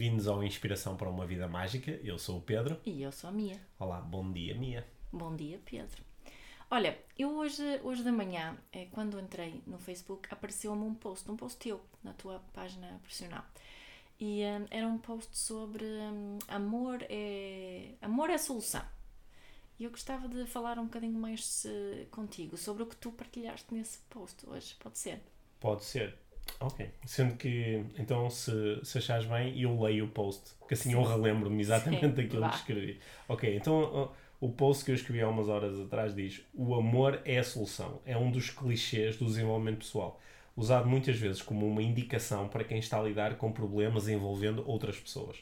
Bem-vindos 0.00 0.26
ao 0.26 0.42
Inspiração 0.42 0.96
para 0.96 1.10
uma 1.10 1.26
Vida 1.26 1.46
Mágica. 1.46 1.90
Eu 2.02 2.18
sou 2.18 2.38
o 2.38 2.40
Pedro. 2.40 2.80
E 2.86 3.02
eu 3.02 3.12
sou 3.12 3.28
a 3.28 3.32
Mia. 3.34 3.60
Olá, 3.78 4.00
bom 4.00 4.32
dia, 4.32 4.54
Mia. 4.54 4.88
Bom 5.12 5.36
dia, 5.36 5.60
Pedro. 5.62 6.02
Olha, 6.70 6.98
eu 7.18 7.36
hoje, 7.36 7.62
hoje 7.82 8.02
de 8.02 8.10
manhã, 8.10 8.56
eh, 8.72 8.86
quando 8.92 9.20
entrei 9.20 9.62
no 9.66 9.78
Facebook, 9.78 10.26
apareceu-me 10.32 10.84
um 10.84 10.94
post, 10.94 11.30
um 11.30 11.36
post 11.36 11.58
teu 11.58 11.82
na 12.02 12.14
tua 12.14 12.42
página 12.54 12.98
profissional. 13.02 13.44
E 14.18 14.42
um, 14.42 14.66
era 14.70 14.86
um 14.86 14.96
post 14.96 15.36
sobre 15.36 15.84
um, 15.84 16.38
amor 16.48 17.04
é 17.10 17.90
amor 18.00 18.30
é 18.30 18.36
a 18.36 18.38
solução. 18.38 18.82
E 19.78 19.84
eu 19.84 19.90
gostava 19.90 20.26
de 20.28 20.46
falar 20.46 20.78
um 20.78 20.84
bocadinho 20.84 21.20
mais 21.20 21.66
uh, 21.66 22.06
contigo 22.06 22.56
sobre 22.56 22.84
o 22.84 22.86
que 22.86 22.96
tu 22.96 23.12
partilhaste 23.12 23.66
nesse 23.74 23.98
post 24.08 24.48
hoje. 24.48 24.74
Pode 24.80 24.98
ser? 24.98 25.20
Pode 25.60 25.84
ser. 25.84 26.16
Ok. 26.58 26.90
Sendo 27.06 27.36
que, 27.36 27.84
então, 27.98 28.28
se, 28.28 28.80
se 28.82 28.98
achares 28.98 29.26
bem, 29.26 29.58
eu 29.60 29.80
leio 29.80 30.06
o 30.06 30.08
post, 30.08 30.50
que 30.66 30.74
assim 30.74 30.90
Sim. 30.90 30.96
eu 30.96 31.02
relembro-me 31.02 31.60
exatamente 31.60 32.00
Sim, 32.00 32.10
daquilo 32.10 32.40
vá. 32.40 32.50
que 32.50 32.56
escrevi. 32.56 33.00
Ok, 33.28 33.56
então 33.56 34.12
o 34.40 34.48
post 34.50 34.84
que 34.84 34.90
eu 34.90 34.94
escrevi 34.94 35.20
há 35.20 35.28
umas 35.28 35.48
horas 35.48 35.78
atrás 35.78 36.14
diz: 36.14 36.42
O 36.54 36.74
amor 36.74 37.20
é 37.24 37.38
a 37.38 37.44
solução. 37.44 38.00
É 38.06 38.16
um 38.16 38.30
dos 38.30 38.50
clichês 38.50 39.16
do 39.16 39.26
desenvolvimento 39.26 39.78
pessoal, 39.78 40.20
usado 40.56 40.88
muitas 40.88 41.16
vezes 41.18 41.42
como 41.42 41.66
uma 41.66 41.82
indicação 41.82 42.48
para 42.48 42.64
quem 42.64 42.78
está 42.78 42.98
a 42.98 43.02
lidar 43.02 43.36
com 43.36 43.52
problemas 43.52 44.08
envolvendo 44.08 44.62
outras 44.66 44.98
pessoas. 44.98 45.38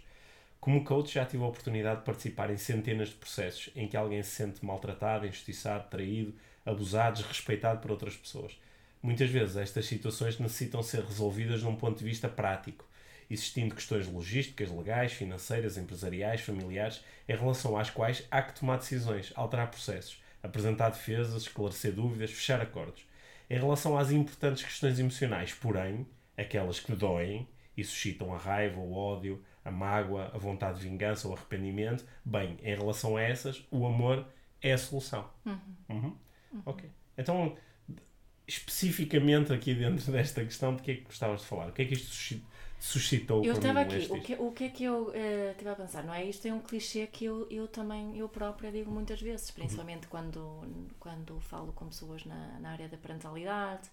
Como 0.60 0.84
coach, 0.84 1.14
já 1.14 1.24
tive 1.24 1.44
a 1.44 1.46
oportunidade 1.46 2.00
de 2.00 2.06
participar 2.06 2.50
em 2.50 2.56
centenas 2.56 3.10
de 3.10 3.14
processos 3.14 3.70
em 3.76 3.86
que 3.86 3.96
alguém 3.96 4.22
se 4.22 4.30
sente 4.30 4.64
maltratado, 4.64 5.26
injustiçado, 5.26 5.88
traído, 5.88 6.34
abusado, 6.66 7.18
desrespeitado 7.22 7.80
por 7.80 7.92
outras 7.92 8.16
pessoas. 8.16 8.58
Muitas 9.02 9.30
vezes 9.30 9.56
estas 9.56 9.86
situações 9.86 10.38
necessitam 10.38 10.82
ser 10.82 11.04
resolvidas 11.04 11.62
num 11.62 11.76
ponto 11.76 11.98
de 11.98 12.04
vista 12.04 12.28
prático, 12.28 12.84
existindo 13.30 13.74
questões 13.74 14.06
logísticas, 14.06 14.70
legais, 14.70 15.12
financeiras, 15.12 15.76
empresariais, 15.76 16.40
familiares, 16.40 17.04
em 17.28 17.36
relação 17.36 17.76
às 17.78 17.90
quais 17.90 18.24
há 18.30 18.42
que 18.42 18.58
tomar 18.58 18.78
decisões, 18.78 19.32
alterar 19.34 19.70
processos, 19.70 20.20
apresentar 20.42 20.90
defesas, 20.90 21.42
esclarecer 21.42 21.92
dúvidas, 21.92 22.30
fechar 22.30 22.60
acordos. 22.60 23.06
Em 23.50 23.58
relação 23.58 23.96
às 23.96 24.10
importantes 24.10 24.64
questões 24.64 24.98
emocionais, 24.98 25.52
porém, 25.54 26.06
aquelas 26.36 26.80
que 26.80 26.92
doem 26.92 27.48
e 27.76 27.84
suscitam 27.84 28.34
a 28.34 28.38
raiva, 28.38 28.80
o 28.80 28.92
ódio, 28.92 29.42
a 29.64 29.70
mágoa, 29.70 30.30
a 30.34 30.38
vontade 30.38 30.80
de 30.80 30.88
vingança 30.88 31.28
ou 31.28 31.34
arrependimento, 31.34 32.04
bem, 32.24 32.58
em 32.62 32.74
relação 32.74 33.16
a 33.16 33.22
essas, 33.22 33.64
o 33.70 33.86
amor 33.86 34.26
é 34.60 34.72
a 34.72 34.78
solução. 34.78 35.30
Uhum. 35.44 35.60
Uhum. 35.88 36.16
Uhum. 36.52 36.62
Ok. 36.64 36.90
Então, 37.16 37.56
especificamente 38.48 39.52
aqui 39.52 39.74
dentro 39.74 40.10
desta 40.10 40.42
questão, 40.42 40.74
de 40.74 40.82
que 40.82 40.90
é 40.90 40.94
que 40.96 41.02
gostavas 41.02 41.42
de 41.42 41.46
falar? 41.46 41.68
O 41.68 41.72
que 41.72 41.82
é 41.82 41.84
que 41.84 41.92
isto 41.92 42.40
suscitou? 42.80 43.44
Eu 43.44 43.54
estava 43.54 43.80
aqui, 43.80 44.06
o 44.10 44.20
que, 44.22 44.34
o 44.34 44.52
que 44.52 44.64
é 44.64 44.68
que 44.70 44.84
eu 44.84 45.08
uh, 45.08 45.50
estive 45.50 45.68
a 45.68 45.74
pensar, 45.74 46.02
não 46.02 46.14
é? 46.14 46.24
Isto 46.24 46.48
é 46.48 46.54
um 46.54 46.60
clichê 46.60 47.06
que 47.06 47.26
eu, 47.26 47.46
eu 47.50 47.68
também, 47.68 48.16
eu 48.18 48.26
própria 48.28 48.72
digo 48.72 48.90
muitas 48.90 49.20
vezes, 49.20 49.50
principalmente 49.50 50.04
uhum. 50.04 50.10
quando, 50.10 50.94
quando 50.98 51.40
falo 51.40 51.72
com 51.74 51.88
pessoas 51.88 52.24
na, 52.24 52.58
na 52.58 52.70
área 52.70 52.88
da 52.88 52.96
parentalidade 52.96 53.90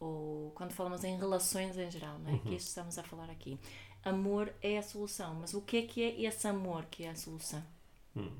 ou 0.00 0.52
quando 0.54 0.72
falamos 0.72 1.04
em 1.04 1.18
relações 1.18 1.76
em 1.76 1.90
geral, 1.90 2.18
não 2.20 2.30
é? 2.30 2.32
Uhum. 2.32 2.38
Que 2.38 2.54
isto 2.54 2.68
estamos 2.68 2.98
a 2.98 3.02
falar 3.02 3.28
aqui. 3.30 3.58
Amor 4.02 4.50
é 4.62 4.78
a 4.78 4.82
solução, 4.82 5.34
mas 5.34 5.52
o 5.52 5.60
que 5.60 5.76
é 5.76 5.82
que 5.82 6.02
é 6.02 6.22
esse 6.22 6.46
amor 6.48 6.86
que 6.86 7.04
é 7.04 7.10
a 7.10 7.14
solução? 7.14 7.62
Hum. 8.16 8.30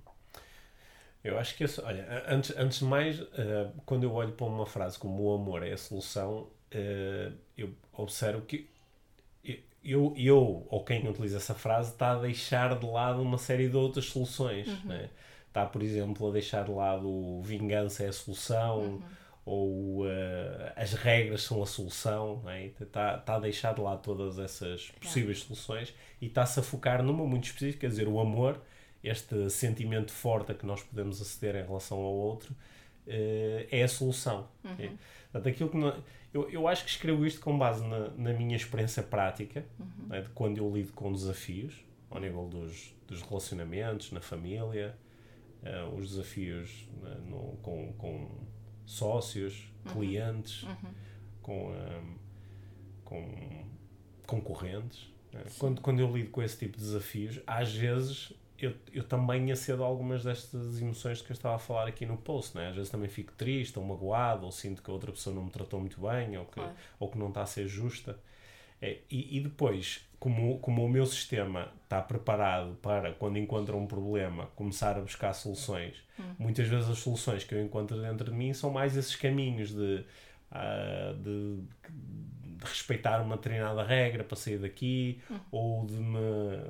Eu 1.22 1.38
acho 1.38 1.56
que, 1.56 1.64
isso, 1.64 1.82
olha, 1.84 2.24
antes, 2.28 2.56
antes 2.56 2.78
de 2.78 2.84
mais, 2.84 3.20
uh, 3.20 3.72
quando 3.84 4.04
eu 4.04 4.12
olho 4.12 4.32
para 4.32 4.46
uma 4.46 4.66
frase 4.66 4.98
como 4.98 5.22
o 5.24 5.34
amor 5.34 5.66
é 5.66 5.72
a 5.72 5.76
solução, 5.76 6.48
uh, 6.72 7.32
eu 7.56 7.74
observo 7.92 8.42
que 8.42 8.68
eu, 9.84 10.12
eu, 10.16 10.66
ou 10.68 10.84
quem 10.84 11.08
utiliza 11.08 11.38
essa 11.38 11.54
frase, 11.54 11.92
está 11.92 12.12
a 12.12 12.18
deixar 12.18 12.78
de 12.78 12.86
lado 12.86 13.22
uma 13.22 13.38
série 13.38 13.68
de 13.68 13.76
outras 13.76 14.06
soluções. 14.06 14.68
Uhum. 14.68 14.80
Né? 14.84 15.10
Está, 15.46 15.64
por 15.64 15.82
exemplo, 15.82 16.28
a 16.28 16.32
deixar 16.32 16.64
de 16.64 16.70
lado 16.70 17.40
vingança 17.42 18.04
é 18.04 18.08
a 18.08 18.12
solução, 18.12 18.80
uhum. 18.80 19.02
ou 19.46 20.04
uh, 20.04 20.08
as 20.76 20.92
regras 20.92 21.42
são 21.42 21.62
a 21.62 21.66
solução. 21.66 22.42
Né? 22.44 22.70
Está, 22.80 23.16
está 23.16 23.36
a 23.36 23.40
deixar 23.40 23.74
de 23.74 23.80
lado 23.80 24.02
todas 24.02 24.38
essas 24.38 24.90
possíveis 25.00 25.40
soluções 25.40 25.94
e 26.20 26.26
está-se 26.26 26.60
a 26.60 26.62
focar 26.62 27.02
numa 27.02 27.24
muito 27.24 27.44
específica, 27.44 27.80
quer 27.80 27.88
dizer, 27.88 28.08
o 28.08 28.20
amor 28.20 28.60
este 29.02 29.48
sentimento 29.50 30.12
forte 30.12 30.52
a 30.52 30.54
que 30.54 30.66
nós 30.66 30.82
podemos 30.82 31.20
aceder 31.20 31.56
em 31.56 31.66
relação 31.66 31.98
ao 31.98 32.12
outro, 32.12 32.52
uh, 32.52 33.66
é 33.70 33.82
a 33.82 33.88
solução. 33.88 34.48
Uhum. 34.64 34.74
É. 34.78 34.92
Portanto, 35.30 35.48
aquilo 35.48 35.70
que 35.70 35.76
não, 35.76 35.94
eu, 36.32 36.48
eu 36.50 36.68
acho 36.68 36.84
que 36.84 36.90
escrevo 36.90 37.24
isto 37.26 37.40
com 37.40 37.56
base 37.58 37.84
na, 37.84 38.10
na 38.10 38.32
minha 38.32 38.56
experiência 38.56 39.02
prática, 39.02 39.64
uhum. 39.78 40.08
né, 40.08 40.22
de 40.22 40.28
quando 40.30 40.58
eu 40.58 40.70
lido 40.70 40.92
com 40.92 41.12
desafios, 41.12 41.84
ao 42.10 42.20
nível 42.20 42.46
dos, 42.46 42.94
dos 43.06 43.22
relacionamentos, 43.22 44.12
na 44.12 44.20
família, 44.20 44.96
uh, 45.62 45.94
os 45.94 46.10
desafios 46.10 46.88
né, 47.02 47.16
no, 47.26 47.56
com, 47.62 47.92
com 47.94 48.28
sócios, 48.84 49.70
uhum. 49.86 49.92
clientes, 49.92 50.62
uhum. 50.62 50.94
com, 51.42 51.70
um, 51.70 52.18
com 53.04 53.64
concorrentes. 54.26 55.10
Né. 55.32 55.44
Quando, 55.58 55.80
quando 55.80 56.00
eu 56.00 56.14
lido 56.14 56.30
com 56.30 56.42
esse 56.42 56.58
tipo 56.58 56.76
de 56.76 56.84
desafios, 56.84 57.40
às 57.46 57.74
vezes 57.74 58.32
eu, 58.60 58.74
eu 58.92 59.04
também 59.04 59.52
acedo 59.52 59.84
algumas 59.84 60.24
destas 60.24 60.80
emoções 60.80 61.22
que 61.22 61.30
eu 61.30 61.34
estava 61.34 61.56
a 61.56 61.58
falar 61.58 61.86
aqui 61.86 62.04
no 62.04 62.16
post, 62.16 62.56
né? 62.56 62.68
às 62.68 62.74
vezes 62.74 62.90
também 62.90 63.08
fico 63.08 63.32
triste 63.32 63.78
ou 63.78 63.84
magoado, 63.84 64.44
ou 64.44 64.52
sinto 64.52 64.82
que 64.82 64.90
a 64.90 64.92
outra 64.92 65.12
pessoa 65.12 65.34
não 65.34 65.44
me 65.44 65.50
tratou 65.50 65.78
muito 65.80 66.00
bem, 66.00 66.36
ou 66.36 66.44
que, 66.44 66.60
ou 66.98 67.08
que 67.08 67.18
não 67.18 67.28
está 67.28 67.42
a 67.42 67.46
ser 67.46 67.68
justa. 67.68 68.18
É, 68.80 68.98
e, 69.10 69.36
e 69.36 69.40
depois, 69.40 70.08
como, 70.20 70.58
como 70.60 70.84
o 70.84 70.88
meu 70.88 71.04
sistema 71.06 71.72
está 71.82 72.00
preparado 72.00 72.76
para, 72.76 73.12
quando 73.12 73.38
encontra 73.38 73.76
um 73.76 73.86
problema, 73.86 74.46
começar 74.54 74.96
a 74.96 75.00
buscar 75.00 75.32
soluções, 75.32 75.96
hum. 76.18 76.34
muitas 76.38 76.68
vezes 76.68 76.88
as 76.88 76.98
soluções 76.98 77.44
que 77.44 77.54
eu 77.54 77.64
encontro 77.64 78.00
dentro 78.00 78.30
de 78.30 78.36
mim 78.36 78.52
são 78.52 78.70
mais 78.70 78.96
esses 78.96 79.16
caminhos 79.16 79.74
de, 79.74 80.04
uh, 80.52 81.14
de 81.16 81.60
de 82.58 82.64
respeitar 82.64 83.20
uma 83.22 83.36
determinada 83.36 83.82
regra 83.82 84.24
para 84.24 84.36
sair 84.36 84.58
daqui, 84.58 85.20
uhum. 85.30 85.40
ou 85.52 85.86
de, 85.86 85.94
me, 85.94 86.18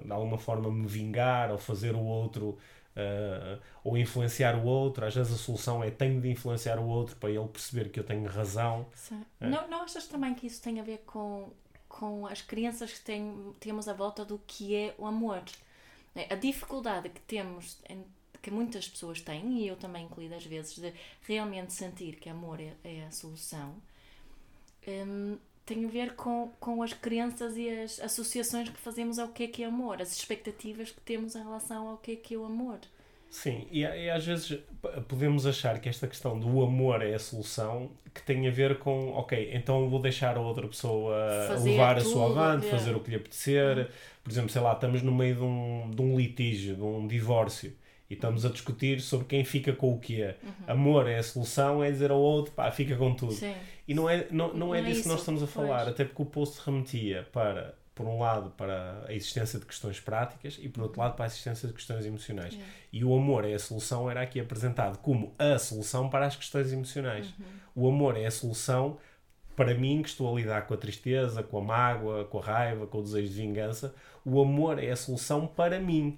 de 0.05 0.13
alguma 0.13 0.39
forma 0.39 0.71
me 0.71 0.87
vingar, 0.87 1.51
ou 1.51 1.59
fazer 1.59 1.95
o 1.95 2.05
outro, 2.05 2.59
uh, 2.95 3.61
ou 3.83 3.97
influenciar 3.97 4.55
o 4.57 4.65
outro. 4.65 5.07
Às 5.07 5.15
vezes 5.15 5.33
a 5.33 5.37
solução 5.37 5.83
é 5.83 5.91
tenho 5.91 6.21
de 6.21 6.31
influenciar 6.31 6.79
o 6.79 6.87
outro 6.87 7.17
para 7.17 7.31
ele 7.31 7.49
perceber 7.49 7.89
que 7.89 7.99
eu 7.99 8.05
tenho 8.05 8.29
razão. 8.29 8.87
É. 9.41 9.47
Não, 9.49 9.69
não 9.69 9.83
achas 9.83 10.07
também 10.07 10.35
que 10.35 10.47
isso 10.47 10.61
tem 10.61 10.79
a 10.79 10.83
ver 10.83 11.03
com, 11.07 11.51
com 11.89 12.27
as 12.27 12.43
crianças 12.43 12.93
que 12.93 13.01
tem, 13.01 13.55
temos 13.59 13.89
à 13.89 13.95
volta 13.95 14.25
do 14.25 14.39
que 14.47 14.75
é 14.75 14.95
o 14.99 15.07
amor? 15.07 15.43
É, 16.15 16.33
a 16.33 16.37
dificuldade 16.37 17.09
que 17.09 17.21
temos 17.23 17.79
em 17.89 18.05
que 18.41 18.51
muitas 18.51 18.89
pessoas 18.89 19.21
têm, 19.21 19.59
e 19.59 19.69
eu 19.69 19.77
também 19.77 20.05
incluí 20.05 20.33
às 20.33 20.45
vezes, 20.45 20.79
de 20.79 20.93
realmente 21.23 21.73
sentir 21.73 22.17
que 22.17 22.29
amor 22.29 22.61
é, 22.61 22.73
é 22.85 23.05
a 23.05 23.11
solução, 23.11 23.75
um, 24.87 25.37
tem 25.69 25.85
a 25.85 25.89
ver 25.89 26.15
com, 26.15 26.51
com 26.59 26.83
as 26.83 26.95
crenças 26.95 27.57
e 27.59 27.69
as 27.69 28.01
associações 28.01 28.71
que 28.71 28.81
fazemos 28.81 29.19
ao 29.19 29.29
que 29.29 29.45
é 29.45 29.47
que 29.47 29.63
é 29.63 29.67
amor, 29.67 30.01
as 30.01 30.17
expectativas 30.17 30.91
que 30.91 31.01
temos 31.03 31.37
em 31.37 31.43
relação 31.43 31.89
ao 31.89 31.99
que 31.99 32.13
é 32.13 32.17
que 32.17 32.35
é 32.35 32.39
o 32.39 32.45
amor. 32.47 32.79
Sim, 33.31 33.67
e, 33.71 33.81
e 33.81 34.09
às 34.09 34.25
vezes 34.25 34.59
podemos 35.07 35.47
achar 35.47 35.79
que 35.79 35.87
esta 35.87 36.09
questão 36.09 36.41
do 36.41 36.63
amor 36.63 37.03
é 37.03 37.13
a 37.13 37.19
solução 37.19 37.91
que 38.15 38.23
tem 38.23 38.49
a 38.49 38.51
ver 38.51 38.79
com, 38.79 39.11
ok, 39.13 39.51
então 39.53 39.91
vou 39.91 40.01
deixar 40.01 40.39
a 40.39 40.41
outra 40.41 40.67
pessoa 40.67 41.15
fazer 41.47 41.71
levar 41.71 41.99
a 41.99 42.01
sua 42.01 42.27
avante, 42.27 42.67
é. 42.67 42.71
fazer 42.71 42.97
o 42.97 43.01
que 43.01 43.11
lhe 43.11 43.17
apetecer. 43.17 43.77
Uhum. 43.77 43.87
Por 44.25 44.31
exemplo, 44.31 44.49
sei 44.49 44.63
lá, 44.63 44.73
estamos 44.73 45.03
no 45.03 45.13
meio 45.13 45.37
de 45.37 45.43
um, 45.43 45.91
de 45.95 46.01
um 46.01 46.17
litígio, 46.17 46.75
de 46.77 46.83
um 46.83 47.07
divórcio 47.07 47.77
e 48.11 48.15
estamos 48.15 48.45
a 48.47 48.49
discutir 48.49 49.01
sobre 49.01 49.27
quem 49.27 49.45
fica 49.45 49.73
com 49.73 49.93
o 49.93 49.99
que 49.99 50.23
é. 50.23 50.37
Uhum. 50.43 50.53
Amor 50.67 51.09
é 51.09 51.19
a 51.19 51.23
solução, 51.23 51.85
é 51.85 51.91
dizer 51.91 52.11
ao 52.11 52.19
outro, 52.19 52.53
pá, 52.53 52.71
fica 52.71 52.97
com 52.97 53.15
tudo. 53.15 53.33
Sim. 53.33 53.55
E 53.87 53.95
não 53.95 54.09
é, 54.09 54.27
não, 54.31 54.49
não, 54.49 54.55
não 54.55 54.75
é, 54.75 54.81
é 54.81 54.83
disso 54.83 55.03
que 55.03 55.09
nós 55.09 55.21
estamos 55.21 55.43
a 55.43 55.47
falar, 55.47 55.85
pois. 55.85 55.89
até 55.89 56.05
porque 56.05 56.23
o 56.23 56.27
post 56.27 56.59
remetia 56.65 57.29
para, 57.33 57.75
por 57.95 58.07
um 58.07 58.19
lado, 58.19 58.51
para 58.51 59.05
a 59.07 59.13
existência 59.13 59.59
de 59.59 59.67
questões 59.67 60.01
práticas 60.01 60.59
e, 60.61 60.69
por 60.71 60.85
outro 60.85 61.01
lado, 61.01 61.17
para 61.17 61.27
a 61.27 61.29
existência 61.29 61.69
de 61.69 61.75
questões 61.75 62.07
emocionais. 62.07 62.55
Uhum. 62.55 62.63
E 62.93 63.05
o 63.05 63.15
amor 63.15 63.45
é 63.45 63.53
a 63.53 63.59
solução, 63.59 64.11
era 64.11 64.23
aqui 64.23 64.41
apresentado 64.41 64.99
como 64.99 65.35
a 65.39 65.59
solução 65.59 66.09
para 66.09 66.27
as 66.27 66.35
questões 66.35 66.73
emocionais. 66.73 67.27
Uhum. 67.27 67.45
O 67.85 67.89
amor 67.89 68.17
é 68.17 68.25
a 68.25 68.31
solução 68.31 68.97
para 69.55 69.75
mim, 69.75 70.01
que 70.03 70.09
estou 70.09 70.33
a 70.33 70.41
lidar 70.41 70.67
com 70.67 70.73
a 70.73 70.77
tristeza, 70.77 71.43
com 71.43 71.59
a 71.59 71.61
mágoa, 71.61 72.25
com 72.25 72.39
a 72.39 72.43
raiva, 72.43 72.87
com 72.87 72.99
o 72.99 73.03
desejo 73.03 73.29
de 73.29 73.35
vingança. 73.35 73.95
O 74.25 74.41
amor 74.41 74.83
é 74.83 74.91
a 74.91 74.97
solução 74.97 75.47
para 75.47 75.81
mim 75.81 76.17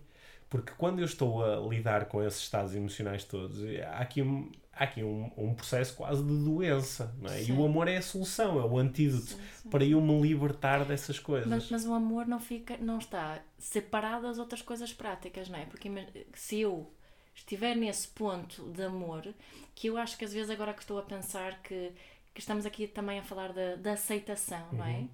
Porque 0.51 0.73
quando 0.77 0.99
eu 0.99 1.05
estou 1.05 1.45
a 1.45 1.57
lidar 1.69 2.07
com 2.07 2.23
esses 2.23 2.41
estados 2.41 2.75
emocionais 2.75 3.23
todos, 3.23 3.61
há 3.85 3.99
aqui 3.99 4.21
um, 4.21 4.51
há 4.73 4.83
aqui 4.83 5.01
um, 5.01 5.31
um 5.37 5.55
processo 5.55 5.95
quase 5.95 6.25
de 6.25 6.45
doença, 6.45 7.15
não 7.21 7.31
é? 7.31 7.45
E 7.45 7.53
o 7.53 7.65
amor 7.65 7.87
é 7.87 7.99
a 7.99 8.03
solução, 8.03 8.59
é 8.59 8.65
o 8.65 8.77
antídoto 8.77 9.27
sim, 9.27 9.41
sim. 9.63 9.69
para 9.71 9.85
eu 9.85 10.01
me 10.01 10.21
libertar 10.21 10.85
dessas 10.85 11.21
coisas. 11.21 11.47
Mas, 11.47 11.71
mas, 11.71 11.87
o 11.87 11.95
amor 11.95 12.27
não 12.27 12.41
fica, 12.41 12.77
não 12.79 12.99
está 12.99 13.41
separado 13.59 14.23
das 14.23 14.39
outras 14.39 14.61
coisas 14.61 14.93
práticas, 14.93 15.49
não 15.49 15.57
é? 15.57 15.67
Porque 15.67 15.89
se 16.35 16.61
eu 16.61 16.91
estiver 17.33 17.77
nesse 17.77 18.09
ponto 18.09 18.71
de 18.73 18.83
amor, 18.83 19.33
que 19.75 19.87
eu 19.87 19.97
acho 19.97 20.19
que 20.19 20.25
às 20.25 20.33
vezes 20.33 20.51
agora 20.51 20.75
que 20.75 20.81
estou 20.81 20.99
a 20.99 21.03
pensar 21.03 21.63
que, 21.63 21.93
que 22.35 22.41
estamos 22.41 22.67
aqui 22.67 22.89
também 22.89 23.21
a 23.21 23.23
falar 23.23 23.53
da, 23.53 23.77
da 23.77 23.93
aceitação, 23.93 24.67
uhum. 24.73 24.79
não 24.79 24.85
é? 24.85 25.05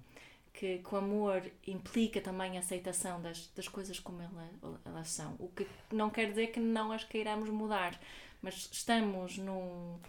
Que, 0.59 0.79
que 0.79 0.95
o 0.95 0.97
amor 0.97 1.43
implica 1.67 2.19
também 2.19 2.57
a 2.57 2.61
aceitação 2.61 3.21
das, 3.21 3.47
das 3.55 3.67
coisas 3.67 3.99
como 3.99 4.21
elas, 4.21 4.49
elas 4.83 5.09
são. 5.09 5.35
O 5.37 5.49
que 5.49 5.67
não 5.91 6.09
quer 6.09 6.29
dizer 6.29 6.47
que 6.47 6.59
não 6.59 6.91
as 6.91 7.03
queiramos 7.03 7.47
mudar, 7.49 7.99
mas 8.41 8.67
estamos 8.71 9.37
num, 9.37 9.99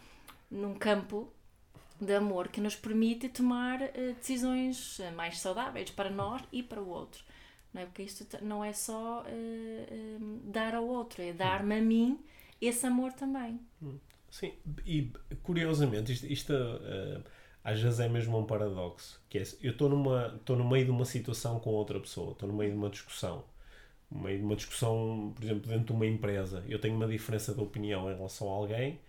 num 0.49 0.73
campo 0.73 1.31
de 2.01 2.15
amor 2.15 2.47
que 2.47 2.59
nos 2.61 2.75
permite 2.75 3.29
tomar 3.29 3.79
uh, 3.81 4.13
decisões 4.15 4.99
eh, 4.99 5.11
mais 5.11 5.39
saudáveis 5.39 5.91
para 5.91 6.09
nós 6.09 6.41
e 6.51 6.63
para 6.63 6.81
o 6.81 6.89
outro. 6.89 7.23
Não 7.73 7.81
é? 7.81 7.85
Porque 7.85 8.03
isto 8.03 8.25
não 8.43 8.63
é 8.63 8.73
só 8.73 9.21
uh, 9.21 9.25
uh, 9.25 10.39
dar 10.45 10.73
ao 10.73 10.87
outro, 10.87 11.21
é 11.21 11.31
dar-me 11.33 11.77
a 11.77 11.81
mim 11.81 12.19
esse 12.59 12.85
amor 12.87 13.13
também. 13.13 13.59
Hum. 13.81 13.99
Sim, 14.31 14.53
e 14.85 15.11
curiosamente, 15.41 16.13
isto, 16.13 16.25
isto 16.27 16.53
uh, 16.53 17.23
às 17.63 17.81
vezes 17.81 17.99
é 17.99 18.09
mesmo 18.09 18.37
um 18.37 18.45
paradoxo. 18.45 19.21
Que 19.29 19.39
é, 19.39 19.43
eu 19.61 19.71
estou 19.71 19.89
no 19.89 20.69
meio 20.69 20.85
de 20.85 20.91
uma 20.91 21.05
situação 21.05 21.59
com 21.59 21.71
outra 21.71 21.99
pessoa, 21.99 22.31
estou 22.31 22.47
no 22.49 22.55
meio 22.55 22.71
de 22.71 22.77
uma 22.77 22.89
discussão. 22.89 23.43
No 24.11 24.21
meio 24.21 24.39
de 24.39 24.43
uma 24.45 24.55
discussão, 24.55 25.33
por 25.35 25.43
exemplo, 25.43 25.69
dentro 25.69 25.85
de 25.85 25.91
uma 25.93 26.05
empresa. 26.05 26.63
Eu 26.67 26.79
tenho 26.79 26.95
uma 26.95 27.07
diferença 27.07 27.53
de 27.53 27.61
opinião 27.61 28.11
em 28.11 28.15
relação 28.15 28.49
a 28.49 28.53
alguém. 28.53 28.99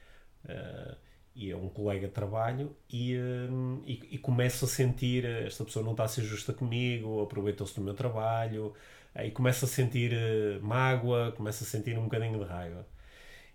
Uh, 0.45 0.97
e 1.35 1.51
é 1.51 1.57
um 1.57 1.69
colega 1.69 2.09
de 2.09 2.13
trabalho 2.13 2.75
e, 2.89 3.17
um, 3.19 3.83
e, 3.87 4.09
e, 4.11 4.19
começo 4.19 4.65
a 4.65 4.69
sentir 4.69 5.25
esta 5.25 5.65
pessoa 5.65 5.85
não 5.85 5.93
está 5.93 6.05
a 6.05 6.09
ser 6.09 6.23
justa 6.23 6.53
comigo, 6.53 7.23
aproveitou-se 7.23 7.75
do 7.75 7.81
meu 7.81 7.95
trabalho 7.95 8.75
e 9.15 9.31
começo 9.31 9.65
a 9.65 9.69
sentir 9.69 10.13
uh, 10.13 10.65
mágoa, 10.65 11.33
começo 11.33 11.65
a 11.65 11.67
sentir 11.67 11.99
um 11.99 12.05
bocadinho 12.05 12.39
de 12.39 12.45
raiva. 12.45 12.87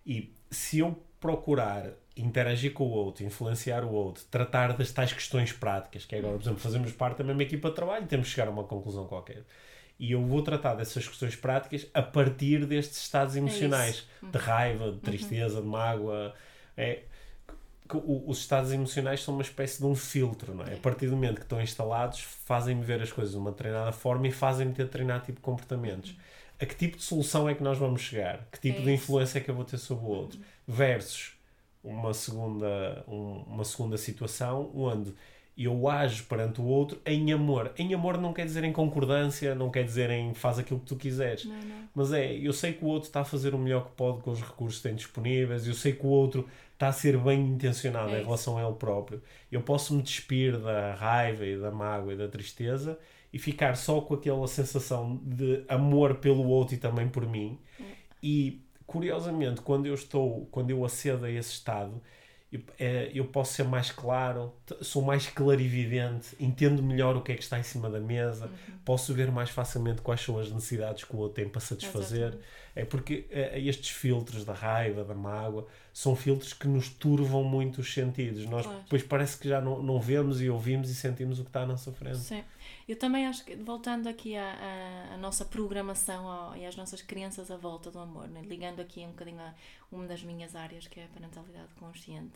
E 0.06 0.34
se 0.50 0.80
eu 0.80 0.98
procurar 1.20 1.92
interagir 2.16 2.74
com 2.74 2.86
o 2.86 2.92
outro, 2.92 3.26
influenciar 3.26 3.84
o 3.84 3.92
outro, 3.92 4.24
tratar 4.32 4.74
das 4.74 4.92
tais 4.92 5.12
questões 5.12 5.52
práticas, 5.52 6.06
que 6.06 6.16
é 6.16 6.20
agora, 6.20 6.36
por 6.36 6.44
exemplo, 6.44 6.60
fazemos 6.60 6.92
parte 6.94 7.18
da 7.18 7.24
mesma 7.24 7.44
equipa 7.44 7.70
de 7.70 7.76
trabalho, 7.76 8.06
temos 8.08 8.28
que 8.28 8.36
chegar 8.36 8.48
a 8.48 8.52
uma 8.52 8.64
conclusão 8.64 9.06
qualquer. 9.06 9.44
E 10.00 10.12
eu 10.12 10.24
vou 10.26 10.42
tratar 10.42 10.76
dessas 10.76 11.08
questões 11.08 11.36
práticas 11.36 11.88
a 11.94 12.02
partir 12.02 12.66
destes 12.66 13.00
estados 13.00 13.36
é 13.36 13.40
emocionais, 13.40 14.08
é 14.24 14.32
de 14.32 14.38
raiva, 14.38 14.86
de 14.86 14.92
uhum. 14.92 15.00
tristeza, 15.00 15.56
uhum. 15.58 15.62
de 15.62 15.68
mágoa. 15.68 16.34
É, 16.78 17.00
os 17.94 18.40
estados 18.40 18.72
emocionais 18.72 19.22
são 19.22 19.34
uma 19.34 19.44
espécie 19.44 19.80
de 19.80 19.86
um 19.86 19.96
filtro, 19.96 20.54
não 20.54 20.66
é? 20.66 20.74
A 20.74 20.78
partir 20.78 21.08
do 21.08 21.14
momento 21.14 21.36
que 21.36 21.44
estão 21.44 21.62
instalados, 21.62 22.20
fazem-me 22.20 22.84
ver 22.84 23.02
as 23.02 23.12
coisas 23.12 23.34
de 23.34 23.40
uma 23.40 23.52
treinada 23.52 23.92
forma 23.92 24.28
e 24.28 24.32
fazem-me 24.32 24.74
ter 24.74 24.86
determinado 24.86 25.26
tipo 25.26 25.38
de 25.38 25.44
comportamentos. 25.44 26.16
A 26.60 26.66
que 26.66 26.76
tipo 26.76 26.98
de 26.98 27.04
solução 27.04 27.48
é 27.48 27.54
que 27.54 27.62
nós 27.62 27.78
vamos 27.78 28.02
chegar? 28.02 28.48
Que 28.52 28.60
tipo 28.60 28.80
é 28.80 28.84
de 28.84 28.92
influência 28.92 29.38
é 29.38 29.42
que 29.42 29.52
eu 29.52 29.56
vou 29.56 29.66
ter 29.66 29.78
sobre 29.78 30.06
o 30.06 30.08
outro? 30.08 30.40
Versus 30.68 31.35
uma 31.86 32.14
segunda, 32.14 33.04
um, 33.08 33.44
uma 33.48 33.64
segunda 33.64 33.98
situação 33.98 34.72
onde 34.74 35.14
eu 35.58 35.88
ajo 35.88 36.26
perante 36.26 36.60
o 36.60 36.66
outro 36.66 37.00
em 37.06 37.32
amor. 37.32 37.72
Em 37.78 37.94
amor 37.94 38.18
não 38.18 38.34
quer 38.34 38.46
dizer 38.46 38.64
em 38.66 38.74
concordância, 38.74 39.56
não 39.56 39.70
quer 39.70 39.86
dizer 39.86 40.10
em 40.10 40.34
faz 40.34 40.60
aquilo 40.60 40.82
que 40.82 40.86
tu 40.88 40.96
quiseres. 40.98 41.46
Não, 41.46 41.56
não. 41.56 41.90
Mas 41.96 42.12
é, 42.12 42.34
eu 42.34 42.52
sei 42.52 42.74
que 42.74 42.84
o 42.84 42.88
outro 42.88 43.08
está 43.08 43.22
a 43.22 43.26
fazer 43.26 43.56
o 43.56 43.58
melhor 43.58 43.86
que 43.86 43.92
pode 43.92 44.22
com 44.22 44.32
os 44.32 44.42
recursos 44.42 44.82
que 44.82 44.88
tem 44.90 44.96
disponíveis, 44.96 45.66
eu 45.66 45.74
sei 45.74 45.94
que 45.94 46.06
o 46.06 46.10
outro 46.10 46.46
está 46.74 46.90
a 46.90 46.92
ser 46.92 47.18
bem 47.18 47.40
intencionado 47.40 48.14
é 48.14 48.20
em 48.20 48.24
relação 48.24 48.58
a 48.58 48.64
ele 48.64 48.76
próprio. 48.76 49.22
Eu 49.50 49.62
posso 49.62 49.94
me 49.94 50.04
despir 50.04 50.60
da 50.60 50.94
raiva 50.94 51.46
e 51.46 51.58
da 51.58 51.72
mágoa 51.72 52.14
e 52.14 52.18
da 52.18 52.28
tristeza 52.28 53.00
e 53.32 53.40
ficar 53.40 53.76
só 53.76 54.02
com 54.02 54.14
aquela 54.14 54.48
sensação 54.48 55.20
de 55.24 55.64
amor 55.70 56.16
pelo 56.16 56.46
outro 56.48 56.76
e 56.76 56.78
também 56.78 57.08
por 57.08 57.26
mim. 57.26 57.58
É. 57.80 57.84
E 58.22 58.65
curiosamente, 58.86 59.62
quando 59.62 59.86
eu 59.86 59.94
estou, 59.94 60.48
quando 60.52 60.70
eu 60.70 60.84
acedo 60.86 61.26
a 61.26 61.32
esse 61.32 61.52
estado, 61.52 62.02
eu, 62.52 62.62
é, 62.80 63.12
eu 63.14 63.26
posso 63.26 63.54
ser 63.54 63.64
mais 63.64 63.92
claro, 63.92 64.54
sou 64.82 65.02
mais 65.02 65.28
clarividente, 65.28 66.36
entendo 66.40 66.82
melhor 66.82 67.16
o 67.16 67.22
que 67.22 67.32
é 67.32 67.36
que 67.36 67.44
está 67.44 67.60
em 67.60 67.64
cima 67.64 67.90
da 67.90 68.00
mesa, 68.00 68.46
uhum. 68.46 68.78
posso 68.86 69.14
ver 69.14 69.32
mais 69.32 69.50
facilmente 69.50 70.02
quais 70.02 70.22
são 70.22 70.40
as 70.40 70.52
necessidades 70.52 71.04
que 71.04 71.16
o 71.16 71.20
outro 71.20 71.36
tem 71.36 71.50
para 71.50 71.62
satisfazer. 71.62 72.28
Exatamente. 72.28 72.46
É 72.76 72.84
porque 72.84 73.26
é, 73.30 73.60
estes 73.60 73.90
filtros 73.90 74.44
da 74.44 74.54
raiva, 74.54 75.04
da 75.04 75.16
mágoa, 75.16 75.66
são 75.94 76.14
filtros 76.16 76.52
que 76.52 76.68
nos 76.68 76.90
turvam 76.90 77.44
muito 77.44 77.80
os 77.80 77.94
sentidos. 77.94 78.46
Nós 78.46 78.66
claro. 78.66 78.82
depois 78.82 79.02
parece 79.02 79.38
que 79.38 79.48
já 79.48 79.62
não, 79.62 79.82
não 79.82 80.00
vemos 80.00 80.42
e 80.42 80.50
ouvimos 80.50 80.90
e 80.90 80.96
sentimos 80.96 81.40
o 81.40 81.44
que 81.44 81.50
está 81.50 81.62
à 81.62 81.66
nossa 81.66 81.92
frente. 81.94 82.18
Sim. 82.18 82.44
Eu 82.88 82.98
também 82.98 83.26
acho 83.26 83.46
que, 83.46 83.56
voltando 83.56 84.08
aqui 84.08 84.36
à, 84.36 84.44
à, 84.44 85.14
à 85.14 85.18
nossa 85.18 85.46
programação 85.46 86.28
ao, 86.28 86.56
e 86.58 86.66
às 86.66 86.76
nossas 86.76 87.02
crianças 87.02 87.50
à 87.50 87.56
volta 87.56 87.90
do 87.90 87.98
amor, 88.00 88.28
né? 88.28 88.42
ligando 88.44 88.82
aqui 88.82 89.02
um 89.02 89.12
bocadinho 89.12 89.40
a 89.40 89.54
uma 89.92 90.06
das 90.06 90.22
minhas 90.22 90.56
áreas, 90.56 90.86
que 90.86 91.00
é 91.00 91.06
a 91.06 91.08
parentalidade 91.08 91.74
consciente. 91.80 92.34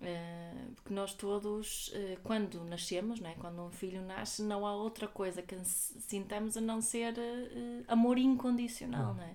Uh, 0.00 0.74
porque 0.76 0.94
nós 0.94 1.12
todos, 1.12 1.88
uh, 1.88 2.20
quando 2.22 2.62
nascemos, 2.64 3.18
né, 3.18 3.34
quando 3.40 3.60
um 3.62 3.70
filho 3.70 4.00
nasce, 4.00 4.42
não 4.42 4.64
há 4.64 4.72
outra 4.72 5.08
coisa 5.08 5.42
que 5.42 5.56
sintamos 5.64 6.56
a 6.56 6.60
não 6.60 6.80
ser 6.80 7.14
uh, 7.14 7.84
amor 7.88 8.16
incondicional. 8.16 9.14
Né? 9.14 9.34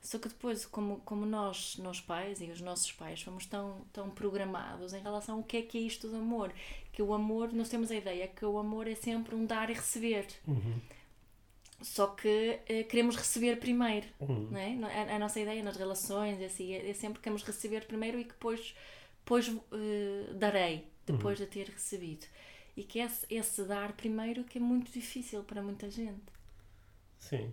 Só 0.00 0.18
que 0.18 0.28
depois, 0.28 0.64
como, 0.64 1.00
como 1.04 1.26
nós, 1.26 1.76
nós 1.76 2.00
pais 2.00 2.40
e 2.40 2.46
os 2.46 2.62
nossos 2.62 2.90
pais, 2.90 3.20
fomos 3.20 3.44
tão, 3.44 3.82
tão 3.92 4.08
programados 4.08 4.94
em 4.94 5.00
relação 5.00 5.36
ao 5.36 5.42
que 5.42 5.58
é 5.58 5.62
que 5.62 5.76
é 5.76 5.82
isto 5.82 6.08
do 6.08 6.16
amor, 6.16 6.52
que 6.90 7.02
o 7.02 7.12
amor, 7.12 7.52
nós 7.52 7.68
temos 7.68 7.90
a 7.90 7.94
ideia 7.94 8.26
que 8.26 8.46
o 8.46 8.58
amor 8.58 8.88
é 8.88 8.94
sempre 8.94 9.34
um 9.34 9.44
dar 9.44 9.68
e 9.68 9.74
receber. 9.74 10.26
Uhum. 10.48 10.80
Só 11.82 12.06
que 12.06 12.60
queremos 12.88 13.16
receber 13.16 13.56
primeiro, 13.58 14.06
uhum. 14.20 14.48
né? 14.50 14.78
a, 14.84 15.16
a, 15.16 15.18
nossa 15.18 15.38
ideia 15.38 15.62
nas 15.62 15.76
relações 15.76 16.40
assim, 16.40 16.72
é, 16.72 16.88
é 16.88 16.94
sempre 16.94 17.18
que 17.18 17.24
queremos 17.24 17.42
receber 17.42 17.86
primeiro 17.86 18.18
e 18.18 18.24
que 18.24 18.32
depois 18.32 18.74
depois 19.24 19.48
uh, 19.48 20.34
darei, 20.34 20.88
depois 21.06 21.38
uhum. 21.38 21.46
de 21.46 21.50
ter 21.50 21.68
recebido. 21.68 22.26
E 22.76 22.82
que 22.82 22.98
esse, 22.98 23.26
esse 23.30 23.64
dar 23.64 23.92
primeiro 23.92 24.44
que 24.44 24.58
é 24.58 24.60
muito 24.60 24.90
difícil 24.90 25.42
para 25.44 25.62
muita 25.62 25.90
gente. 25.90 26.22
Sim. 27.18 27.52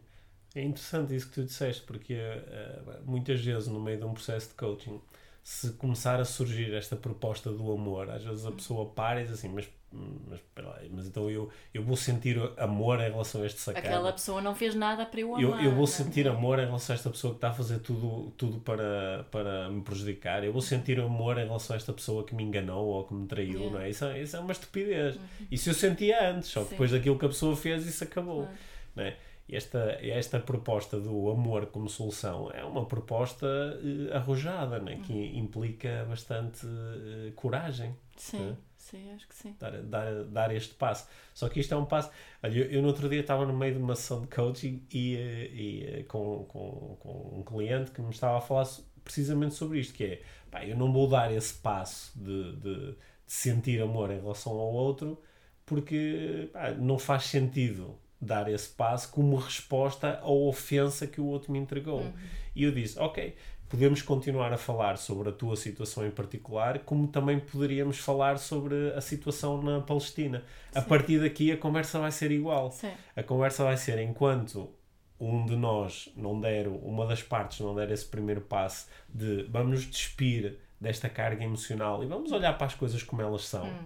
É 0.56 0.63
interessante 0.63 1.16
isso 1.16 1.27
que 1.27 1.36
tu 1.36 1.44
disseste, 1.44 1.83
porque 1.83 2.16
uh, 2.16 3.04
muitas 3.06 3.40
vezes 3.40 3.68
no 3.68 3.80
meio 3.80 3.99
de 3.99 4.06
um 4.06 4.14
processo 4.14 4.49
de 4.49 4.56
coaching, 4.56 4.99
se 5.44 5.73
começar 5.73 6.19
a 6.19 6.26
surgir 6.26 6.73
esta 6.73 6.95
proposta 6.95 7.52
do 7.52 7.71
amor, 7.71 8.09
às 8.09 8.23
vezes 8.23 8.45
a 8.45 8.49
uhum. 8.49 8.56
pessoa 8.56 8.90
para 8.90 9.21
e 9.21 9.26
diz 9.26 9.33
assim, 9.33 9.49
mas 9.49 9.69
mas, 9.92 10.40
aí, 10.78 10.90
mas 10.94 11.08
então 11.08 11.30
eu, 11.30 11.50
eu 11.74 11.84
vou 11.84 11.96
sentir 11.96 12.38
amor 12.58 13.00
em 13.00 13.10
relação 13.10 13.42
a 13.42 13.46
este 13.46 13.60
sacana. 13.60 13.86
Aquela 13.86 14.14
pessoa 14.14 14.42
não 14.42 14.54
fez 14.54 14.76
nada 14.76 15.06
para 15.06 15.19
eu 15.19 15.36
amar. 15.36 15.64
Eu, 15.64 15.72
eu 15.72 15.76
vou 15.76 15.86
é? 15.86 15.88
sentir 15.88 16.28
amor 16.28 16.60
em 16.60 16.66
relação 16.66 16.94
a 16.94 16.98
esta 16.98 17.10
pessoa 17.10 17.34
que 17.34 17.38
está 17.38 17.50
a 17.50 17.54
fazer 17.54 17.80
tudo, 17.80 18.31
tudo 18.38 18.60
para, 18.60 19.26
para 19.31 19.69
me 19.69 19.81
prejudicar. 19.81 20.44
Eu 20.44 20.54
vou 20.54 20.62
sentir 20.62 21.00
amor 21.00 21.38
em 21.40 21.46
relação 21.46 21.74
a 21.74 21.78
esta 21.78 21.92
pessoa 21.92 22.24
que 22.24 22.36
me 22.36 22.44
enganou 22.44 22.88
ou 22.88 23.04
que 23.04 23.14
me 23.14 23.28
traiu, 23.28 23.60
yeah. 23.60 23.72
não 23.72 23.81
é? 23.81 23.90
Isso, 23.90 24.06
é, 24.06 24.22
isso 24.22 24.38
é 24.38 24.40
uma 24.40 24.52
estupidez. 24.52 25.16
Uhum. 25.16 25.22
Isso 25.52 25.69
eu 25.69 25.74
sentia 25.74 26.31
antes, 26.31 26.50
só 26.50 26.64
que 26.64 26.72
depois 26.72 26.92
daquilo 26.92 27.18
que 27.18 27.26
a 27.26 27.30
pessoa 27.30 27.56
fez, 27.56 27.86
isso 27.88 28.04
acabou. 28.04 28.42
Uhum. 28.42 28.48
Não 28.96 29.04
é? 29.04 29.18
esta, 29.52 29.98
esta 30.02 30.40
proposta 30.40 31.00
do 31.00 31.31
amor 31.31 31.68
como 31.68 31.90
solução 31.90 32.52
é 32.52 32.64
uma 32.64 32.86
proposta 32.86 33.48
uh, 33.48 34.16
arrojada, 34.16 34.80
né? 34.80 35.00
que 35.04 35.14
uhum. 35.14 35.40
implica 35.40 36.06
bastante 36.08 36.66
uh, 36.66 37.31
coragem. 37.36 37.96
Sim. 38.16 38.40
Né? 38.40 38.56
Sim, 38.90 39.12
acho 39.12 39.28
que 39.28 39.36
sim. 39.36 39.56
Dar, 39.60 39.72
dar, 39.84 40.24
dar 40.26 40.56
este 40.56 40.74
passo. 40.74 41.08
Só 41.34 41.48
que 41.48 41.60
isto 41.60 41.74
é 41.74 41.78
um 41.78 41.86
passo. 41.86 42.10
Olha, 42.42 42.58
eu, 42.58 42.72
eu 42.72 42.81
no 42.81 42.88
outro 42.88 43.08
dia 43.08 43.19
estava 43.19 43.46
no 43.46 43.54
meio 43.54 43.74
de 43.74 43.80
uma 43.80 43.96
sessão 43.96 44.22
de 44.22 44.28
coaching 44.28 44.84
e, 44.92 45.16
e, 45.16 46.04
com, 46.08 46.46
com, 46.46 46.98
com 47.00 47.40
um 47.40 47.44
cliente 47.44 47.92
que 47.92 48.02
me 48.02 48.10
estava 48.10 48.38
a 48.38 48.42
falar 48.42 48.68
precisamente 49.04 49.54
sobre 49.54 49.80
isto: 49.80 49.94
que 49.94 50.04
é 50.04 50.22
pá, 50.50 50.66
eu 50.66 50.76
não 50.76 50.92
vou 50.92 51.08
dar 51.08 51.31
esse 51.31 51.54
passo 51.54 52.12
de, 52.18 52.56
de, 52.58 52.92
de 52.92 52.98
sentir 53.28 53.81
amor 53.81 54.12
em 54.12 54.19
relação 54.19 54.54
ao 54.54 54.74
outro 54.74 55.22
porque 55.66 56.50
pá, 56.52 56.72
não 56.72 56.98
faz 56.98 57.26
sentido 57.26 57.96
dar 58.19 58.52
esse 58.52 58.69
passo 58.69 59.12
como 59.12 59.36
resposta 59.36 60.19
à 60.19 60.30
ofensa 60.30 61.06
que 61.06 61.22
o 61.22 61.26
outro 61.26 61.52
me 61.52 61.60
entregou. 61.60 62.00
Uhum. 62.00 62.14
E 62.56 62.64
eu 62.64 62.72
disse: 62.72 62.98
Ok, 63.00 63.36
podemos 63.69 64.02
continuar 64.02 64.52
a 64.52 64.57
falar 64.57 64.97
sobre 64.97 65.30
a 65.30 65.31
tua 65.31 65.56
situação 65.56 66.06
em 66.06 66.09
particular, 66.09 66.80
como 66.80 67.07
também 67.07 67.40
poderíamos 67.40 67.99
falar 67.99 68.40
sobre 68.40 68.92
a 68.94 68.99
situação 68.99 69.61
na 69.61 69.80
Palestina. 69.80 70.44
Sim. 70.71 70.80
A 70.80 70.81
partir 70.81 71.21
daqui 71.21 71.52
a 71.52 71.57
conversa 71.57 71.99
vai 71.99 72.11
ser 72.11 72.31
igual. 72.31 72.71
Sim. 72.71 72.92
A 73.16 73.21
conversa 73.21 73.64
vai 73.64 73.78
ser 73.78 73.99
enquanto 73.99 74.73
um 75.19 75.45
de 75.45 75.56
nós 75.56 76.11
não 76.16 76.40
der, 76.40 76.68
uma 76.68 77.06
das 77.06 77.21
partes 77.21 77.59
não 77.59 77.76
der 77.76 77.92
esse 77.92 78.06
primeiro 78.06 78.42
passo 78.42 78.88
de 79.07 79.44
vamos 79.44 79.85
despir 79.85 80.57
desta 80.81 81.07
carga 81.07 81.44
emocional 81.44 82.04
e 82.04 82.07
vamos 82.07 82.31
olhar 82.31 82.57
para 82.57 82.68
as 82.68 82.73
coisas 82.73 83.04
como 83.04 83.21
elas 83.21 83.45
são. 83.45 83.68
Hum. 83.68 83.85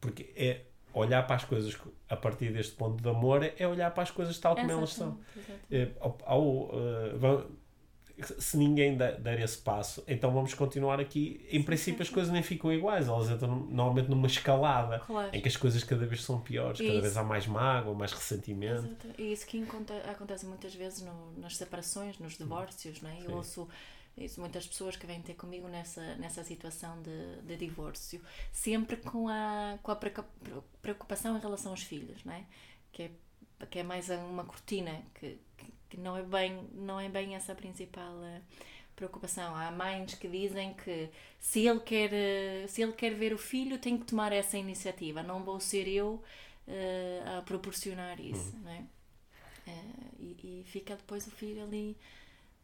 Porque 0.00 0.32
é 0.34 0.62
olhar 0.94 1.26
para 1.26 1.36
as 1.36 1.44
coisas 1.44 1.78
a 2.08 2.16
partir 2.16 2.52
deste 2.52 2.74
ponto 2.74 3.02
de 3.02 3.08
amor 3.08 3.42
é 3.56 3.66
olhar 3.66 3.90
para 3.92 4.02
as 4.02 4.10
coisas 4.10 4.36
tal 4.38 4.56
como 4.56 4.70
elas 4.70 4.92
são. 4.92 5.18
É, 5.70 5.88
ao, 6.00 6.18
ao, 6.24 6.42
uh, 6.42 7.50
se 8.38 8.56
ninguém 8.56 8.96
der 8.96 9.40
esse 9.40 9.58
passo, 9.58 10.02
então 10.06 10.32
vamos 10.32 10.54
continuar 10.54 11.00
aqui. 11.00 11.46
Em 11.50 11.62
princípio, 11.62 12.02
as 12.02 12.08
coisas 12.08 12.32
nem 12.32 12.42
ficam 12.42 12.72
iguais, 12.72 13.08
elas 13.08 13.30
entram 13.30 13.54
normalmente 13.70 14.08
numa 14.08 14.26
escalada 14.26 15.00
claro. 15.00 15.34
em 15.34 15.40
que 15.40 15.48
as 15.48 15.56
coisas 15.56 15.82
cada 15.82 16.06
vez 16.06 16.22
são 16.22 16.40
piores, 16.40 16.80
cada 16.80 17.00
vez 17.00 17.16
há 17.16 17.22
mais 17.22 17.46
mágoa, 17.46 17.94
mais 17.94 18.12
ressentimento. 18.12 18.86
Exato. 18.86 19.08
E 19.18 19.32
isso 19.32 19.46
que 19.46 19.64
acontece 20.10 20.46
muitas 20.46 20.74
vezes 20.74 21.02
no, 21.02 21.32
nas 21.38 21.56
separações, 21.56 22.18
nos 22.18 22.36
divórcios, 22.36 23.00
não 23.00 23.10
é? 23.10 23.18
Eu 23.24 23.36
ouço 23.36 23.68
isso, 24.16 24.40
muitas 24.40 24.66
pessoas 24.66 24.94
que 24.94 25.06
vêm 25.06 25.22
ter 25.22 25.34
comigo 25.34 25.68
nessa, 25.68 26.14
nessa 26.16 26.44
situação 26.44 27.00
de, 27.00 27.42
de 27.42 27.56
divórcio, 27.56 28.20
sempre 28.52 28.96
com 28.96 29.28
a, 29.28 29.78
com 29.82 29.90
a 29.90 29.96
preocupação 30.82 31.36
em 31.36 31.40
relação 31.40 31.72
aos 31.72 31.82
filhos, 31.82 32.22
não 32.24 32.34
é? 32.34 32.44
Que 32.92 33.04
é, 33.04 33.10
que 33.66 33.78
é 33.78 33.82
mais 33.82 34.10
uma 34.10 34.44
cortina 34.44 35.02
que, 35.14 35.38
que, 35.92 36.00
não, 36.00 36.16
é 36.16 36.22
bem, 36.22 36.66
não 36.72 36.98
é 36.98 37.08
bem 37.08 37.34
essa 37.34 37.52
a 37.52 37.54
principal 37.54 38.14
uh, 38.14 38.40
preocupação. 38.96 39.54
Há 39.54 39.70
mães 39.70 40.14
que 40.14 40.26
dizem 40.26 40.72
que 40.72 41.10
se 41.38 41.66
ele, 41.66 41.80
quer, 41.80 42.10
uh, 42.10 42.68
se 42.68 42.82
ele 42.82 42.92
quer 42.92 43.14
ver 43.14 43.34
o 43.34 43.38
filho, 43.38 43.78
tem 43.78 43.98
que 43.98 44.06
tomar 44.06 44.32
essa 44.32 44.56
iniciativa, 44.56 45.22
não 45.22 45.44
vou 45.44 45.60
ser 45.60 45.86
eu 45.86 46.22
uh, 46.66 47.38
a 47.38 47.42
proporcionar 47.42 48.18
isso, 48.18 48.56
uhum. 48.56 48.62
não 48.62 48.70
é? 48.70 48.84
E, 50.18 50.36
e 50.42 50.64
fica 50.66 50.96
depois 50.96 51.26
o 51.26 51.30
filho 51.30 51.62
ali 51.62 51.96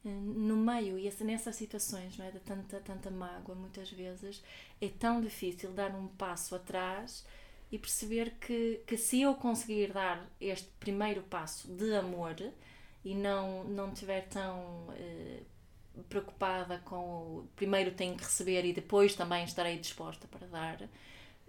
no 0.04 0.56
meio 0.56 0.98
e 0.98 1.12
nessas 1.22 1.54
situações 1.54 2.16
não 2.16 2.24
é, 2.24 2.30
de 2.30 2.40
tanta, 2.40 2.80
tanta 2.80 3.08
mágoa 3.08 3.54
muitas 3.54 3.90
vezes 3.90 4.42
é 4.80 4.88
tão 4.88 5.20
difícil 5.20 5.70
dar 5.72 5.94
um 5.94 6.08
passo 6.08 6.56
atrás 6.56 7.24
e 7.70 7.78
perceber 7.78 8.34
que, 8.40 8.80
que 8.86 8.96
se 8.96 9.20
eu 9.20 9.34
conseguir 9.34 9.92
dar 9.92 10.26
este 10.40 10.68
primeiro 10.80 11.22
passo 11.22 11.68
de 11.68 11.94
amor 11.94 12.34
e 13.08 13.14
não, 13.14 13.64
não 13.64 13.90
estiver 13.90 14.28
tão 14.28 14.92
eh, 14.94 15.40
preocupada 16.10 16.78
com 16.84 17.38
o 17.38 17.48
primeiro 17.56 17.90
tenho 17.92 18.14
que 18.14 18.22
receber 18.22 18.66
e 18.66 18.72
depois 18.74 19.14
também 19.14 19.44
estarei 19.44 19.78
disposta 19.78 20.28
para 20.28 20.46
dar. 20.46 20.78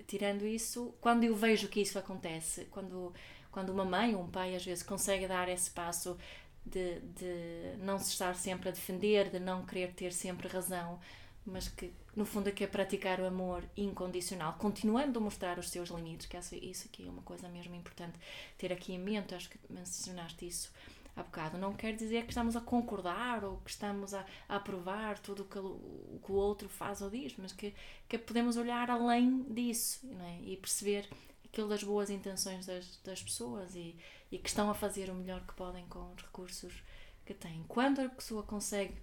Tirando 0.07 0.47
isso, 0.47 0.93
quando 1.01 1.25
eu 1.25 1.35
vejo 1.35 1.67
que 1.67 1.81
isso 1.81 1.99
acontece 1.99 2.63
quando, 2.71 3.13
quando 3.51 3.71
uma 3.71 3.83
mãe 3.83 4.15
ou 4.15 4.23
um 4.23 4.29
pai 4.29 4.55
às 4.55 4.63
vezes 4.63 4.83
consegue 4.83 5.27
dar 5.27 5.49
esse 5.49 5.69
passo 5.69 6.17
de, 6.65 7.01
de 7.01 7.75
não 7.79 7.99
se 7.99 8.11
estar 8.11 8.37
sempre 8.37 8.69
a 8.69 8.71
defender, 8.71 9.29
de 9.29 9.39
não 9.39 9.65
querer 9.65 9.91
ter 9.91 10.13
sempre 10.13 10.47
razão, 10.47 10.97
mas 11.45 11.67
que 11.67 11.91
no 12.15 12.23
fundo 12.25 12.47
é 12.47 12.53
que 12.53 12.63
é 12.63 12.67
praticar 12.67 13.19
o 13.19 13.25
amor 13.25 13.65
incondicional, 13.75 14.53
continuando 14.53 15.19
a 15.19 15.21
mostrar 15.21 15.59
os 15.59 15.69
seus 15.69 15.89
limites, 15.89 16.25
que 16.25 16.37
isso 16.37 16.87
aqui 16.87 17.05
é 17.05 17.09
uma 17.09 17.21
coisa 17.21 17.49
mesmo 17.49 17.75
importante 17.75 18.17
ter 18.57 18.71
aqui 18.71 18.93
em 18.93 18.99
mente, 18.99 19.35
acho 19.35 19.49
que 19.49 19.59
mencionaste 19.69 20.47
isso 20.47 20.71
há 21.15 21.23
bocado. 21.23 21.57
Não 21.57 21.73
quer 21.73 21.95
dizer 21.95 22.23
que 22.23 22.29
estamos 22.29 22.55
a 22.55 22.61
concordar 22.61 23.43
ou 23.43 23.57
que 23.57 23.69
estamos 23.69 24.13
a, 24.13 24.25
a 24.47 24.55
aprovar 24.55 25.19
tudo 25.19 25.43
o 25.43 25.45
que, 25.45 25.59
o 25.59 26.19
que 26.23 26.31
o 26.31 26.35
outro 26.35 26.69
faz 26.69 27.01
ou 27.01 27.09
diz, 27.09 27.35
mas 27.37 27.51
que, 27.51 27.73
que 28.07 28.17
podemos 28.17 28.57
olhar 28.57 28.89
além 28.89 29.43
disso 29.43 30.07
é? 30.21 30.41
e 30.41 30.57
perceber 30.57 31.09
aquilo 31.45 31.67
das 31.67 31.83
boas 31.83 32.09
intenções 32.09 32.65
das, 32.65 32.99
das 33.03 33.21
pessoas 33.21 33.75
e, 33.75 33.95
e 34.31 34.37
que 34.37 34.47
estão 34.47 34.69
a 34.69 34.73
fazer 34.73 35.09
o 35.09 35.15
melhor 35.15 35.41
que 35.45 35.53
podem 35.53 35.85
com 35.87 36.13
os 36.13 36.21
recursos 36.21 36.83
que 37.25 37.33
têm. 37.33 37.63
Quando 37.67 37.99
a 38.01 38.09
pessoa 38.09 38.43
consegue 38.43 38.95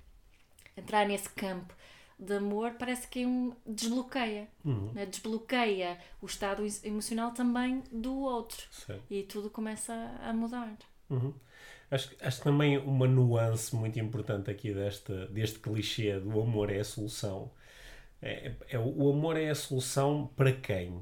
entrar 0.77 1.07
nesse 1.07 1.29
campo 1.31 1.75
de 2.19 2.35
amor, 2.35 2.73
parece 2.79 3.07
que 3.09 3.23
é 3.23 3.27
um 3.27 3.55
desbloqueia. 3.67 4.49
Uhum. 4.65 4.93
Né? 4.93 5.07
Desbloqueia 5.07 5.99
o 6.21 6.27
estado 6.27 6.63
emocional 6.83 7.33
também 7.33 7.83
do 7.93 8.15
outro. 8.21 8.67
Sim. 8.71 9.01
E 9.11 9.23
tudo 9.25 9.51
começa 9.51 9.93
a 10.23 10.33
mudar. 10.33 10.77
Uhum. 11.11 11.35
Acho, 11.91 12.11
acho 12.21 12.39
que 12.39 12.45
também 12.45 12.79
uma 12.79 13.07
nuance 13.07 13.75
muito 13.75 13.99
importante 13.99 14.51
aqui 14.51 14.75
deste, 14.75 15.13
deste 15.27 15.59
clichê 15.59 16.19
do 16.19 16.41
amor 16.41 16.71
é 16.71 16.81
a 16.81 16.85
solução. 16.85 17.51
É, 18.21 18.53
é, 18.71 18.79
o 18.79 19.11
amor 19.11 19.37
é 19.37 19.51
a 19.51 19.55
solução 19.55 20.31
para 20.37 20.53
quem? 20.53 21.01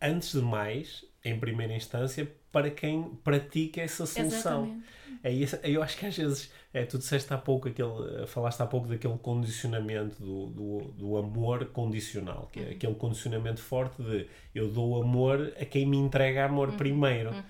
Antes 0.00 0.32
de 0.32 0.40
mais, 0.40 1.04
em 1.24 1.38
primeira 1.38 1.74
instância, 1.74 2.30
para 2.52 2.70
quem 2.70 3.16
pratica 3.24 3.80
essa 3.80 4.04
solução. 4.06 4.80
É 5.22 5.32
isso, 5.32 5.56
eu 5.64 5.82
acho 5.82 5.96
que 5.96 6.06
às 6.06 6.16
vezes, 6.16 6.52
é, 6.72 6.84
tu 6.84 6.98
disseste 6.98 7.32
há 7.32 7.38
pouco, 7.38 7.68
aquele, 7.68 8.26
falaste 8.26 8.60
há 8.60 8.66
pouco 8.66 8.86
daquele 8.86 9.18
condicionamento 9.18 10.22
do, 10.22 10.46
do, 10.46 10.78
do 10.92 11.16
amor 11.16 11.66
condicional, 11.66 12.48
que 12.52 12.60
é 12.60 12.62
uhum. 12.62 12.70
aquele 12.70 12.94
condicionamento 12.94 13.60
forte 13.60 14.00
de 14.02 14.28
eu 14.54 14.68
dou 14.68 15.02
amor 15.02 15.52
a 15.60 15.64
quem 15.64 15.86
me 15.86 15.96
entrega 15.96 16.44
amor 16.44 16.68
uhum. 16.68 16.76
primeiro. 16.76 17.30
Uhum. 17.30 17.42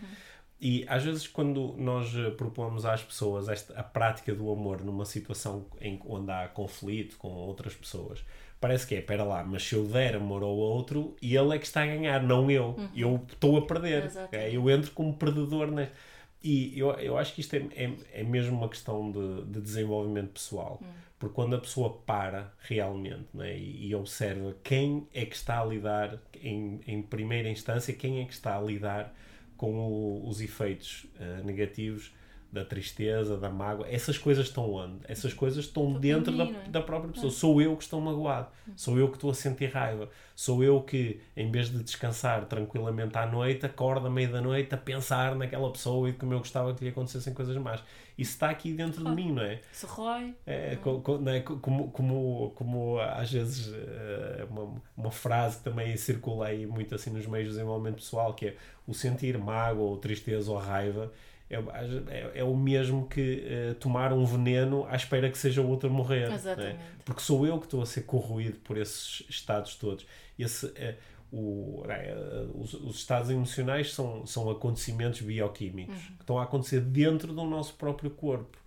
E 0.61 0.85
às 0.89 1.05
vezes, 1.05 1.27
quando 1.29 1.75
nós 1.79 2.11
propomos 2.37 2.85
às 2.85 3.03
pessoas 3.03 3.49
esta, 3.49 3.79
a 3.79 3.83
prática 3.83 4.35
do 4.35 4.51
amor 4.51 4.83
numa 4.83 5.05
situação 5.05 5.67
em, 5.81 6.01
onde 6.05 6.33
há 6.33 6.49
conflito 6.49 7.17
com 7.17 7.29
outras 7.29 7.75
pessoas, 7.75 8.25
parece 8.61 8.87
que 8.87 8.95
é, 8.95 8.99
espera 8.99 9.23
lá, 9.23 9.45
mas 9.45 9.63
se 9.63 9.75
eu 9.75 9.85
der 9.87 10.17
amor 10.17 10.43
ao 10.43 10.57
outro, 10.57 11.17
ele 11.23 11.55
é 11.55 11.59
que 11.59 11.67
está 11.67 11.83
a 11.83 11.87
ganhar, 11.87 12.23
não 12.23 12.51
eu. 12.51 12.75
Uhum. 12.77 12.89
Eu 12.95 13.25
estou 13.31 13.57
a 13.57 13.63
perder. 13.63 14.11
É, 14.33 14.51
eu 14.51 14.69
entro 14.69 14.91
como 14.91 15.15
perdedor. 15.15 15.71
Né? 15.71 15.91
E 16.43 16.77
eu, 16.79 16.91
eu 16.93 17.17
acho 17.17 17.35
que 17.35 17.41
isto 17.41 17.55
é, 17.55 17.67
é, 17.77 17.93
é 18.15 18.23
mesmo 18.25 18.57
uma 18.57 18.69
questão 18.69 19.13
de, 19.13 19.45
de 19.45 19.61
desenvolvimento 19.61 20.31
pessoal. 20.33 20.81
Uhum. 20.83 20.89
Porque 21.19 21.35
quando 21.35 21.55
a 21.55 21.59
pessoa 21.59 21.91
para 22.07 22.53
realmente 22.61 23.27
né, 23.35 23.57
e, 23.57 23.89
e, 23.89 23.95
observa 23.95 24.55
quem 24.63 25.09
é 25.13 25.25
que 25.25 25.35
está 25.35 25.61
a 25.61 25.65
lidar, 25.65 26.19
em, 26.41 26.81
em 26.87 27.03
primeira 27.03 27.49
instância, 27.49 27.93
quem 27.93 28.21
é 28.21 28.25
que 28.25 28.33
está 28.33 28.57
a 28.57 28.61
lidar 28.61 29.13
com 29.59 29.77
o, 29.77 30.27
os 30.27 30.41
efeitos 30.41 31.05
uh, 31.21 31.45
negativos 31.45 32.15
da 32.51 32.65
tristeza, 32.65 33.37
da 33.37 33.51
mágoa, 33.51 33.87
essas 33.89 34.17
coisas 34.17 34.47
estão 34.47 34.73
onde? 34.73 35.01
Essas 35.05 35.35
coisas 35.35 35.67
estão 35.67 35.93
dentro 35.93 36.35
da, 36.35 36.45
é? 36.45 36.69
da 36.69 36.81
própria 36.81 37.13
pessoa. 37.13 37.31
Sou 37.31 37.61
eu 37.61 37.77
que 37.77 37.83
estou 37.83 38.01
magoado, 38.01 38.49
sou 38.75 38.99
eu 38.99 39.09
que 39.09 39.17
estou 39.17 39.31
a 39.31 39.35
sentir 39.35 39.67
raiva, 39.67 40.09
sou 40.35 40.65
eu 40.65 40.81
que, 40.81 41.21
em 41.37 41.51
vez 41.51 41.71
de 41.71 41.83
descansar 41.83 42.47
tranquilamente 42.47 43.19
à 43.19 43.27
noite, 43.27 43.67
acordo 43.67 44.07
à 44.07 44.11
meia 44.11 44.29
da 44.29 44.41
noite 44.41 44.75
a 44.75 44.79
pensar 44.79 45.35
naquela 45.35 45.71
pessoa 45.71 46.09
e 46.09 46.15
como 46.15 46.33
eu 46.33 46.39
gostava 46.39 46.73
que 46.73 46.85
lhe 46.85 46.91
acontecessem 46.91 47.35
coisas 47.35 47.57
más. 47.59 47.83
Isso 48.17 48.33
está 48.33 48.51
aqui 48.51 48.73
dentro 48.73 49.05
de 49.05 49.11
mim, 49.15 49.31
não 49.31 49.43
é? 49.43 49.61
Se 49.71 49.87
rói. 49.87 50.35
É, 50.45 50.77
não 51.21 51.33
é? 51.33 51.41
Como, 51.41 51.91
como, 51.91 52.53
como 52.57 52.99
às 52.99 53.31
vezes 53.31 53.73
eh, 53.73 54.47
uma, 54.51 54.83
uma 54.97 55.11
frase 55.13 55.59
que 55.59 55.65
também 55.65 55.97
circula 55.97 56.47
aí 56.47 56.67
muito 56.67 56.95
assim 56.95 57.11
nos 57.11 57.27
meios 57.27 57.49
de 57.49 57.55
desenvolvimento 57.55 57.97
pessoal, 57.97 58.35
que 58.35 58.47
é 58.47 58.57
o 58.87 58.95
sentir 58.95 59.39
mágoa 59.39 59.85
ou 59.85 59.99
tristeza 59.99 60.51
ou 60.51 60.59
raiva 60.59 61.13
é, 61.51 61.57
é, 61.57 62.33
é, 62.41 62.45
o 62.45 62.55
mesmo 62.57 63.09
que 63.09 63.43
uh, 63.71 63.75
tomar 63.77 64.13
um 64.13 64.25
veneno 64.25 64.85
à 64.87 64.97
espera 64.97 65.31
que 65.31 65.39
seja 65.39 65.63
o 65.63 65.69
outro 65.69 65.89
a 65.89 65.93
morrer. 65.93 66.31
Exatamente. 66.31 66.77
Né? 66.77 66.91
Porque 67.05 67.23
sou 67.23 67.47
eu 67.47 67.59
que 67.59 67.67
estou 67.67 67.81
a 67.81 67.87
ser 67.87 68.03
corroído 68.03 68.59
por 68.59 68.77
esses 68.77 69.25
estados 69.29 69.75
todos. 69.77 70.07
Esse, 70.39 70.67
uh, 70.67 70.95
o, 71.33 71.83
uh, 71.83 72.61
os, 72.61 72.75
os, 72.75 72.97
estados 72.97 73.31
emocionais 73.31 73.93
são, 73.95 74.27
são 74.27 74.51
acontecimentos 74.51 75.23
bioquímicos 75.23 75.95
uhum. 75.97 76.17
que 76.17 76.23
estão 76.23 76.39
a 76.39 76.43
acontecer 76.43 76.81
dentro 76.81 77.33
do 77.33 77.45
nosso 77.45 77.75
próprio 77.75 78.11
corpo. 78.11 78.59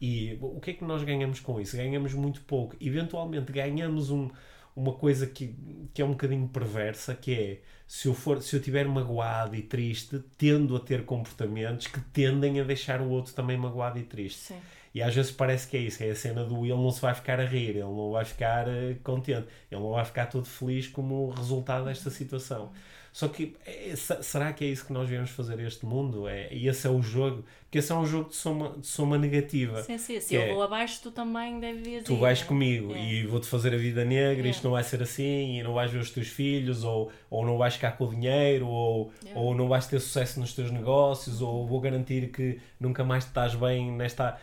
E 0.00 0.38
o 0.40 0.60
que 0.60 0.70
é 0.70 0.74
que 0.74 0.84
nós 0.84 1.02
ganhamos 1.02 1.40
com 1.40 1.60
isso? 1.60 1.76
Ganhamos 1.76 2.14
muito 2.14 2.40
pouco. 2.42 2.74
Eventualmente 2.80 3.52
ganhamos 3.52 4.10
um, 4.10 4.30
uma 4.74 4.94
coisa 4.94 5.26
que, 5.26 5.54
que 5.92 6.00
é 6.00 6.04
um 6.04 6.12
bocadinho 6.12 6.48
perversa, 6.48 7.14
que 7.14 7.34
é 7.34 7.60
se 7.90 8.06
eu 8.06 8.14
for 8.14 8.40
se 8.40 8.54
eu 8.54 8.62
tiver 8.62 8.86
magoado 8.86 9.56
e 9.56 9.62
triste, 9.62 10.22
tendo 10.38 10.76
a 10.76 10.78
ter 10.78 11.04
comportamentos 11.04 11.88
que 11.88 12.00
tendem 12.00 12.60
a 12.60 12.62
deixar 12.62 13.00
o 13.00 13.10
outro 13.10 13.34
também 13.34 13.56
magoado 13.56 13.98
e 13.98 14.04
triste. 14.04 14.38
Sim. 14.38 14.60
E 14.94 15.02
às 15.02 15.12
vezes 15.12 15.32
parece 15.32 15.66
que 15.66 15.76
é 15.76 15.80
isso, 15.80 16.00
é 16.04 16.08
a 16.08 16.14
cena 16.14 16.44
do 16.44 16.64
ele 16.64 16.72
não 16.74 16.92
se 16.92 17.00
vai 17.00 17.12
ficar 17.16 17.40
a 17.40 17.44
rir, 17.44 17.70
ele 17.70 17.80
não 17.80 18.12
vai 18.12 18.24
ficar 18.24 18.68
uh, 18.68 18.94
contente, 19.02 19.48
ele 19.68 19.80
não 19.80 19.90
vai 19.90 20.04
ficar 20.04 20.26
todo 20.26 20.44
feliz 20.44 20.86
como 20.86 21.30
resultado 21.30 21.86
desta 21.86 22.10
situação. 22.10 22.70
Só 23.12 23.26
que 23.26 23.56
é, 23.66 23.94
será 23.96 24.52
que 24.52 24.64
é 24.64 24.68
isso 24.68 24.86
que 24.86 24.92
nós 24.92 25.08
viemos 25.08 25.30
fazer 25.30 25.58
este 25.60 25.84
mundo? 25.84 26.28
É, 26.28 26.52
e 26.54 26.68
esse 26.68 26.86
é 26.86 26.90
o 26.90 27.02
jogo, 27.02 27.44
porque 27.62 27.78
esse 27.78 27.90
é 27.90 27.94
um 27.94 28.06
jogo 28.06 28.30
de 28.30 28.36
soma, 28.36 28.76
de 28.78 28.86
soma 28.86 29.18
negativa. 29.18 29.82
Sim, 29.82 29.98
sim. 29.98 30.20
Se 30.20 30.34
eu 30.36 30.42
é, 30.42 30.52
vou 30.52 30.62
abaixo, 30.62 31.00
tu 31.02 31.10
também 31.10 31.58
devias 31.58 32.04
Tu 32.04 32.12
ir, 32.12 32.20
vais 32.20 32.40
né? 32.40 32.46
comigo 32.46 32.94
é. 32.94 33.04
e 33.04 33.26
vou-te 33.26 33.48
fazer 33.48 33.74
a 33.74 33.76
vida 33.76 34.04
negra, 34.04 34.46
isto 34.46 34.62
não 34.62 34.70
vai 34.72 34.84
ser 34.84 35.02
assim, 35.02 35.58
e 35.58 35.62
não 35.62 35.74
vais 35.74 35.90
ver 35.90 35.98
os 35.98 36.10
teus 36.10 36.28
filhos, 36.28 36.84
ou, 36.84 37.10
ou 37.28 37.44
não 37.44 37.58
vais 37.58 37.74
ficar 37.74 37.92
com 37.92 38.04
o 38.04 38.10
dinheiro, 38.10 38.68
ou, 38.68 39.12
ou 39.34 39.54
não 39.56 39.66
vais 39.66 39.86
ter 39.86 39.98
sucesso 39.98 40.38
nos 40.38 40.52
teus 40.54 40.70
negócios, 40.70 41.42
ou 41.42 41.66
vou 41.66 41.80
garantir 41.80 42.30
que 42.30 42.60
nunca 42.78 43.02
mais 43.02 43.24
estás 43.24 43.56
bem 43.56 43.90
nesta. 43.90 44.38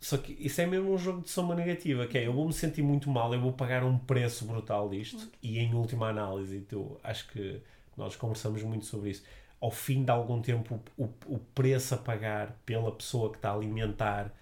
Só 0.00 0.16
que 0.16 0.36
isso 0.38 0.60
é 0.60 0.66
mesmo 0.66 0.94
um 0.94 0.98
jogo 0.98 1.22
de 1.22 1.30
soma 1.30 1.56
negativa, 1.56 2.06
que 2.06 2.16
é 2.16 2.28
eu 2.28 2.32
vou 2.32 2.46
me 2.46 2.52
sentir 2.52 2.82
muito 2.82 3.10
mal, 3.10 3.34
eu 3.34 3.40
vou 3.40 3.52
pagar 3.52 3.82
um 3.82 3.98
preço 3.98 4.44
brutal 4.44 4.88
disto, 4.88 5.28
e 5.42 5.58
em 5.58 5.74
última 5.74 6.08
análise, 6.08 6.60
tu 6.60 6.96
acho 7.02 7.26
que 7.28 7.60
nós 7.98 8.16
conversamos 8.16 8.62
muito 8.62 8.86
sobre 8.86 9.10
isso. 9.10 9.24
Ao 9.60 9.70
fim 9.70 10.04
de 10.04 10.10
algum 10.10 10.40
tempo, 10.40 10.80
o, 10.96 11.08
o 11.26 11.38
preço 11.54 11.94
a 11.94 11.98
pagar 11.98 12.56
pela 12.64 12.92
pessoa 12.92 13.30
que 13.30 13.36
está 13.36 13.50
a 13.50 13.54
alimentar 13.54 14.32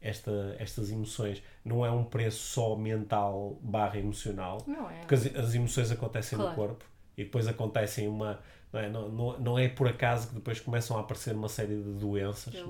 esta, 0.00 0.54
estas 0.58 0.90
emoções 0.90 1.42
não 1.64 1.84
é 1.84 1.90
um 1.90 2.04
preço 2.04 2.38
só 2.38 2.76
mental 2.76 3.58
barra 3.62 3.98
emocional. 3.98 4.62
Não 4.66 4.88
é. 4.90 5.00
Porque 5.00 5.14
as, 5.14 5.34
as 5.34 5.54
emoções 5.54 5.90
acontecem 5.90 6.38
claro. 6.38 6.50
no 6.50 6.56
corpo 6.56 6.84
e 7.16 7.24
depois 7.24 7.48
acontecem 7.48 8.06
uma 8.06 8.38
Não 8.72 8.80
é, 8.80 8.88
não, 8.90 9.08
não, 9.08 9.38
não 9.38 9.58
é 9.58 9.68
por 9.68 9.88
acaso 9.88 10.28
que 10.28 10.34
depois 10.34 10.60
começam 10.60 10.96
a 10.98 11.00
aparecer 11.00 11.34
uma 11.34 11.48
série 11.48 11.74
de 11.74 11.94
doenças. 11.94 12.54
É 12.54 12.62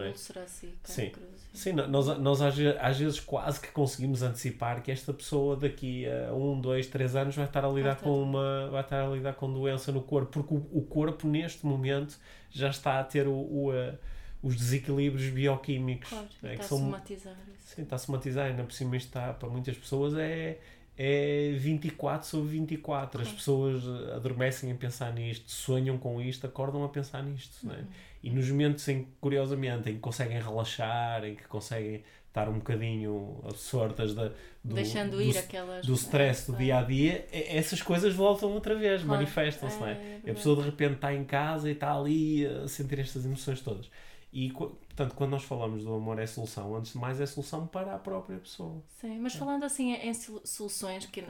assim, 0.84 1.02
Sim. 1.10 1.12
assim. 1.34 1.45
Sim, 1.56 1.72
nós, 1.72 2.06
nós 2.18 2.42
às, 2.42 2.54
às 2.80 2.98
vezes 2.98 3.18
quase 3.18 3.58
que 3.60 3.68
conseguimos 3.68 4.22
antecipar 4.22 4.82
que 4.82 4.92
esta 4.92 5.12
pessoa 5.12 5.56
daqui 5.56 6.04
a 6.06 6.32
um, 6.34 6.60
dois, 6.60 6.86
três 6.86 7.16
anos 7.16 7.34
vai 7.34 7.46
estar 7.46 7.64
a 7.64 7.68
lidar 7.68 7.96
com 7.96 8.22
uma 8.22 8.68
vai 8.70 8.82
estar 8.82 9.04
a 9.04 9.08
lidar 9.08 9.32
com 9.32 9.50
doença 9.52 9.90
no 9.90 10.02
corpo, 10.02 10.30
porque 10.32 10.54
o, 10.54 10.78
o 10.78 10.82
corpo 10.82 11.26
neste 11.26 11.64
momento 11.64 12.18
já 12.50 12.68
está 12.68 13.00
a 13.00 13.04
ter 13.04 13.26
o, 13.26 13.32
o, 13.32 13.72
eh, 13.74 13.94
os 14.42 14.54
desequilíbrios 14.54 15.28
bioquímicos 15.30 16.08
Claro, 16.10 16.26
é? 16.42 16.46
está 16.52 16.56
que 16.56 16.60
a 16.60 16.64
são 16.64 16.78
somatizar 16.78 17.36
isso. 17.54 17.74
sim, 17.74 17.82
está 17.82 17.96
a 17.96 17.98
somatizar, 17.98 18.46
ainda 18.46 18.62
por 18.62 18.72
cima 18.72 18.96
isto 18.96 19.06
está 19.06 19.32
para 19.32 19.48
muitas 19.48 19.76
pessoas 19.76 20.14
é 20.14 20.58
é 20.98 21.52
24 21.56 22.26
sobre 22.26 22.48
24. 22.50 23.22
As 23.22 23.32
pessoas 23.32 23.84
adormecem 24.14 24.72
a 24.72 24.74
pensar 24.74 25.12
nisto, 25.12 25.50
sonham 25.50 25.98
com 25.98 26.20
isto, 26.20 26.46
acordam 26.46 26.84
a 26.84 26.88
pensar 26.88 27.22
nisto. 27.22 27.70
É? 27.70 27.76
Uhum. 27.76 27.86
E 28.22 28.30
nos 28.30 28.48
momentos 28.50 28.86
em 28.88 29.04
que, 29.04 29.10
curiosamente, 29.20 29.90
em 29.90 29.94
que 29.94 30.00
conseguem 30.00 30.40
relaxar, 30.40 31.24
em 31.24 31.34
que 31.34 31.44
conseguem 31.44 32.02
estar 32.28 32.48
um 32.48 32.54
bocadinho 32.58 33.40
absortas 33.48 34.14
da, 34.14 34.28
do, 34.62 34.74
Deixando 34.74 35.12
do, 35.12 35.22
ir 35.22 35.38
aquelas. 35.38 35.86
do 35.86 35.94
stress 35.94 36.50
do 36.50 36.56
dia 36.58 36.78
a 36.78 36.82
dia, 36.82 37.26
essas 37.32 37.80
coisas 37.80 38.14
voltam 38.14 38.50
outra 38.52 38.74
vez, 38.74 39.02
Claro. 39.02 39.20
manifestam-se, 39.20 39.82
é? 39.84 39.86
É 39.90 40.20
E 40.26 40.30
a 40.30 40.34
pessoa 40.34 40.56
de 40.56 40.62
repente 40.62 40.94
está 40.96 41.14
em 41.14 41.24
casa 41.24 41.68
e 41.68 41.72
está 41.72 41.94
ali 41.94 42.44
a 42.46 42.68
sentir 42.68 42.98
estas 42.98 43.24
emoções 43.24 43.60
todas. 43.60 43.88
E, 44.32 44.52
portanto, 44.96 45.14
quando 45.14 45.30
nós 45.32 45.44
falamos 45.44 45.84
do 45.84 45.94
amor 45.94 46.18
é 46.18 46.26
solução, 46.26 46.74
antes 46.76 46.92
de 46.92 46.98
mais 46.98 47.20
é 47.20 47.26
solução 47.26 47.66
para 47.66 47.94
a 47.94 47.98
própria 47.98 48.38
pessoa. 48.38 48.82
Sim, 49.00 49.18
mas 49.20 49.34
falando 49.34 49.64
assim 49.64 49.92
em 49.94 50.14
sol- 50.14 50.40
soluções, 50.44 51.06
que 51.06 51.22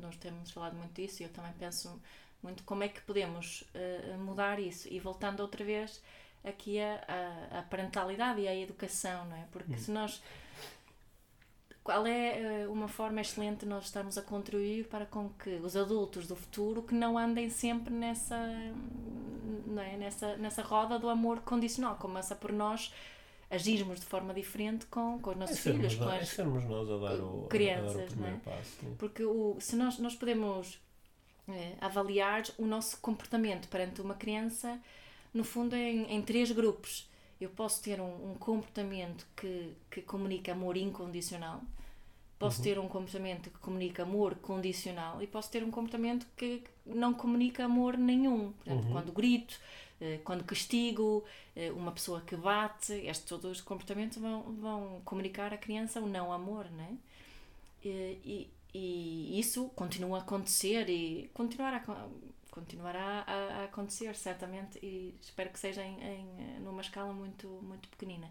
nós 0.00 0.16
temos 0.16 0.50
falado 0.50 0.76
muito 0.76 0.92
disso 0.94 1.22
e 1.22 1.24
eu 1.26 1.30
também 1.30 1.52
penso 1.58 2.00
muito 2.42 2.62
como 2.64 2.82
é 2.82 2.88
que 2.88 3.00
podemos 3.00 3.64
eh, 3.74 4.16
mudar 4.18 4.60
isso 4.60 4.86
e 4.92 5.00
voltando 5.00 5.40
outra 5.40 5.64
vez 5.64 6.02
aqui 6.44 6.78
a, 6.78 7.02
a, 7.52 7.60
a 7.60 7.62
parentalidade 7.62 8.40
e 8.42 8.48
a 8.48 8.54
educação, 8.54 9.24
não 9.26 9.36
é? 9.36 9.46
Porque 9.50 9.76
se 9.78 9.90
nós. 9.90 10.22
Qual 11.84 12.06
é 12.06 12.62
eh, 12.62 12.68
uma 12.68 12.88
forma 12.88 13.20
excelente 13.20 13.60
de 13.60 13.66
nós 13.66 13.84
estarmos 13.84 14.16
a 14.16 14.22
contribuir 14.22 14.88
para 14.88 15.04
com 15.04 15.28
que 15.28 15.50
os 15.56 15.76
adultos 15.76 16.26
do 16.26 16.34
futuro 16.34 16.82
que 16.82 16.94
não 16.94 17.18
andem 17.18 17.50
sempre 17.50 17.92
nessa, 17.92 18.36
não 19.66 19.82
é? 19.82 19.94
nessa, 19.98 20.34
nessa 20.38 20.62
roda 20.62 20.98
do 20.98 21.10
amor 21.10 21.40
condicional, 21.40 21.96
começa 21.96 22.34
por 22.34 22.50
nós 22.50 22.90
agirmos 23.50 24.00
de 24.00 24.06
forma 24.06 24.32
diferente 24.32 24.86
com, 24.86 25.18
com 25.20 25.30
os 25.30 25.36
É 25.36 25.38
nossos 25.38 25.58
sermos, 25.58 25.92
filhos, 25.92 25.94
com 25.96 26.10
é 26.10 26.20
as, 26.20 26.28
sermos 26.30 26.64
nós 26.64 26.90
a 26.90 26.96
dar 26.96 27.20
o, 27.20 27.44
a 27.44 27.48
crianças, 27.48 27.96
dar 27.96 28.02
o 28.02 28.06
primeiro 28.06 28.36
é? 28.36 28.50
passo. 28.50 28.76
porque 28.98 29.22
o, 29.22 29.56
se 29.60 29.76
nós, 29.76 29.98
nós 29.98 30.14
podemos 30.14 30.80
eh, 31.46 31.74
avaliar 31.82 32.44
o 32.56 32.64
nosso 32.64 32.98
comportamento 32.98 33.68
perante 33.68 34.00
uma 34.00 34.14
criança, 34.14 34.80
no 35.34 35.44
fundo, 35.44 35.76
em, 35.76 36.10
em 36.10 36.22
três 36.22 36.50
grupos. 36.50 37.06
Eu 37.44 37.50
posso 37.50 37.82
ter 37.82 38.00
um, 38.00 38.30
um 38.30 38.34
comportamento 38.34 39.26
que, 39.36 39.72
que 39.90 40.00
comunica 40.00 40.52
amor 40.52 40.76
incondicional, 40.78 41.60
posso 42.38 42.62
ter 42.62 42.78
um 42.78 42.88
comportamento 42.88 43.50
que 43.50 43.58
comunica 43.58 44.02
amor 44.02 44.34
condicional 44.36 45.22
e 45.22 45.26
posso 45.26 45.50
ter 45.50 45.62
um 45.62 45.70
comportamento 45.70 46.26
que 46.36 46.62
não 46.86 47.12
comunica 47.12 47.64
amor 47.64 47.98
nenhum. 47.98 48.52
Portanto, 48.52 48.88
quando 48.90 49.12
grito, 49.12 49.60
eh, 50.00 50.20
quando 50.24 50.42
castigo, 50.44 51.22
eh, 51.54 51.70
uma 51.72 51.92
pessoa 51.92 52.22
que 52.22 52.34
bate, 52.34 52.92
estes 52.92 53.28
todos 53.28 53.50
os 53.50 53.60
comportamentos 53.60 54.16
vão, 54.18 54.42
vão 54.54 55.02
comunicar 55.04 55.52
à 55.52 55.58
criança 55.58 56.00
o 56.00 56.06
não 56.06 56.32
amor, 56.32 56.66
não 56.70 56.84
é? 56.84 56.92
E, 57.84 58.18
e, 58.24 58.50
e 58.74 59.38
isso 59.38 59.68
continua 59.76 60.18
a 60.18 60.20
acontecer 60.22 60.88
e 60.88 61.30
continuará, 61.34 61.84
a 61.86 62.08
continuará 62.54 63.24
a, 63.26 63.32
a 63.32 63.64
acontecer, 63.64 64.14
certamente, 64.14 64.78
e 64.80 65.12
espero 65.20 65.50
que 65.50 65.58
seja 65.58 65.82
em, 65.82 66.00
em, 66.00 66.60
numa 66.60 66.80
escala 66.80 67.12
muito, 67.12 67.48
muito 67.48 67.88
pequenina. 67.88 68.30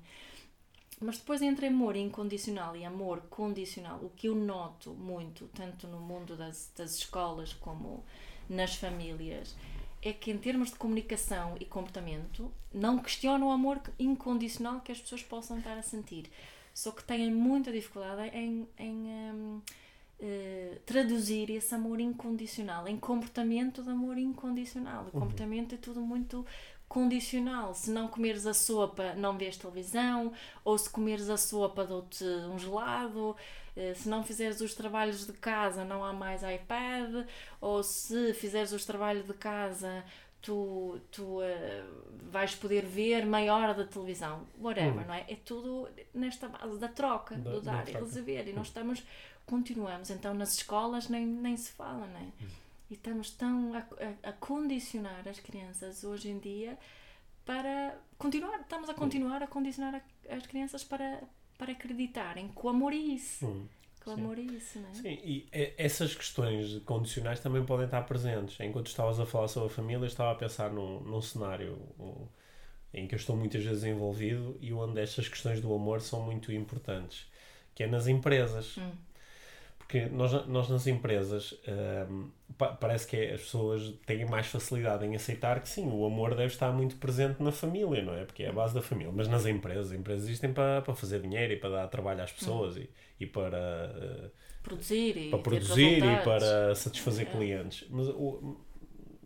Mas 1.01 1.18
depois 1.18 1.42
entre 1.42 1.68
amor 1.68 1.98
incondicional 1.98 2.74
e 2.77 2.86
amor 2.86 3.20
condicional, 3.30 4.00
o 4.01 4.10
que 4.12 4.30
eu 4.30 4.36
noto 4.36 4.92
muito, 4.92 5.50
tanto 5.53 5.88
no 5.88 6.00
mundo 6.00 6.38
das, 6.38 6.72
das 6.77 6.96
escolas 6.96 7.53
como 7.53 8.05
nas 8.50 8.75
famílias, 8.75 9.53
é 10.01 10.14
que 10.14 10.31
em 10.31 10.38
termos 10.38 10.70
de 10.70 10.77
comunicação 10.77 11.57
e 11.59 11.66
comportamento, 11.66 12.50
não 12.74 13.00
questionam 13.00 13.48
o 13.48 13.51
amor 13.51 13.81
incondicional 14.00 14.79
que 14.79 14.92
as 14.94 15.01
pessoas 15.01 15.24
possam 15.24 15.57
estar 15.57 15.77
a 15.77 15.83
sentir. 15.83 16.31
Só 16.74 16.92
que 16.92 17.03
têm 17.03 17.29
muita 17.29 17.74
dificuldade 17.74 18.36
em, 18.36 18.68
em 18.77 18.96
hum, 19.33 19.62
eh, 20.25 20.79
traduzir 20.86 21.50
esse 21.51 21.75
amor 21.75 22.00
incondicional 22.00 22.88
em 22.88 22.98
comportamento 22.98 23.83
de 23.83 23.90
amor 23.90 24.18
incondicional. 24.18 25.05
O 25.07 25.12
comportamento 25.12 25.75
é 25.75 25.77
tudo 25.77 26.00
muito 26.01 26.46
condicional. 26.88 27.74
Se 27.74 27.90
não 27.92 28.07
comeres 28.07 28.46
a 28.46 28.53
sopa, 28.53 29.14
não 29.16 29.38
vês 29.38 29.57
televisão, 29.57 30.31
ou 30.64 30.77
se 30.77 30.90
comeres 30.90 31.29
a 31.29 31.38
sopa, 31.38 31.83
dou-te 31.86 32.24
um 32.24 32.57
gelado. 32.57 33.36
Eh, 33.75 33.94
Se 33.96 34.07
não 34.07 34.24
fizeres 34.24 34.62
os 34.62 34.74
trabalhos 34.74 35.25
de 35.25 35.33
casa, 35.33 35.83
não 35.83 36.03
há 36.05 36.14
mais 36.14 36.42
iPad, 36.44 37.25
ou 37.59 37.81
se 37.83 38.33
fizeres 38.36 38.72
os 38.72 38.86
trabalhos 38.86 39.25
de 39.25 39.33
casa, 39.33 40.03
tu, 40.42 41.00
tu 41.12 41.42
eh, 41.42 41.83
vais 42.31 42.53
poder 42.53 42.86
ver 42.86 43.25
meia 43.25 43.53
hora 43.55 43.74
da 43.74 43.86
televisão, 43.86 44.42
whatever, 44.62 45.05
não 45.07 45.14
é? 45.16 45.25
É 45.27 45.36
tudo 45.44 45.90
nesta 46.14 46.48
base 46.48 46.77
da 46.77 46.88
troca, 46.88 47.36
Da- 47.36 47.50
do 47.51 47.62
da 47.62 47.72
dar 47.74 47.90
e 47.90 47.94
receber. 47.94 48.48
E 48.48 48.53
nós 48.53 48.68
estamos, 48.68 49.03
continuamos, 49.46 50.10
então 50.10 50.34
nas 50.34 50.53
escolas 50.56 51.10
nem, 51.10 51.25
nem 51.25 51.56
se 51.58 51.72
fala, 51.72 52.08
não 52.08 52.20
é? 52.20 52.27
E 52.90 52.94
estamos 52.96 53.32
tão 53.32 53.74
a, 53.74 53.79
a, 53.79 54.29
a 54.29 54.34
condicionar 54.34 55.27
as 55.27 55.40
crianças 55.40 56.03
hoje 56.03 56.29
em 56.29 56.40
dia 56.40 56.77
para 57.46 57.98
continuar, 58.18 58.60
estamos 58.62 58.90
a 58.90 58.94
continuar 58.94 59.44
a 59.44 59.48
condicionar 59.48 59.96
a- 59.96 60.36
as 60.36 60.46
crianças 60.48 60.84
para, 60.84 61.22
para 61.58 61.72
acreditarem 61.72 62.48
que 62.50 62.66
o 62.66 62.70
amor 62.70 62.94
é 62.94 62.98
isso. 62.98 63.46
Hum. 63.46 63.68
Que 64.01 64.10
o 64.10 64.16
Sim. 64.16 64.22
amor 64.22 64.38
é 64.38 64.42
isso, 64.42 64.79
não 64.79 64.90
é? 64.90 64.94
Sim, 64.96 65.20
e 65.24 65.48
essas 65.77 66.14
questões 66.14 66.77
condicionais 66.84 67.40
também 67.40 67.66
podem 67.66 67.86
estar 67.86 68.01
presentes. 68.01 68.60
Enquanto 68.60 68.88
estavas 68.88 69.18
a 69.20 69.25
falar 69.25 69.48
sobre 69.48 69.70
a 69.72 69.72
família, 69.74 70.06
estava 70.06 70.32
a 70.32 70.36
pensar 70.36 70.72
num, 70.72 71.00
num 71.00 71.22
cenário 71.22 71.77
em 72.94 73.08
que 73.08 73.16
eu 73.16 73.18
estou 73.18 73.36
muitas 73.36 73.64
vezes 73.64 73.84
envolvido 73.86 74.58
e 74.62 74.74
onde 74.74 75.00
estas 75.01 75.27
questões 75.29 75.62
do 75.62 75.74
amor 75.74 76.01
são 76.01 76.22
muito 76.22 76.51
importantes, 76.51 77.25
que 77.74 77.84
é 77.84 77.88
nas 77.88 78.08
empresas. 78.08 78.77
Hum. 78.77 78.92
Porque 79.85 80.05
nós, 80.07 80.48
nós 80.48 80.69
nas 80.69 80.87
empresas 80.87 81.53
hum, 82.09 82.29
pa- 82.57 82.69
parece 82.74 83.05
que 83.05 83.17
as 83.17 83.41
pessoas 83.41 83.93
têm 84.05 84.25
mais 84.25 84.48
facilidade 84.48 85.05
em 85.05 85.15
aceitar 85.15 85.59
que 85.61 85.67
sim, 85.69 85.87
o 85.91 86.05
amor 86.05 86.31
deve 86.35 86.48
estar 86.53 86.72
muito 86.72 86.96
presente 86.96 87.43
na 87.43 87.51
família, 87.51 88.01
não 88.01 88.13
é? 88.15 88.24
Porque 88.25 88.43
é 88.43 88.50
a 88.50 88.53
base 88.53 88.74
da 88.74 88.81
família. 88.81 89.11
Mas 89.13 89.27
nas 89.27 89.46
empresas, 89.46 89.91
as 89.91 90.00
empresas 90.00 90.24
existem 90.25 90.51
para, 90.53 90.81
para 90.81 90.96
fazer 90.96 91.22
dinheiro 91.22 91.53
e 91.53 91.57
para 91.57 91.69
dar 91.69 91.87
trabalho 91.89 92.24
às 92.24 92.31
pessoas 92.31 92.77
e, 92.77 92.89
e 93.19 93.25
para, 93.25 93.57
eh, 93.57 94.29
Produzir 94.63 95.17
e 95.17 95.29
para 95.29 95.39
produzir 95.39 95.98
e 96.03 96.17
para 96.24 96.74
satisfazer 96.74 97.27
É. 97.27 97.31
clientes. 97.31 97.85
Mas 97.89 98.07
o- 98.07 98.57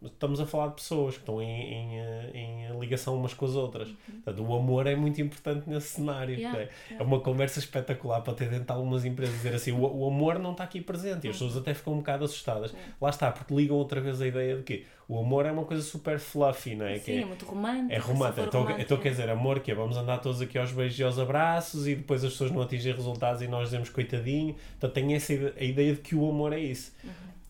estamos 0.04 0.40
a 0.40 0.46
falar 0.46 0.68
de 0.68 0.76
pessoas 0.76 1.16
que 1.16 1.22
estão 1.22 1.42
em, 1.42 1.74
em, 1.74 2.00
eh, 2.00 2.32
em 2.34 2.80
ligação 2.80 3.16
umas 3.16 3.34
com 3.34 3.46
as 3.46 3.56
outras. 3.56 3.90
Portanto, 4.24 4.44
o 4.44 4.56
amor 4.56 4.88
é 4.88 4.96
muito 4.96 5.22
importante 5.22 5.70
nesse 5.70 5.88
cenário. 5.96 6.36
Uhum. 6.36 6.40
Yeah, 6.42 6.58
não 6.58 6.66
é? 6.66 6.70
yeah. 6.90 7.04
É 7.04 7.04
uma 7.04 7.20
conversa 7.20 7.60
espetacular 7.60 8.22
para 8.22 8.34
ter 8.34 8.50
dentro 8.50 8.66
de 8.66 8.72
algumas 8.72 9.06
empresas 9.06 9.36
dizer 9.36 9.56
assim: 9.56 9.72
o, 9.72 9.80
o 9.82 10.08
amor 10.08 10.40
não 10.40 10.52
está 10.52 10.64
aqui 10.64 10.82
presente. 10.82 11.28
E 11.28 11.30
as 11.30 11.36
pessoas 11.36 11.58
até 11.58 11.74
ficam 11.74 11.94
um 11.94 11.98
bocado 11.98 12.26
assustadas. 12.26 12.72
Sim. 12.72 12.78
Lá 13.02 13.10
está, 13.10 13.32
porque 13.32 13.54
ligam 13.54 13.78
outra 13.78 14.00
vez 14.00 14.22
a 14.22 14.28
ideia 14.28 14.58
de 14.58 14.64
que 14.64 14.86
o 15.08 15.18
amor 15.20 15.46
é 15.46 15.52
uma 15.52 15.64
coisa 15.64 15.82
super 15.82 16.20
fluffy, 16.20 16.76
não 16.76 16.86
é? 16.86 17.00
Sim, 17.00 17.14
é 17.14 17.22
é, 17.22 17.26
muito 17.26 17.46
romântico. 17.46 17.94
é 17.94 17.98
romântico. 17.98 18.28
super 18.36 18.48
Então, 18.48 18.62
romântico. 18.62 18.82
então 18.82 18.98
quer 18.98 19.10
dizer, 19.12 19.30
amor 19.30 19.60
que 19.62 19.72
é 19.72 19.76
vamos 19.76 19.96
andar 19.96 20.18
todos 20.18 20.42
aqui 20.42 20.58
aos 20.58 20.72
beijos 20.74 21.00
e 21.00 21.04
aos 21.04 21.18
abraços 21.18 21.88
e 21.88 21.96
depois 21.96 22.24
as 22.26 22.32
pessoas 22.34 22.52
não 22.52 22.62
atingem 22.62 22.94
resultados 22.94 23.42
e 23.42 23.48
nós 23.48 23.66
dizemos 23.66 23.90
coitadinho. 23.90 24.56
Então 24.78 24.90
tem 24.90 25.14
essa 25.14 25.34
a 25.34 25.64
ideia 25.64 25.94
de 25.94 26.02
que 26.02 26.14
o 26.14 26.30
amor 26.30 26.52
é 26.52 26.60
isso. 26.60 26.94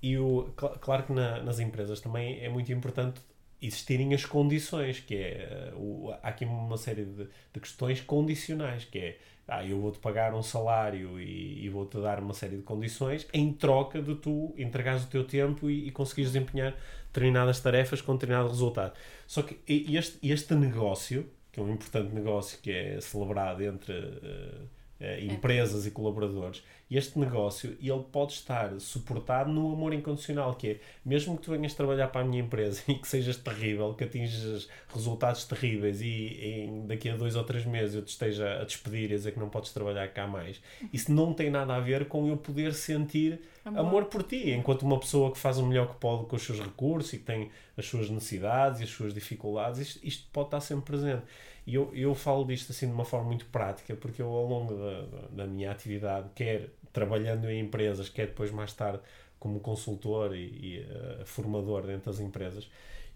E 0.02 0.18
o, 0.18 0.54
cl- 0.60 0.78
claro 0.80 1.04
que 1.04 1.14
na- 1.14 1.42
nas 1.44 1.60
empresas 1.60 2.00
também 2.02 2.40
é 2.44 2.50
muito 2.50 2.72
importante 2.72 3.22
existirem 3.62 4.14
as 4.14 4.24
condições, 4.26 5.00
que 5.00 5.16
é 5.16 5.30
eh, 5.72 5.74
o, 5.76 6.12
há 6.12 6.28
aqui 6.30 6.46
uma 6.46 6.78
série 6.78 7.06
de, 7.06 7.26
de 7.54 7.60
questões 7.60 8.02
condicionais, 8.02 8.86
que 8.86 9.00
é 9.00 9.18
ah, 9.48 9.66
eu 9.66 9.80
vou-te 9.80 9.98
pagar 10.00 10.34
um 10.36 10.44
salário 10.44 11.20
e, 11.20 11.64
e 11.66 11.70
vou-te 11.70 11.98
dar 12.02 12.20
uma 12.20 12.34
série 12.34 12.58
de 12.58 12.64
condições 12.64 13.26
em 13.34 13.52
troca 13.54 14.02
de 14.02 14.14
tu 14.16 14.54
entregares 14.58 15.04
o 15.06 15.08
teu 15.08 15.24
tempo 15.24 15.70
e, 15.70 15.88
e 15.88 15.92
conseguires 15.92 16.34
desempenhar 16.34 16.76
determinadas 17.08 17.60
tarefas 17.60 18.02
com 18.02 18.14
determinado 18.14 18.50
resultado. 18.50 18.94
Só 19.26 19.42
que 19.42 19.58
este, 19.68 20.20
este 20.22 20.54
negócio, 20.54 21.26
que 21.52 21.60
é 21.60 21.64
um 21.64 21.72
importante 21.74 22.14
negócio 22.14 22.60
que 22.62 22.72
é 22.72 23.00
celebrado 23.02 23.64
entre 23.64 23.94
eh, 23.94 24.62
eh, 25.00 25.24
empresas 25.26 25.86
e 25.86 25.92
colaboradores. 25.92 26.64
E 26.90 26.98
este 26.98 27.20
negócio, 27.20 27.78
ele 27.82 28.06
pode 28.12 28.34
estar 28.34 28.80
suportado 28.80 29.52
no 29.52 29.74
amor 29.74 29.94
incondicional, 29.94 30.56
que 30.56 30.68
é, 30.70 30.80
mesmo 31.06 31.36
que 31.36 31.44
tu 31.44 31.52
venhas 31.52 31.74
trabalhar 31.74 32.08
para 32.08 32.22
a 32.22 32.24
minha 32.24 32.42
empresa 32.42 32.82
e 32.88 32.96
que 32.96 33.08
sejas 33.08 33.36
terrível, 33.38 33.94
que 33.94 34.06
atinjas 34.06 34.70
resultados 34.88 35.44
terríveis 35.44 36.02
e 36.02 36.40
em, 36.42 36.88
daqui 36.88 37.10
a 37.10 37.18
dois 37.18 37.36
ou 37.36 37.44
três 37.44 37.66
meses 37.66 37.96
eu 37.96 38.02
te 38.02 38.10
esteja 38.10 38.62
a 38.62 38.64
despedir 38.64 39.12
e 39.12 39.14
a 39.14 39.18
dizer 39.18 39.34
que 39.34 39.40
não 39.40 39.50
podes 39.50 39.74
trabalhar 39.74 40.08
cá 40.08 40.26
mais, 40.26 40.62
isso 40.94 41.12
não 41.12 41.34
tem 41.34 41.50
nada 41.50 41.76
a 41.76 41.80
ver 41.80 42.08
com 42.08 42.28
eu 42.28 42.38
poder 42.38 42.74
sentir 42.74 43.42
amor, 43.66 43.80
amor 43.82 44.06
por 44.06 44.24
ti, 44.24 44.52
enquanto 44.52 44.84
uma 44.84 45.00
pessoa 45.00 45.32
que 45.32 45.38
faz 45.38 45.58
o 45.58 45.66
melhor 45.66 45.90
que 45.90 45.96
pode 46.00 46.26
com 46.26 46.38
os 46.38 46.42
seus 46.42 46.60
recursos 46.60 47.12
e 47.12 47.18
que 47.18 47.26
tem 47.26 47.52
as 47.76 47.86
suas 47.86 48.10
necessidades 48.10 48.80
e 48.80 48.86
as 48.86 48.90
suas 48.90 49.14
dificuldades, 49.14 49.80
isto, 49.80 50.00
isto 50.08 50.28
pode 50.32 50.48
estar 50.48 50.62
sempre 50.62 50.86
presente. 50.86 51.24
E 51.68 51.76
eu, 51.76 51.94
eu 51.94 52.16
falo 52.16 52.46
disto 52.46 52.72
assim 52.72 52.88
de 52.88 52.94
uma 52.94 53.04
forma 53.04 53.28
muito 53.28 53.46
prática, 53.48 53.94
porque 53.94 54.22
eu, 54.22 54.30
ao 54.30 54.48
longo 54.48 54.74
da, 54.74 55.44
da 55.44 55.46
minha 55.46 55.70
atividade, 55.70 56.30
quer 56.34 56.70
trabalhando 56.94 57.50
em 57.50 57.60
empresas, 57.60 58.08
quer 58.08 58.28
depois 58.28 58.52
mais 58.52 58.72
tarde 58.72 59.02
como 59.38 59.60
consultor 59.60 60.34
e, 60.34 60.46
e 60.46 60.80
uh, 60.80 61.26
formador 61.26 61.86
dentro 61.86 62.10
das 62.10 62.22
empresas, 62.22 62.70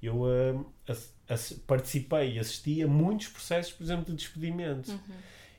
eu 0.03 0.23
uh, 0.23 0.65
participei 1.65 2.33
e 2.33 2.39
assisti 2.39 2.83
a 2.83 2.87
muitos 2.87 3.29
processos, 3.29 3.71
por 3.71 3.83
exemplo, 3.83 4.05
de 4.05 4.15
despedimento. 4.15 4.91
Uhum. 4.91 5.15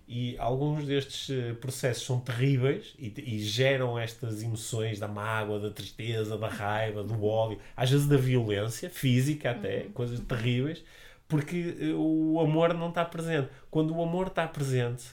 E 0.06 0.36
alguns 0.36 0.84
destes 0.84 1.30
uh, 1.30 1.54
processos 1.54 2.04
são 2.04 2.20
terríveis 2.20 2.94
e, 2.98 3.10
e, 3.16 3.38
geram 3.38 3.98
estas 3.98 4.42
emoções 4.42 4.98
da 4.98 5.08
mágoa, 5.08 5.58
da 5.58 5.70
tristeza, 5.70 6.36
da 6.36 6.48
raiva, 6.48 7.02
do 7.02 7.24
ódio, 7.24 7.58
às 7.74 7.90
vezes 7.90 8.06
da 8.06 8.18
violência 8.18 8.90
física 8.90 9.52
até, 9.52 9.84
uhum. 9.84 9.92
coisas 9.92 10.20
terríveis 10.20 10.84
porque 11.28 11.76
eh, 11.80 11.94
o 11.94 12.40
amor 12.40 12.74
não 12.74 12.88
está 12.88 13.04
presente. 13.04 13.50
Quando 13.70 13.94
o 13.94 14.02
amor 14.02 14.28
está 14.28 14.46
presente, 14.46 15.08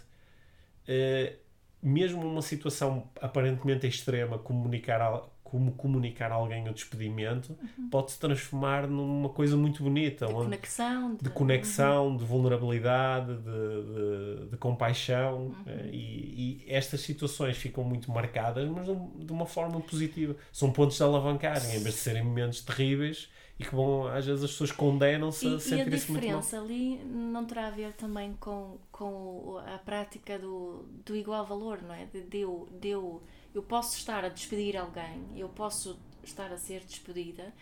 uh, 0.87 1.37
mesmo 1.81 2.23
numa 2.23 2.41
situação 2.41 3.09
aparentemente 3.21 3.87
extrema, 3.87 4.37
comunicar, 4.37 5.23
como 5.49 5.71
comunicar 5.71 6.31
a 6.31 6.35
alguém 6.35 6.67
o 6.69 6.73
despedimento, 6.73 7.57
uhum. 7.77 7.89
pode 7.89 8.11
se 8.11 8.19
transformar 8.19 8.87
numa 8.87 9.29
coisa 9.29 9.57
muito 9.57 9.81
bonita. 9.81 10.27
De 10.27 10.33
conexão. 10.33 11.15
De, 11.15 11.23
de 11.23 11.29
conexão, 11.31 12.07
uhum. 12.07 12.17
de 12.17 12.23
vulnerabilidade, 12.23 13.35
de, 13.35 14.43
de, 14.43 14.49
de 14.51 14.57
compaixão. 14.57 15.37
Uhum. 15.37 15.51
Uh, 15.65 15.89
e, 15.91 16.63
e, 16.63 16.65
estas 16.67 17.01
situações 17.01 17.57
ficam 17.57 17.83
muito 17.83 18.11
marcadas, 18.11 18.69
mas 18.69 18.85
de 18.85 19.31
uma 19.31 19.45
forma 19.45 19.79
positiva. 19.81 20.35
São 20.51 20.71
pontos 20.71 20.97
de 20.97 21.03
alavancarem, 21.03 21.75
em 21.75 21.79
vez 21.79 21.95
de 21.95 22.01
serem 22.01 22.23
momentos 22.23 22.61
terríveis 22.61 23.29
e 23.59 23.63
que 23.65 23.75
vão, 23.75 24.07
às 24.07 24.25
vezes 24.25 24.43
as 24.43 24.51
pessoas 24.51 24.71
condenam-se 24.71 25.45
a 25.45 25.59
sentir-se 25.59 26.11
muito 26.11 26.25
mal. 26.25 26.37
a 26.37 26.41
diferença 26.41 26.61
ali 26.61 27.03
não 27.03 27.43
terá 27.43 27.67
a 27.67 27.71
ver 27.71 27.91
também 27.91 28.33
com, 28.39 28.77
com 28.89 29.59
a 29.65 29.77
prática 29.79 30.39
do, 30.39 30.85
do 31.05 31.13
igual 31.13 31.45
valor, 31.45 31.81
não 31.81 31.93
é? 31.93 32.05
De, 32.05 32.21
de, 32.21 32.37
eu, 32.39 32.69
de 32.79 32.87
eu, 32.87 33.21
eu 33.53 33.63
posso 33.63 33.97
estar 33.97 34.23
a 34.23 34.29
despedir 34.29 34.77
alguém, 34.77 35.25
eu 35.35 35.49
posso 35.49 35.99
estar 36.23 36.51
a 36.51 36.57
ser 36.57 36.81
despedida 36.81 37.53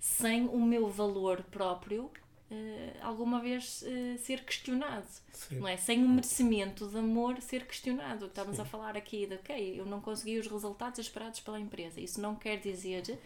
sem 0.00 0.46
o 0.48 0.60
meu 0.60 0.88
valor 0.88 1.42
próprio 1.44 2.10
Uh, 2.50 2.92
alguma 3.00 3.40
vez 3.40 3.82
uh, 3.82 4.18
ser 4.18 4.44
questionado, 4.44 5.06
Sim. 5.32 5.60
não 5.60 5.66
é? 5.66 5.78
Sem 5.78 6.04
o 6.04 6.08
merecimento 6.08 6.86
de 6.86 6.98
amor 6.98 7.40
ser 7.40 7.66
questionado. 7.66 8.26
Estamos 8.26 8.56
Sim. 8.56 8.62
a 8.62 8.64
falar 8.66 8.98
aqui 8.98 9.26
de, 9.26 9.34
ok, 9.34 9.80
eu 9.80 9.86
não 9.86 9.98
consegui 10.00 10.38
os 10.38 10.46
resultados 10.46 10.98
esperados 10.98 11.40
pela 11.40 11.58
empresa. 11.58 12.00
Isso 12.00 12.20
não 12.20 12.36
quer 12.36 12.60
dizer 12.60 13.18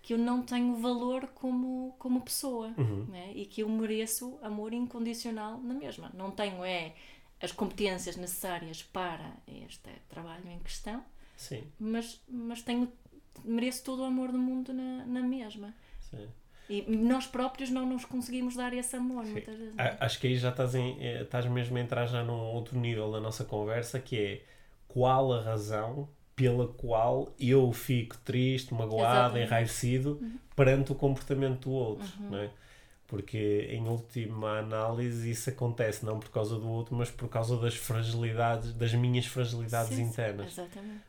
que 0.00 0.14
eu 0.14 0.18
não 0.18 0.42
tenho 0.42 0.76
valor 0.76 1.26
como, 1.34 1.94
como 1.98 2.20
pessoa 2.20 2.72
uhum. 2.78 3.04
né? 3.08 3.32
e 3.34 3.46
que 3.46 3.62
eu 3.62 3.68
mereço 3.68 4.38
amor 4.42 4.72
incondicional 4.72 5.58
na 5.58 5.74
mesma. 5.74 6.10
Não 6.14 6.30
tenho 6.30 6.64
é 6.64 6.94
as 7.40 7.50
competências 7.50 8.16
necessárias 8.16 8.82
para 8.82 9.32
este 9.48 9.90
trabalho 10.08 10.48
em 10.48 10.60
questão, 10.60 11.04
Sim. 11.42 11.64
Mas, 11.78 12.20
mas 12.28 12.62
tenho, 12.62 12.90
mereço 13.44 13.82
todo 13.82 14.02
o 14.02 14.04
amor 14.04 14.30
do 14.30 14.38
mundo 14.38 14.72
na, 14.72 15.04
na 15.04 15.20
mesma. 15.20 15.74
Sim. 16.00 16.28
E 16.70 16.82
nós 16.88 17.26
próprios 17.26 17.68
não 17.68 17.84
nos 17.84 18.04
conseguimos 18.04 18.54
dar 18.54 18.72
esse 18.72 18.94
amor 18.94 19.24
Sim. 19.24 19.32
muitas 19.32 19.58
vezes. 19.58 19.74
Acho 19.76 20.20
que 20.20 20.28
aí 20.28 20.36
já 20.36 20.50
estás, 20.50 20.76
em, 20.76 20.96
eh, 21.00 21.22
estás 21.22 21.44
mesmo 21.46 21.76
a 21.76 21.80
entrar 21.80 22.06
já 22.06 22.22
num 22.22 22.32
outro 22.32 22.78
nível 22.78 23.10
da 23.10 23.20
nossa 23.20 23.44
conversa 23.44 23.98
que 23.98 24.16
é 24.16 24.42
qual 24.86 25.32
a 25.32 25.42
razão 25.42 26.08
pela 26.36 26.68
qual 26.68 27.34
eu 27.38 27.72
fico 27.72 28.16
triste, 28.18 28.72
magoado, 28.72 29.20
Exatamente. 29.20 29.46
enraivecido 29.46 30.18
uhum. 30.22 30.38
perante 30.54 30.92
o 30.92 30.94
comportamento 30.94 31.68
do 31.68 31.72
outro, 31.72 32.06
uhum. 32.20 32.30
não 32.30 32.38
é? 32.38 32.50
Porque, 33.12 33.68
em 33.68 33.86
última 33.86 34.60
análise, 34.60 35.30
isso 35.30 35.50
acontece 35.50 36.02
não 36.02 36.18
por 36.18 36.30
causa 36.30 36.58
do 36.58 36.66
outro, 36.66 36.96
mas 36.96 37.10
por 37.10 37.28
causa 37.28 37.58
das 37.58 37.74
fragilidades, 37.74 38.72
das 38.72 38.94
minhas 38.94 39.26
fragilidades 39.26 39.94
sim, 39.94 40.04
internas. 40.04 40.54
Sim, 40.54 40.66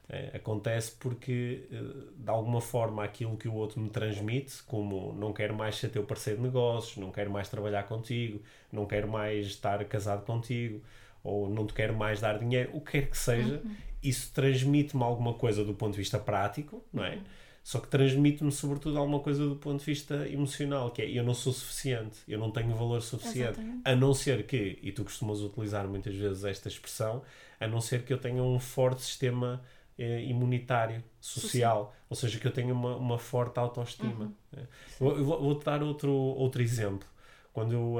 é, 0.09 0.31
acontece 0.35 0.91
porque, 0.99 1.63
eh, 1.71 1.81
de 2.17 2.29
alguma 2.29 2.59
forma, 2.59 3.05
aquilo 3.05 3.37
que 3.37 3.47
o 3.47 3.53
outro 3.53 3.79
me 3.79 3.89
transmite, 3.89 4.61
como 4.63 5.13
não 5.13 5.31
quero 5.31 5.55
mais 5.55 5.77
ser 5.77 5.87
teu 5.91 6.03
parceiro 6.03 6.41
de 6.41 6.45
negócios, 6.45 6.97
não 6.97 7.09
quero 7.09 7.31
mais 7.31 7.47
trabalhar 7.47 7.83
contigo, 7.83 8.41
não 8.69 8.85
quero 8.85 9.07
mais 9.07 9.45
estar 9.45 9.81
casado 9.85 10.25
contigo, 10.25 10.81
ou 11.23 11.49
não 11.49 11.65
te 11.65 11.73
quero 11.73 11.95
mais 11.95 12.19
dar 12.19 12.37
dinheiro, 12.37 12.71
o 12.73 12.81
que 12.81 12.91
quer 12.91 13.09
que 13.09 13.17
seja, 13.17 13.61
uhum 13.63 13.75
isso 14.03 14.31
transmite-me 14.33 15.01
alguma 15.01 15.33
coisa 15.33 15.63
do 15.63 15.73
ponto 15.73 15.93
de 15.93 15.99
vista 15.99 16.19
prático, 16.19 16.83
não 16.91 17.05
é? 17.05 17.15
Uhum. 17.15 17.23
Só 17.63 17.79
que 17.79 17.87
transmite-me 17.87 18.51
sobretudo 18.51 18.97
alguma 18.97 19.19
coisa 19.19 19.47
do 19.47 19.55
ponto 19.55 19.79
de 19.79 19.85
vista 19.85 20.27
emocional, 20.27 20.91
que 20.91 21.01
é 21.01 21.09
eu 21.09 21.23
não 21.23 21.33
sou 21.33 21.53
suficiente, 21.53 22.19
eu 22.27 22.37
não 22.37 22.51
tenho 22.51 22.75
valor 22.75 23.01
suficiente, 23.01 23.59
Exatamente. 23.59 23.81
a 23.85 23.95
não 23.95 24.13
ser 24.13 24.45
que, 24.45 24.77
e 24.81 24.91
tu 24.91 25.05
costumas 25.05 25.39
utilizar 25.39 25.87
muitas 25.87 26.13
vezes 26.13 26.43
esta 26.43 26.67
expressão, 26.67 27.21
a 27.57 27.65
não 27.65 27.79
ser 27.79 28.03
que 28.03 28.11
eu 28.11 28.17
tenha 28.17 28.43
um 28.43 28.59
forte 28.59 29.01
sistema 29.01 29.61
eh, 29.97 30.23
imunitário, 30.23 31.03
social, 31.21 31.95
ou 32.09 32.15
seja, 32.15 32.37
que 32.37 32.47
eu 32.47 32.51
tenha 32.51 32.73
uma, 32.73 32.97
uma 32.97 33.17
forte 33.17 33.57
autoestima. 33.59 34.25
Uhum. 34.25 34.33
É. 34.57 34.67
Eu, 34.99 35.23
vou-te 35.23 35.63
dar 35.63 35.81
outro, 35.83 36.11
outro 36.11 36.61
exemplo. 36.61 37.07
Quando 37.53 37.73
eu 37.73 37.97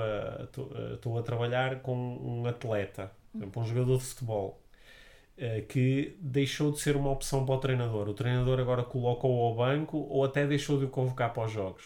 estou 0.96 1.14
uh, 1.14 1.16
uh, 1.16 1.20
a 1.20 1.24
trabalhar 1.24 1.82
com 1.82 1.96
um 1.96 2.46
atleta, 2.48 3.12
exemplo, 3.36 3.62
um 3.62 3.66
jogador 3.66 3.98
de 3.98 4.04
futebol, 4.04 4.60
eh, 4.60 4.63
que 5.68 6.16
deixou 6.20 6.72
de 6.72 6.80
ser 6.80 6.96
uma 6.96 7.10
opção 7.10 7.46
para 7.46 7.56
o 7.56 7.58
treinador. 7.58 8.08
O 8.08 8.14
treinador 8.14 8.60
agora 8.60 8.84
colocou-o 8.84 9.46
ao 9.48 9.56
banco 9.56 9.98
ou 10.10 10.24
até 10.24 10.46
deixou 10.46 10.78
de 10.78 10.86
o 10.86 10.90
convocar 10.90 11.34
para 11.34 11.46
os 11.46 11.52
jogos. 11.52 11.86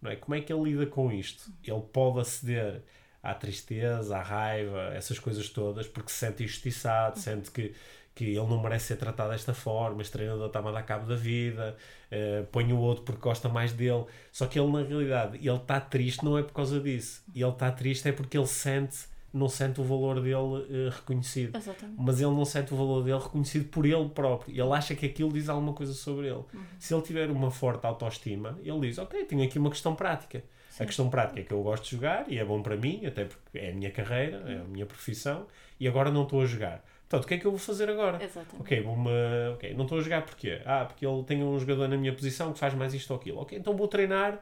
Não 0.00 0.10
é? 0.10 0.16
Como 0.16 0.34
é 0.34 0.40
que 0.40 0.52
ele 0.52 0.70
lida 0.70 0.86
com 0.86 1.10
isto? 1.12 1.50
Ele 1.64 1.82
pode 1.92 2.20
aceder 2.20 2.82
à 3.22 3.34
tristeza, 3.34 4.16
à 4.16 4.22
raiva, 4.22 4.92
essas 4.94 5.18
coisas 5.18 5.48
todas, 5.48 5.86
porque 5.86 6.10
se 6.10 6.18
sente 6.18 6.44
injustiçado, 6.44 7.18
sente 7.18 7.50
que, 7.50 7.74
que 8.14 8.24
ele 8.24 8.46
não 8.46 8.62
merece 8.62 8.86
ser 8.86 8.96
tratado 8.96 9.30
desta 9.30 9.52
forma, 9.52 10.00
este 10.00 10.12
treinador 10.12 10.46
está-me 10.46 10.68
a 10.68 10.72
dar 10.72 10.82
cabo 10.82 11.06
da 11.06 11.16
vida, 11.16 11.76
uh, 12.12 12.46
põe 12.46 12.72
o 12.72 12.78
outro 12.78 13.04
porque 13.04 13.20
gosta 13.20 13.48
mais 13.48 13.72
dele. 13.72 14.04
Só 14.32 14.46
que 14.46 14.58
ele, 14.58 14.70
na 14.70 14.82
realidade, 14.82 15.36
ele 15.36 15.56
está 15.56 15.80
triste 15.80 16.24
não 16.24 16.38
é 16.38 16.42
por 16.42 16.52
causa 16.52 16.80
disso. 16.80 17.22
Ele 17.34 17.48
está 17.48 17.70
triste 17.70 18.08
é 18.08 18.12
porque 18.12 18.38
ele 18.38 18.46
sente 18.46 19.06
não 19.32 19.48
sente 19.48 19.80
o 19.80 19.84
valor 19.84 20.20
dele 20.20 20.36
uh, 20.36 20.90
reconhecido. 20.90 21.56
Exatamente. 21.56 21.96
Mas 21.98 22.20
ele 22.20 22.30
não 22.30 22.44
sente 22.44 22.72
o 22.72 22.76
valor 22.76 23.02
dele 23.02 23.18
reconhecido 23.18 23.68
por 23.68 23.84
ele 23.84 24.08
próprio. 24.08 24.52
Ele 24.52 24.72
acha 24.72 24.94
que 24.94 25.06
aquilo 25.06 25.32
diz 25.32 25.48
alguma 25.48 25.72
coisa 25.72 25.92
sobre 25.92 26.26
ele. 26.26 26.44
Uhum. 26.52 26.64
Se 26.78 26.94
ele 26.94 27.02
tiver 27.02 27.30
uma 27.30 27.50
forte 27.50 27.86
autoestima, 27.86 28.58
ele 28.62 28.80
diz: 28.80 28.98
Ok, 28.98 29.24
tenho 29.24 29.42
aqui 29.44 29.58
uma 29.58 29.70
questão 29.70 29.94
prática. 29.94 30.42
Sim. 30.70 30.82
A 30.84 30.86
questão 30.86 31.10
prática 31.10 31.40
é 31.40 31.42
que 31.42 31.52
eu 31.52 31.62
gosto 31.62 31.84
de 31.84 31.90
jogar 31.90 32.24
e 32.28 32.38
é 32.38 32.44
bom 32.44 32.62
para 32.62 32.76
mim, 32.76 33.04
até 33.04 33.24
porque 33.24 33.58
é 33.58 33.70
a 33.70 33.74
minha 33.74 33.90
carreira, 33.90 34.42
é 34.46 34.60
a 34.60 34.64
minha 34.64 34.86
profissão, 34.86 35.46
e 35.78 35.88
agora 35.88 36.10
não 36.10 36.22
estou 36.22 36.40
a 36.40 36.46
jogar. 36.46 36.84
Portanto, 37.08 37.24
o 37.24 37.28
que 37.28 37.34
é 37.34 37.38
que 37.38 37.46
eu 37.46 37.50
vou 37.50 37.58
fazer 37.58 37.88
agora? 37.88 38.22
Exatamente. 38.22 38.60
Ok, 38.60 38.80
vou-me. 38.82 39.10
Ok, 39.54 39.74
não 39.74 39.84
estou 39.84 39.98
a 39.98 40.00
jogar 40.02 40.22
porquê? 40.22 40.60
Ah, 40.64 40.84
porque 40.84 41.06
ele 41.06 41.22
tem 41.24 41.42
um 41.42 41.58
jogador 41.58 41.88
na 41.88 41.96
minha 41.96 42.12
posição 42.12 42.52
que 42.52 42.58
faz 42.58 42.74
mais 42.74 42.92
isto 42.92 43.10
ou 43.10 43.16
aquilo. 43.18 43.40
Ok, 43.40 43.58
então 43.58 43.74
vou 43.74 43.88
treinar 43.88 44.38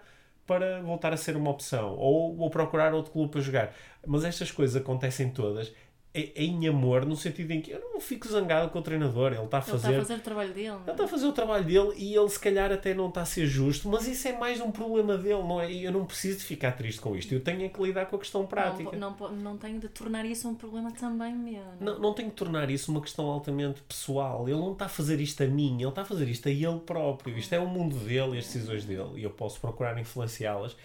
para 0.46 0.80
voltar 0.80 1.12
a 1.12 1.16
ser 1.16 1.37
uma 1.37 1.50
opção. 1.50 1.94
Ou 1.96 2.35
vou 2.37 2.50
procurar 2.50 2.94
outro 2.94 3.12
clube 3.12 3.32
para 3.32 3.40
jogar. 3.40 3.74
Mas 4.06 4.24
estas 4.24 4.50
coisas 4.50 4.76
acontecem 4.76 5.30
todas 5.30 5.74
em 6.35 6.68
amor, 6.68 7.05
no 7.05 7.16
sentido 7.16 7.50
em 7.50 7.61
que 7.61 7.70
eu 7.70 7.81
não 7.92 8.00
fico 8.00 8.26
zangado 8.29 8.70
com 8.70 8.79
o 8.79 8.83
treinador, 8.83 9.33
ele 9.33 9.44
está 9.44 9.59
a 9.59 9.62
fazer, 9.62 9.88
ele 9.88 10.00
está 10.00 10.02
a 10.02 10.07
fazer 10.07 10.20
o 10.20 10.24
trabalho 10.24 10.52
dele. 10.52 10.68
Ele 10.68 10.90
está 10.90 11.05
a 11.05 11.09
fazer 11.09 11.26
o 11.26 11.33
trabalho 11.33 11.64
dele 11.64 11.92
e 11.96 12.14
ele 12.14 12.29
se 12.29 12.40
calhar 12.40 12.72
até 12.72 12.94
não 12.94 13.09
está 13.09 13.22
a 13.22 13.24
ser 13.24 13.46
justo, 13.46 13.88
mas 13.88 14.07
isso 14.07 14.26
é 14.29 14.33
mais 14.37 14.61
um 14.61 14.70
problema 14.70 15.16
dele, 15.16 15.42
não 15.42 15.61
é? 15.61 15.72
Eu 15.72 15.92
não 15.92 16.05
preciso 16.05 16.38
de 16.38 16.44
ficar 16.44 16.72
triste 16.72 17.00
com 17.00 17.14
isto, 17.16 17.33
eu 17.33 17.40
tenho 17.40 17.64
é 17.64 17.68
que 17.68 17.83
lidar 17.83 18.07
com 18.07 18.16
a 18.16 18.18
questão 18.18 18.46
prática. 18.46 18.96
Não, 18.96 19.14
não, 19.18 19.33
não 19.33 19.57
tenho 19.57 19.79
de 19.79 19.88
tornar 19.88 20.24
isso 20.24 20.48
um 20.48 20.55
problema 20.55 20.90
também 20.92 21.35
meu. 21.35 21.62
Não, 21.81 21.94
não, 21.94 22.00
não 22.00 22.14
tenho 22.14 22.29
de 22.29 22.35
tornar 22.35 22.70
isso 22.70 22.90
uma 22.90 23.00
questão 23.00 23.26
altamente 23.26 23.83
pessoal. 23.83 24.48
Ele 24.48 24.59
não 24.59 24.72
está 24.72 24.87
a 24.87 24.88
fazer 24.88 25.20
isto 25.20 25.42
a 25.42 25.46
mim, 25.46 25.76
ele 25.81 25.88
está 25.88 26.02
a 26.02 26.05
fazer 26.05 26.29
isto 26.29 26.48
a 26.48 26.52
ele 26.52 26.81
próprio. 26.81 27.37
Isto 27.37 27.55
é 27.55 27.59
o 27.59 27.66
mundo 27.66 27.96
dele, 27.96 28.38
as 28.38 28.44
decisões 28.46 28.85
dele, 28.85 29.20
e 29.20 29.22
eu 29.22 29.31
posso 29.31 29.61
procurar 29.61 29.98
influenciá-las 29.98 30.76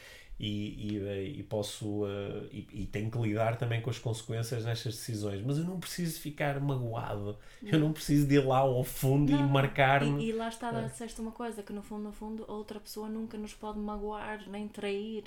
e, 0.43 0.97
e, 0.97 1.39
e 1.39 1.43
posso 1.43 2.03
uh, 2.03 2.47
e, 2.51 2.67
e, 2.73 2.85
tenho 2.87 3.11
que 3.11 3.17
lidar 3.19 3.57
também 3.57 3.79
com 3.79 3.91
as 3.91 3.99
consequências 3.99 4.65
destas 4.65 4.95
decisões 4.95 5.39
mas 5.45 5.59
eu 5.59 5.63
não 5.63 5.79
preciso 5.79 6.19
ficar 6.19 6.59
magoado 6.59 7.37
não. 7.61 7.71
eu 7.71 7.79
não 7.79 7.93
preciso 7.93 8.27
de 8.27 8.35
ir 8.35 8.45
lá 8.45 8.57
ao 8.57 8.83
fundo 8.83 9.31
não, 9.31 9.39
e 9.39 9.43
marcar-me 9.43 10.25
e, 10.25 10.31
lá 10.31 10.49
está, 10.49 10.71
é. 10.71 10.87
disseste 10.87 11.21
uma 11.21 11.31
coisa 11.31 11.61
que 11.61 11.71
no 11.71 11.83
fundo 11.83 12.05
no 12.05 12.11
fundo 12.11 12.43
outra 12.47 12.79
pessoa 12.79 13.07
nunca 13.07 13.37
nos 13.37 13.53
pode 13.53 13.77
magoar 13.77 14.49
nem 14.49 14.67
trair 14.67 15.25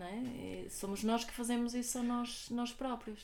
é? 0.00 0.68
Somos 0.68 1.02
nós 1.02 1.24
que 1.24 1.32
fazemos 1.32 1.74
isso 1.74 1.98
a 1.98 2.02
nós, 2.02 2.48
nós 2.50 2.72
próprios. 2.72 3.20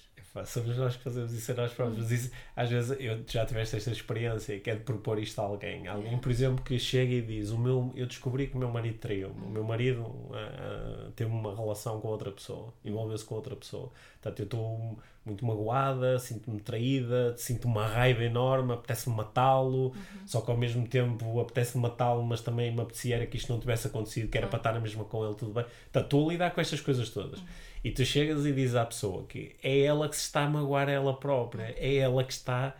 Somos 0.47 0.77
nós 0.79 0.97
que 0.97 1.03
fazemos 1.03 1.33
isso 1.33 1.53
a 1.53 1.55
nós 1.55 1.73
próprios. 1.73 2.11
Isso, 2.11 2.31
às 2.57 2.71
vezes 2.71 2.97
eu 2.99 3.23
já 3.29 3.45
tiveste 3.45 3.77
esta 3.77 3.91
experiência 3.91 4.59
que 4.59 4.71
é 4.71 4.75
de 4.75 4.83
propor 4.83 5.19
isto 5.19 5.39
a 5.41 5.45
alguém. 5.45 5.87
Alguém, 5.87 6.19
por 6.19 6.31
exemplo, 6.31 6.65
que 6.65 6.79
chega 6.79 7.13
e 7.13 7.23
diz: 7.23 7.51
o 7.51 7.59
meu, 7.59 7.93
Eu 7.95 8.07
descobri 8.07 8.47
que 8.47 8.57
o 8.57 8.59
meu 8.59 8.71
marido 8.71 8.99
traiu-me. 8.99 9.47
O 9.47 9.51
meu 9.51 9.63
marido 9.63 10.03
uh, 10.03 11.13
teve 11.15 11.31
uma 11.31 11.55
relação 11.55 12.01
com 12.01 12.09
outra 12.09 12.33
pessoa, 12.33 12.73
envolveu-se 12.85 13.25
com 13.25 13.35
outra 13.35 13.55
pessoa. 13.55 13.93
Portanto, 14.25 14.41
eu 14.41 14.45
estou 14.45 14.99
muito 15.23 15.45
magoada, 15.45 16.19
sinto-me 16.19 16.59
traída, 16.59 17.35
sinto 17.37 17.67
uma 17.67 17.87
raiva 17.87 18.25
enorme, 18.25 18.73
apetece-me 18.73 19.15
matá-lo, 19.15 19.89
uhum. 19.89 19.93
só 20.25 20.41
que 20.41 20.51
ao 20.51 20.57
mesmo 20.57 20.89
tempo 20.89 21.41
apetece-me 21.41 21.83
matá-lo, 21.83 22.23
mas 22.23 22.41
também 22.41 22.75
me 22.75 22.81
apetecia 22.81 23.17
era 23.17 23.27
que 23.27 23.37
isto 23.37 23.53
não 23.53 23.61
tivesse 23.61 23.87
acontecido, 23.87 24.31
que 24.31 24.39
era 24.39 24.47
uhum. 24.47 24.51
para 24.51 24.57
estar 24.59 24.73
na 24.73 24.81
mesma 24.81 25.05
com 25.05 25.27
ele, 25.27 25.35
tudo 25.35 25.53
bem. 25.53 25.65
Portanto, 25.65 26.05
estou 26.05 26.29
a 26.29 26.33
lidar 26.33 26.51
com 26.53 26.61
estas 26.61 26.81
coisas 26.81 27.11
todas. 27.11 27.39
Uhum. 27.39 27.47
E 27.85 27.91
tu 27.91 28.03
chegas 28.03 28.47
e 28.47 28.53
dizes 28.53 28.75
à 28.75 28.87
pessoa 28.87 29.27
que 29.27 29.57
é 29.63 29.81
ela 29.81 30.09
que 30.09 30.17
se 30.17 30.23
está 30.23 30.45
a 30.45 30.49
magoar 30.49 30.89
a 30.89 30.93
ela 30.93 31.15
própria, 31.15 31.75
é 31.77 31.97
ela 31.97 32.25
que 32.25 32.33
está 32.33 32.75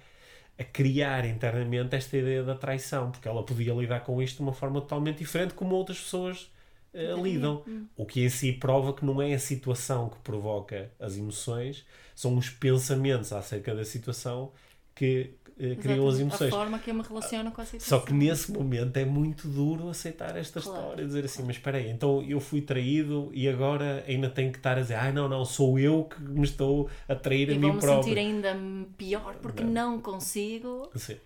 a 0.59 0.65
criar 0.65 1.27
internamente 1.27 1.95
esta 1.95 2.17
ideia 2.17 2.43
da 2.43 2.55
traição, 2.55 3.11
porque 3.11 3.29
ela 3.29 3.43
podia 3.43 3.75
lidar 3.75 4.01
com 4.01 4.23
isto 4.23 4.37
de 4.37 4.43
uma 4.43 4.53
forma 4.55 4.81
totalmente 4.81 5.19
diferente, 5.19 5.53
como 5.53 5.75
outras 5.75 6.01
pessoas 6.01 6.51
uh, 6.95 7.23
lidam. 7.23 7.63
Hum. 7.67 7.87
O 7.97 8.07
que 8.07 8.25
em 8.25 8.29
si 8.29 8.53
prova 8.53 8.93
que 8.93 9.05
não 9.05 9.21
é 9.21 9.35
a 9.35 9.39
situação 9.39 10.09
que 10.09 10.19
provoca 10.19 10.91
as 10.99 11.17
emoções, 11.17 11.85
são 12.15 12.37
os 12.37 12.49
pensamentos 12.49 13.33
acerca 13.33 13.75
da 13.75 13.85
situação 13.85 14.53
que 14.95 15.35
uh, 15.59 15.77
criam 15.77 16.07
as 16.09 16.21
emoções. 16.21 16.53
A 16.53 16.57
forma 16.57 16.79
que 16.79 16.91
eu 16.91 16.95
me 16.95 17.03
relaciono 17.03 17.51
com 17.51 17.61
a 17.61 17.65
situação. 17.65 17.99
Só 17.99 18.05
que 18.05 18.13
nesse 18.13 18.53
momento 18.53 18.97
é 18.97 19.05
muito 19.05 19.49
duro 19.49 19.89
aceitar 19.89 20.37
esta 20.37 20.61
claro. 20.61 20.81
história, 20.81 21.07
dizer 21.07 21.25
assim, 21.25 21.43
mas 21.43 21.57
espera 21.57 21.79
aí, 21.79 21.91
então 21.91 22.23
eu 22.23 22.39
fui 22.41 22.63
traído 22.63 23.31
e 23.35 23.49
agora 23.49 24.05
ainda 24.07 24.31
tenho 24.31 24.53
que 24.53 24.59
estar 24.59 24.79
a 24.79 24.81
dizer, 24.81 24.95
ah 24.95 25.13
não, 25.13 25.29
não, 25.29 25.45
sou 25.45 25.79
eu 25.79 26.05
que 26.05 26.21
me 26.23 26.45
estou 26.45 26.89
a 27.09 27.15
trair 27.15 27.49
e 27.49 27.55
a 27.55 27.59
mim 27.59 27.79
próprio. 27.79 27.87
E 27.87 27.87
vou-me 27.87 28.05
sentir 28.05 28.19
ainda 28.19 28.57
pior 28.97 29.35
porque 29.43 29.65
não, 29.65 29.93
não 29.93 30.01
consigo. 30.01 30.91
Sim. 30.95 31.17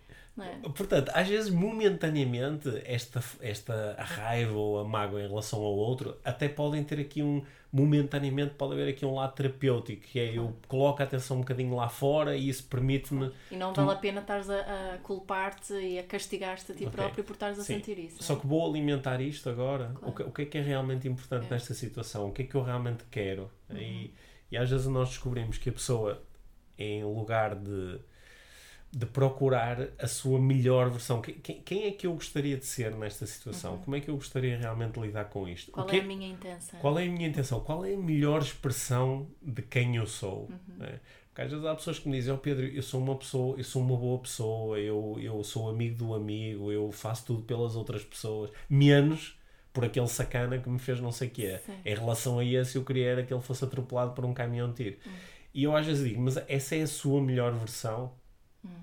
É? 0.42 0.68
Portanto, 0.68 1.10
às 1.14 1.28
vezes, 1.28 1.50
momentaneamente, 1.50 2.68
esta, 2.84 3.22
esta 3.40 3.96
raiva 3.98 4.52
ou 4.52 4.78
a 4.78 4.84
mágoa 4.84 5.20
em 5.20 5.28
relação 5.28 5.60
ao 5.60 5.74
outro 5.74 6.16
até 6.24 6.48
podem 6.48 6.82
ter 6.84 7.00
aqui 7.00 7.22
um. 7.22 7.42
Momentaneamente, 7.70 8.54
pode 8.54 8.72
haver 8.72 8.88
aqui 8.88 9.04
um 9.04 9.14
lado 9.14 9.34
terapêutico, 9.34 10.00
que 10.00 10.18
é 10.18 10.38
eu 10.38 10.56
coloco 10.66 11.02
a 11.02 11.04
atenção 11.04 11.36
um 11.36 11.40
bocadinho 11.40 11.76
lá 11.76 11.86
fora 11.86 12.34
e 12.34 12.48
isso 12.48 12.64
permite-me. 12.64 13.30
E 13.50 13.56
não 13.56 13.74
vale 13.74 13.90
a 13.90 13.96
pena 13.96 14.20
estares 14.22 14.48
a, 14.48 14.94
a 14.94 14.98
culpar-te 15.02 15.74
e 15.74 15.98
a 15.98 16.02
castigar-te 16.02 16.72
a 16.72 16.74
ti 16.74 16.86
okay. 16.86 16.96
próprio 16.96 17.24
por 17.24 17.34
estares 17.34 17.58
a 17.58 17.62
Sim. 17.62 17.74
sentir 17.74 17.98
isso. 17.98 18.22
Só 18.22 18.32
é? 18.32 18.36
que 18.38 18.46
vou 18.46 18.66
alimentar 18.66 19.20
isto 19.20 19.50
agora. 19.50 19.92
Claro. 19.94 20.08
O, 20.08 20.12
que, 20.14 20.22
o 20.22 20.32
que 20.32 20.42
é 20.42 20.44
que 20.46 20.56
é 20.56 20.62
realmente 20.62 21.06
importante 21.06 21.46
é. 21.46 21.50
nesta 21.50 21.74
situação? 21.74 22.28
O 22.28 22.32
que 22.32 22.40
é 22.40 22.44
que 22.46 22.54
eu 22.54 22.62
realmente 22.62 23.04
quero? 23.10 23.50
Uhum. 23.68 23.76
E, 23.76 24.14
e 24.50 24.56
às 24.56 24.70
vezes 24.70 24.86
nós 24.86 25.10
descobrimos 25.10 25.58
que 25.58 25.68
a 25.68 25.72
pessoa, 25.72 26.22
em 26.78 27.04
lugar 27.04 27.54
de 27.54 28.00
de 28.90 29.04
procurar 29.04 29.88
a 29.98 30.06
sua 30.06 30.40
melhor 30.40 30.88
versão. 30.90 31.20
Quem, 31.20 31.60
quem 31.60 31.84
é 31.84 31.90
que 31.90 32.06
eu 32.06 32.14
gostaria 32.14 32.56
de 32.56 32.64
ser 32.64 32.94
nesta 32.94 33.26
situação? 33.26 33.74
Uhum. 33.74 33.78
Como 33.82 33.96
é 33.96 34.00
que 34.00 34.08
eu 34.08 34.14
gostaria 34.14 34.56
realmente 34.56 34.94
de 34.94 35.00
lidar 35.00 35.26
com 35.26 35.46
isto? 35.46 35.70
Qual 35.70 35.88
é, 35.90 35.98
é 35.98 36.00
a 36.00 36.04
minha 36.04 36.28
intenção? 36.28 36.80
Qual 36.80 36.98
é 36.98 37.04
a 37.04 37.10
minha 37.10 37.28
intenção? 37.28 37.60
Qual 37.60 37.84
é 37.84 37.94
a 37.94 37.98
melhor 37.98 38.40
expressão 38.40 39.26
de 39.42 39.62
quem 39.62 39.96
eu 39.96 40.06
sou? 40.06 40.48
Uhum. 40.50 40.84
É? 40.84 41.00
Porque 41.28 41.42
às 41.42 41.50
vezes 41.50 41.66
há 41.66 41.74
pessoas 41.74 41.98
que 41.98 42.08
me 42.08 42.16
dizem, 42.16 42.32
oh 42.32 42.38
Pedro, 42.38 42.66
eu 42.66 42.82
sou 42.82 43.00
uma 43.00 43.14
pessoa, 43.14 43.56
eu 43.58 43.64
sou 43.64 43.82
uma 43.82 43.96
boa 43.96 44.18
pessoa, 44.20 44.78
eu, 44.78 45.16
eu 45.20 45.44
sou 45.44 45.68
amigo 45.68 45.96
do 45.96 46.14
amigo, 46.14 46.72
eu 46.72 46.90
faço 46.90 47.26
tudo 47.26 47.42
pelas 47.42 47.76
outras 47.76 48.02
pessoas, 48.02 48.50
menos 48.68 49.38
por 49.72 49.84
aquele 49.84 50.08
sacana 50.08 50.58
que 50.58 50.68
me 50.68 50.78
fez 50.78 50.98
não 50.98 51.12
sei 51.12 51.28
o 51.28 51.30
que 51.30 51.46
é. 51.46 51.62
Em 51.84 51.94
relação 51.94 52.38
a 52.38 52.44
esse, 52.44 52.76
eu 52.76 52.84
queria 52.84 53.06
era 53.06 53.22
que 53.22 53.32
ele 53.32 53.42
fosse 53.42 53.64
atropelado 53.64 54.14
por 54.14 54.24
um 54.24 54.32
caminhão 54.32 54.70
de 54.70 54.76
tiro. 54.76 54.96
Uhum. 55.06 55.12
E 55.54 55.62
eu 55.62 55.76
às 55.76 55.86
vezes 55.86 56.08
digo, 56.08 56.20
mas 56.20 56.36
essa 56.48 56.74
é 56.74 56.82
a 56.82 56.86
sua 56.86 57.20
melhor 57.22 57.52
versão? 57.52 58.12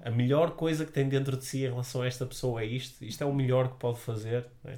A 0.04 0.10
melhor 0.10 0.52
coisa 0.52 0.86
que 0.86 0.92
tem 0.92 1.08
dentro 1.08 1.36
de 1.36 1.44
si 1.44 1.66
em 1.66 1.70
relação 1.70 2.02
a 2.02 2.08
esta 2.08 2.26
pessoa 2.26 2.62
é 2.62 2.66
isto. 2.66 3.04
Isto 3.04 3.24
é 3.24 3.28
o 3.28 3.34
melhor 3.34 3.70
que 3.70 3.78
pode 3.78 4.00
fazer. 4.00 4.46
É? 4.64 4.78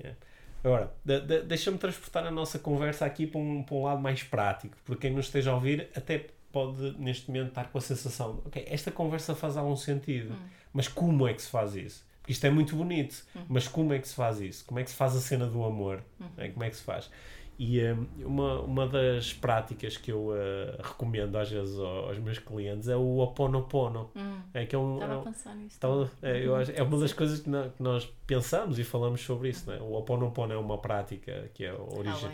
Yeah. 0.00 0.18
Agora, 0.62 0.92
de, 1.04 1.20
de, 1.20 1.42
deixa-me 1.42 1.78
transportar 1.78 2.26
a 2.26 2.30
nossa 2.30 2.58
conversa 2.58 3.06
aqui 3.06 3.26
para 3.26 3.40
um, 3.40 3.62
para 3.62 3.76
um 3.76 3.82
lado 3.84 4.00
mais 4.00 4.22
prático, 4.22 4.76
porque 4.84 5.08
quem 5.08 5.16
nos 5.16 5.26
esteja 5.26 5.50
a 5.52 5.54
ouvir 5.54 5.88
até 5.94 6.26
pode 6.50 6.96
neste 6.98 7.28
momento 7.28 7.48
estar 7.48 7.64
com 7.68 7.78
a 7.78 7.80
sensação 7.80 8.42
ok, 8.44 8.64
esta 8.68 8.90
conversa 8.90 9.34
faz 9.34 9.56
algum 9.56 9.76
sentido, 9.76 10.32
hum. 10.32 10.48
mas 10.72 10.88
como 10.88 11.28
é 11.28 11.34
que 11.34 11.42
se 11.42 11.48
faz 11.48 11.74
isso? 11.76 12.04
Porque 12.20 12.32
isto 12.32 12.44
é 12.44 12.50
muito 12.50 12.74
bonito, 12.74 13.24
hum. 13.36 13.44
mas 13.48 13.68
como 13.68 13.92
é 13.92 13.98
que 13.98 14.08
se 14.08 14.14
faz 14.14 14.40
isso? 14.40 14.64
Como 14.64 14.80
é 14.80 14.84
que 14.84 14.90
se 14.90 14.96
faz 14.96 15.14
a 15.14 15.20
cena 15.20 15.46
do 15.46 15.64
amor? 15.64 16.02
Hum. 16.20 16.26
É? 16.36 16.48
Como 16.48 16.64
é 16.64 16.70
que 16.70 16.76
se 16.76 16.82
faz? 16.82 17.08
E 17.58 17.82
um, 17.82 18.06
uma, 18.24 18.60
uma 18.60 18.86
das 18.86 19.32
práticas 19.32 19.96
que 19.96 20.12
eu 20.12 20.28
uh, 20.28 20.80
recomendo 20.80 21.36
às 21.36 21.50
vezes 21.50 21.76
aos, 21.76 22.08
aos, 22.08 22.18
meus 22.18 22.38
clientes 22.38 22.88
é 22.88 22.96
o 22.96 23.18
Oponopono. 23.18 24.10
Hum, 24.14 24.40
é, 24.54 24.64
que 24.64 24.76
é, 24.76 24.78
um, 24.78 24.94
estava 24.94 25.14
é, 25.14 25.16
a 25.16 25.20
pensar 25.22 25.56
nisso. 25.56 25.74
Estava, 25.74 26.10
é, 26.22 26.46
eu 26.46 26.54
acho, 26.54 26.70
é 26.70 26.82
uma 26.82 26.98
das 26.98 27.12
coisas 27.12 27.40
que, 27.40 27.50
que, 27.50 27.82
nós 27.82 28.06
pensamos 28.26 28.78
e 28.78 28.84
falamos 28.84 29.22
sobre 29.22 29.48
isso. 29.48 29.68
Né? 29.68 29.78
O 29.80 29.94
Oponopono 29.94 30.52
é 30.52 30.56
uma 30.56 30.78
prática 30.78 31.50
que 31.52 31.64
é 31.64 31.72
origi 31.72 32.30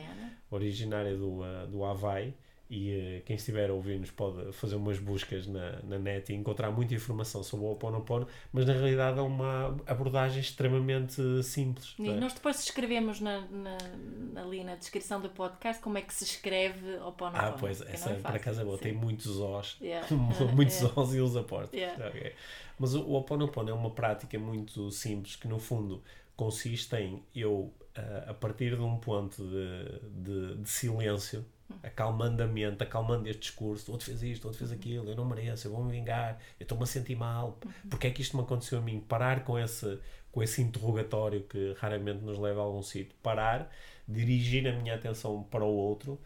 originária 0.51 1.17
do, 1.17 1.41
uh, 1.41 1.67
do 1.69 1.85
Havaí 1.85 2.35
e 2.69 3.21
uh, 3.21 3.23
quem 3.27 3.37
estiver 3.37 3.69
a 3.69 3.75
ouvir-nos 3.75 4.11
pode 4.11 4.53
fazer 4.53 4.77
umas 4.77 4.99
buscas 4.99 5.47
na, 5.47 5.83
na 5.83 5.99
net 5.99 6.33
e 6.33 6.35
encontrar 6.35 6.71
muita 6.71 6.95
informação 6.95 7.43
sobre 7.43 7.67
o 7.67 7.73
Oponopono, 7.73 8.27
mas 8.53 8.65
na 8.65 8.73
realidade 8.73 9.19
é 9.19 9.23
uma 9.23 9.77
abordagem 9.87 10.41
extremamente 10.41 11.43
simples. 11.43 11.95
E 11.99 12.09
é? 12.09 12.15
nós 12.15 12.33
depois 12.33 12.59
escrevemos 12.61 13.21
na, 13.21 13.43
na, 13.43 14.43
ali 14.43 14.65
na 14.65 14.77
descrição 14.77 15.21
do 15.21 15.29
podcast 15.29 15.83
como 15.83 15.99
é 15.99 16.03
que 16.03 16.15
se 16.15 16.25
escreve 16.25 16.97
Oponopono. 16.97 17.49
Ah, 17.49 17.53
pois, 17.53 17.81
essa 17.83 18.11
é 18.11 18.15
para 18.15 18.39
casa 18.39 18.63
é 18.63 18.65
boa, 18.65 18.79
Sim. 18.79 18.83
tem 18.85 18.93
muitos 18.93 19.27
Os, 19.27 19.77
yeah. 19.83 20.07
muitos 20.55 20.81
yeah. 20.81 21.01
Os 21.01 21.15
e 21.15 21.21
os 21.21 21.37
apostos. 21.37 21.79
Yeah. 21.79 22.09
Okay. 22.09 22.33
Mas 22.79 22.95
o 22.95 23.03
Ho 23.03 23.17
Oponopono 23.17 23.71
é 23.71 23.75
uma 23.75 23.91
prática 23.91 24.39
muito 24.39 24.91
simples 24.91 25.37
que 25.37 25.47
no 25.47 25.59
fundo 25.59 26.03
consiste 26.37 26.97
em 26.97 27.23
eu, 27.35 27.73
uh, 27.97 28.31
a 28.31 28.35
partir 28.35 28.77
de 28.77 28.83
um 28.83 28.97
ponto 28.97 29.43
de, 29.43 30.01
de, 30.11 30.57
de 30.57 30.69
silêncio, 30.69 31.45
acalmando 31.83 32.43
a 32.43 32.47
mente, 32.47 32.83
acalmando 32.83 33.29
este 33.29 33.43
discurso, 33.43 33.93
outro 33.93 34.07
fez 34.07 34.23
isto, 34.23 34.45
outro 34.45 34.59
fez 34.59 34.71
uhum. 34.71 34.77
aquilo, 34.77 35.09
eu 35.09 35.17
não 35.17 35.25
mereço, 35.25 35.67
eu 35.67 35.73
vou 35.73 35.85
me 35.85 35.93
vingar, 35.93 36.39
eu 36.59 36.65
estou-me 36.65 36.85
a 36.85 36.87
sentir 36.87 37.17
mal, 37.17 37.59
uhum. 37.65 37.91
porque 37.91 38.07
é 38.07 38.11
que 38.11 38.23
isto 38.23 38.37
me 38.37 38.43
aconteceu 38.43 38.79
a 38.79 38.83
mim? 38.83 39.01
Parar 39.01 39.45
com 39.45 39.59
esse, 39.59 39.99
com 40.31 40.43
esse 40.43 40.63
interrogatório 40.63 41.43
que 41.43 41.75
raramente 41.79 42.23
nos 42.23 42.39
leva 42.39 42.61
a 42.61 42.65
algum 42.65 42.83
sítio, 42.83 43.15
parar, 43.23 43.71
dirigir 44.07 44.67
a 44.69 44.73
minha 44.73 44.95
atenção 44.95 45.43
para 45.45 45.65
o 45.65 45.75
outro 45.75 46.21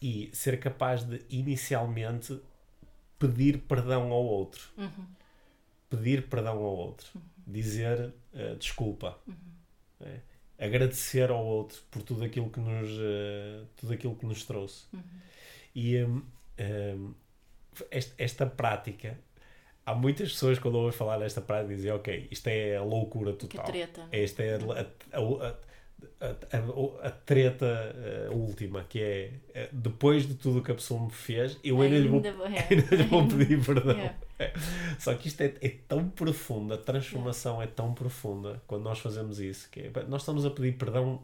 e 0.00 0.30
ser 0.32 0.58
capaz 0.60 1.02
de 1.04 1.22
inicialmente 1.28 2.38
pedir 3.18 3.58
perdão 3.62 4.12
ao 4.12 4.24
outro. 4.24 4.68
Uhum. 4.76 5.06
Pedir 5.88 6.28
perdão 6.28 6.58
ao 6.58 6.76
outro. 6.76 7.08
Uhum. 7.14 7.22
Dizer 7.46 8.12
uh, 8.34 8.56
desculpa. 8.56 9.18
Uhum. 9.26 9.34
É 10.00 10.35
agradecer 10.58 11.30
ao 11.30 11.44
outro 11.44 11.82
por 11.90 12.02
tudo 12.02 12.24
aquilo 12.24 12.50
que 12.50 12.60
nos, 12.60 12.90
uh, 12.90 13.66
tudo 13.76 13.92
aquilo 13.92 14.14
que 14.14 14.26
nos 14.26 14.44
trouxe. 14.44 14.84
Uhum. 14.92 15.00
E 15.74 16.02
um, 16.02 16.22
um, 16.60 17.14
esta, 17.90 18.14
esta, 18.16 18.46
prática, 18.46 19.18
há 19.84 19.94
muitas 19.94 20.32
pessoas 20.32 20.58
quando 20.58 20.76
ouvem 20.76 20.92
falar 20.92 21.18
desta 21.18 21.40
prática 21.40 21.74
dizem, 21.74 21.92
ok, 21.92 22.28
isto 22.30 22.46
é 22.48 22.76
a 22.76 22.82
loucura 22.82 23.32
total. 23.32 23.64
Que 23.64 23.72
treta. 23.72 24.08
Esta 24.10 24.42
é 24.42 24.54
a, 24.54 25.18
a, 25.18 25.48
a 25.48 25.56
a, 26.20 26.26
a, 26.56 27.08
a, 27.08 27.10
treta 27.10 27.94
uh, 28.30 28.34
última, 28.34 28.84
que 28.84 29.00
é 29.00 29.30
uh, 29.50 29.68
depois 29.72 30.26
de 30.26 30.34
tudo 30.34 30.58
o 30.58 30.62
que 30.62 30.70
a 30.70 30.74
pessoa 30.74 31.04
me 31.04 31.10
fez, 31.10 31.58
eu 31.62 31.80
ainda, 31.80 31.98
lhe, 31.98 32.08
vou, 32.08 32.20
é. 32.20 32.66
ainda 32.70 32.96
lhe 32.96 33.02
vou 33.04 33.26
pedir 33.26 33.64
perdão. 33.64 33.96
Yeah. 33.96 34.16
É. 34.38 34.52
Só 34.98 35.14
que 35.14 35.28
isto 35.28 35.40
é, 35.40 35.54
é, 35.62 35.76
tão 35.88 36.10
profundo, 36.10 36.74
a 36.74 36.76
transformação 36.76 37.54
yeah. 37.54 37.72
é 37.72 37.74
tão 37.74 37.94
profunda 37.94 38.62
quando 38.66 38.82
nós 38.82 38.98
fazemos 38.98 39.40
isso, 39.40 39.66
que 39.70 39.80
é, 39.80 39.90
nós 40.08 40.20
estamos 40.20 40.44
a 40.44 40.50
pedir 40.50 40.76
perdão 40.76 41.22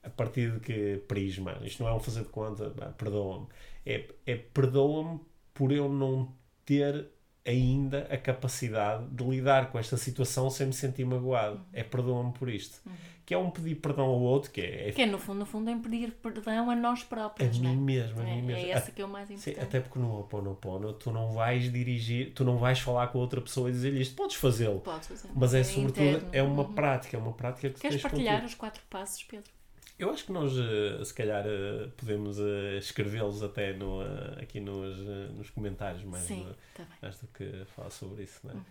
a 0.00 0.08
partir 0.08 0.52
de 0.52 0.60
que 0.60 1.02
prisma? 1.08 1.58
Isto 1.62 1.82
não 1.82 1.90
é 1.90 1.94
um 1.94 1.98
fazer 1.98 2.22
de 2.22 2.28
conta, 2.28 2.70
perdoa-me. 2.96 3.48
É, 3.84 4.08
é 4.24 4.36
perdoa-me 4.36 5.18
por 5.52 5.72
eu 5.72 5.88
não 5.88 6.32
ter 6.64 7.08
ainda 7.46 8.06
a 8.10 8.16
capacidade 8.16 9.06
de 9.10 9.24
lidar 9.24 9.70
com 9.70 9.78
esta 9.78 9.96
situação 9.96 10.48
sem 10.50 10.66
me 10.66 10.72
sentir 10.72 11.04
magoado. 11.04 11.56
Uhum. 11.56 11.64
É 11.72 11.82
perdoa-me 11.82 12.32
por 12.32 12.48
isto. 12.48 12.80
Uhum 12.86 12.92
que 13.24 13.34
é 13.34 13.38
um 13.38 13.50
pedir 13.50 13.76
perdão 13.76 14.06
ao 14.06 14.20
outro, 14.20 14.50
que 14.50 14.60
é... 14.60 14.88
é 14.88 14.92
que 14.92 15.02
é, 15.02 15.06
no 15.06 15.18
fundo, 15.18 15.38
no 15.40 15.46
fundo, 15.46 15.70
é 15.70 15.76
pedir 15.76 16.12
perdão 16.12 16.68
a 16.68 16.74
nós 16.74 17.04
próprios, 17.04 17.56
A 17.56 17.60
mim 17.60 17.68
né? 17.68 17.74
mesmo, 17.76 18.20
a 18.20 18.24
é, 18.24 18.34
mim 18.34 18.42
mesmo. 18.42 18.66
É 18.66 18.70
essa 18.70 18.90
que 18.90 19.00
é 19.00 19.04
o 19.04 19.08
mais 19.08 19.30
importante. 19.30 19.56
Sim, 19.56 19.62
até 19.62 19.80
porque 19.80 19.98
no 19.98 20.20
Oponopono 20.20 20.92
tu 20.92 21.12
não 21.12 21.32
vais 21.32 21.72
dirigir, 21.72 22.32
tu 22.34 22.44
não 22.44 22.58
vais 22.58 22.80
falar 22.80 23.06
com 23.08 23.18
outra 23.18 23.40
pessoa 23.40 23.70
e 23.70 23.72
dizer-lhe 23.72 24.02
isto, 24.02 24.16
podes 24.16 24.36
fazê-lo. 24.36 24.80
Podes 24.80 25.08
fazer. 25.08 25.28
Mas 25.34 25.54
é, 25.54 25.60
é 25.60 25.64
sobretudo, 25.64 26.04
interno. 26.04 26.28
é 26.32 26.42
uma 26.42 26.62
uhum. 26.62 26.74
prática, 26.74 27.16
é 27.16 27.20
uma 27.20 27.32
prática 27.32 27.70
que 27.70 27.80
Queres 27.80 28.02
partilhar 28.02 28.44
os 28.44 28.54
quatro 28.54 28.82
passos, 28.90 29.22
Pedro? 29.22 29.50
Eu 29.98 30.10
acho 30.10 30.24
que 30.24 30.32
nós, 30.32 30.52
eh, 30.56 31.04
se 31.04 31.14
calhar, 31.14 31.44
eh, 31.46 31.88
podemos 31.96 32.38
eh, 32.38 32.78
escrevê-los 32.78 33.42
até 33.42 33.72
no, 33.72 34.00
aqui 34.40 34.58
nos, 34.58 34.98
nos 35.36 35.50
comentários 35.50 36.02
mais, 36.04 36.24
Sim, 36.24 36.46
tá 36.74 36.84
mais 37.00 37.18
do 37.18 37.28
que 37.28 37.64
falar 37.76 37.90
sobre 37.90 38.24
isso. 38.24 38.40
Né? 38.44 38.54
Uhum. 38.54 38.62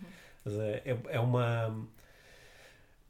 Mas 0.44 0.54
é, 0.56 0.82
é, 0.84 0.98
é 1.08 1.20
uma. 1.20 1.88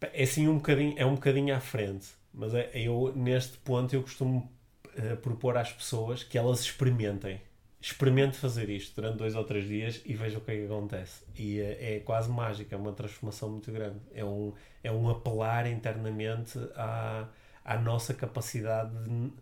É 0.00 0.22
assim 0.22 0.46
um 0.48 0.56
bocadinho, 0.56 0.94
é 0.96 1.06
um 1.06 1.14
bocadinho 1.14 1.54
à 1.54 1.60
frente 1.60 2.22
mas 2.32 2.54
é, 2.54 2.70
eu, 2.74 3.12
neste 3.14 3.58
ponto, 3.58 3.94
eu 3.94 4.02
costumo 4.02 4.50
uh, 4.96 5.16
propor 5.18 5.56
às 5.56 5.72
pessoas 5.72 6.24
que 6.24 6.38
elas 6.38 6.60
experimentem. 6.60 7.40
Experimente 7.80 8.36
fazer 8.36 8.70
isto 8.70 8.94
durante 8.94 9.18
dois 9.18 9.34
ou 9.34 9.44
três 9.44 9.66
dias 9.66 10.00
e 10.06 10.14
veja 10.14 10.38
o 10.38 10.40
que 10.40 10.52
é 10.52 10.56
que 10.56 10.64
acontece. 10.64 11.24
E 11.36 11.60
uh, 11.60 11.76
é 11.78 12.00
quase 12.04 12.30
mágico, 12.30 12.74
é 12.74 12.76
uma 12.76 12.92
transformação 12.92 13.50
muito 13.50 13.70
grande. 13.70 13.98
É 14.14 14.24
um, 14.24 14.54
é 14.82 14.90
um 14.90 15.10
apelar 15.10 15.66
internamente 15.66 16.58
à, 16.74 17.28
à 17.64 17.78
nossa 17.78 18.12
capacidade 18.12 18.92
de, 19.04 19.32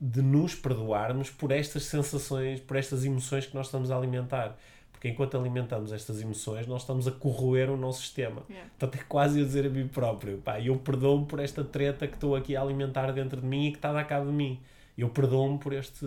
de 0.00 0.22
nos 0.22 0.54
perdoarmos 0.54 1.30
por 1.30 1.50
estas 1.50 1.84
sensações, 1.84 2.60
por 2.60 2.76
estas 2.76 3.04
emoções 3.04 3.46
que 3.46 3.54
nós 3.54 3.66
estamos 3.66 3.90
a 3.90 3.96
alimentar. 3.96 4.56
Porque 4.98 5.08
enquanto 5.08 5.38
alimentamos 5.38 5.92
estas 5.92 6.20
emoções, 6.20 6.66
nós 6.66 6.82
estamos 6.82 7.06
a 7.06 7.12
corroer 7.12 7.70
o 7.70 7.76
nosso 7.76 8.00
sistema. 8.00 8.42
Yeah. 8.50 8.68
Portanto, 8.76 9.00
é 9.00 9.04
quase 9.08 9.40
a 9.40 9.44
dizer 9.44 9.64
a 9.66 9.68
mim 9.68 9.86
próprio: 9.86 10.38
pá, 10.38 10.60
eu 10.60 10.76
perdoo-me 10.76 11.24
por 11.24 11.38
esta 11.38 11.62
treta 11.62 12.08
que 12.08 12.14
estou 12.14 12.34
aqui 12.34 12.56
a 12.56 12.62
alimentar 12.62 13.12
dentro 13.12 13.40
de 13.40 13.46
mim 13.46 13.68
e 13.68 13.70
que 13.70 13.78
está 13.78 13.90
a 13.90 13.92
dar 13.92 14.04
cabo 14.04 14.26
de 14.26 14.32
mim. 14.32 14.60
Eu 14.96 15.08
perdoo-me 15.08 15.56
por 15.58 15.72
este 15.72 16.04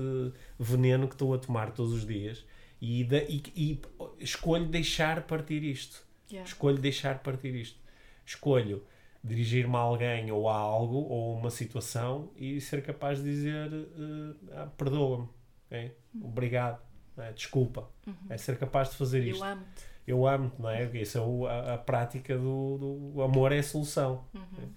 veneno 0.60 1.08
que 1.08 1.14
estou 1.14 1.34
a 1.34 1.38
tomar 1.38 1.72
todos 1.72 1.94
os 1.94 2.06
dias 2.06 2.44
e, 2.82 3.06
de, 3.06 3.26
e, 3.30 3.44
e 3.56 3.82
escolho 4.20 4.66
deixar 4.66 5.22
partir 5.22 5.64
isto. 5.64 6.06
Yeah. 6.30 6.46
Escolho 6.46 6.78
deixar 6.78 7.20
partir 7.20 7.56
isto. 7.56 7.80
Escolho 8.26 8.84
dirigir-me 9.24 9.76
a 9.76 9.80
alguém 9.80 10.32
ou 10.32 10.50
a 10.50 10.56
algo 10.56 10.98
ou 10.98 11.36
a 11.36 11.38
uma 11.40 11.50
situação 11.50 12.32
e 12.36 12.60
ser 12.60 12.84
capaz 12.84 13.20
de 13.20 13.26
dizer: 13.26 13.72
uh, 13.72 14.36
ah, 14.54 14.68
perdoa-me, 14.78 15.28
okay? 15.68 15.96
Hum. 16.16 16.26
obrigado 16.26 16.92
é? 17.18 17.32
desculpa. 17.34 17.90
Uhum. 18.06 18.14
É 18.30 18.38
ser 18.38 18.58
capaz 18.58 18.90
de 18.92 18.96
fazer 18.96 19.24
isto. 19.24 19.44
Eu 19.44 19.52
amo-te. 19.52 19.84
Eu 20.08 20.28
amo-te, 20.28 20.62
não 20.62 20.70
é? 20.70 20.84
Isso 20.98 21.18
é 21.18 21.22
o, 21.22 21.46
a, 21.46 21.76
a, 21.76 21.78
prática 21.78 22.38
do, 22.38 23.12
do 23.14 23.22
amor 23.22 23.52
é 23.52 23.60
a 23.60 23.64
solução. 23.64 24.26
Uhum. 24.34 24.70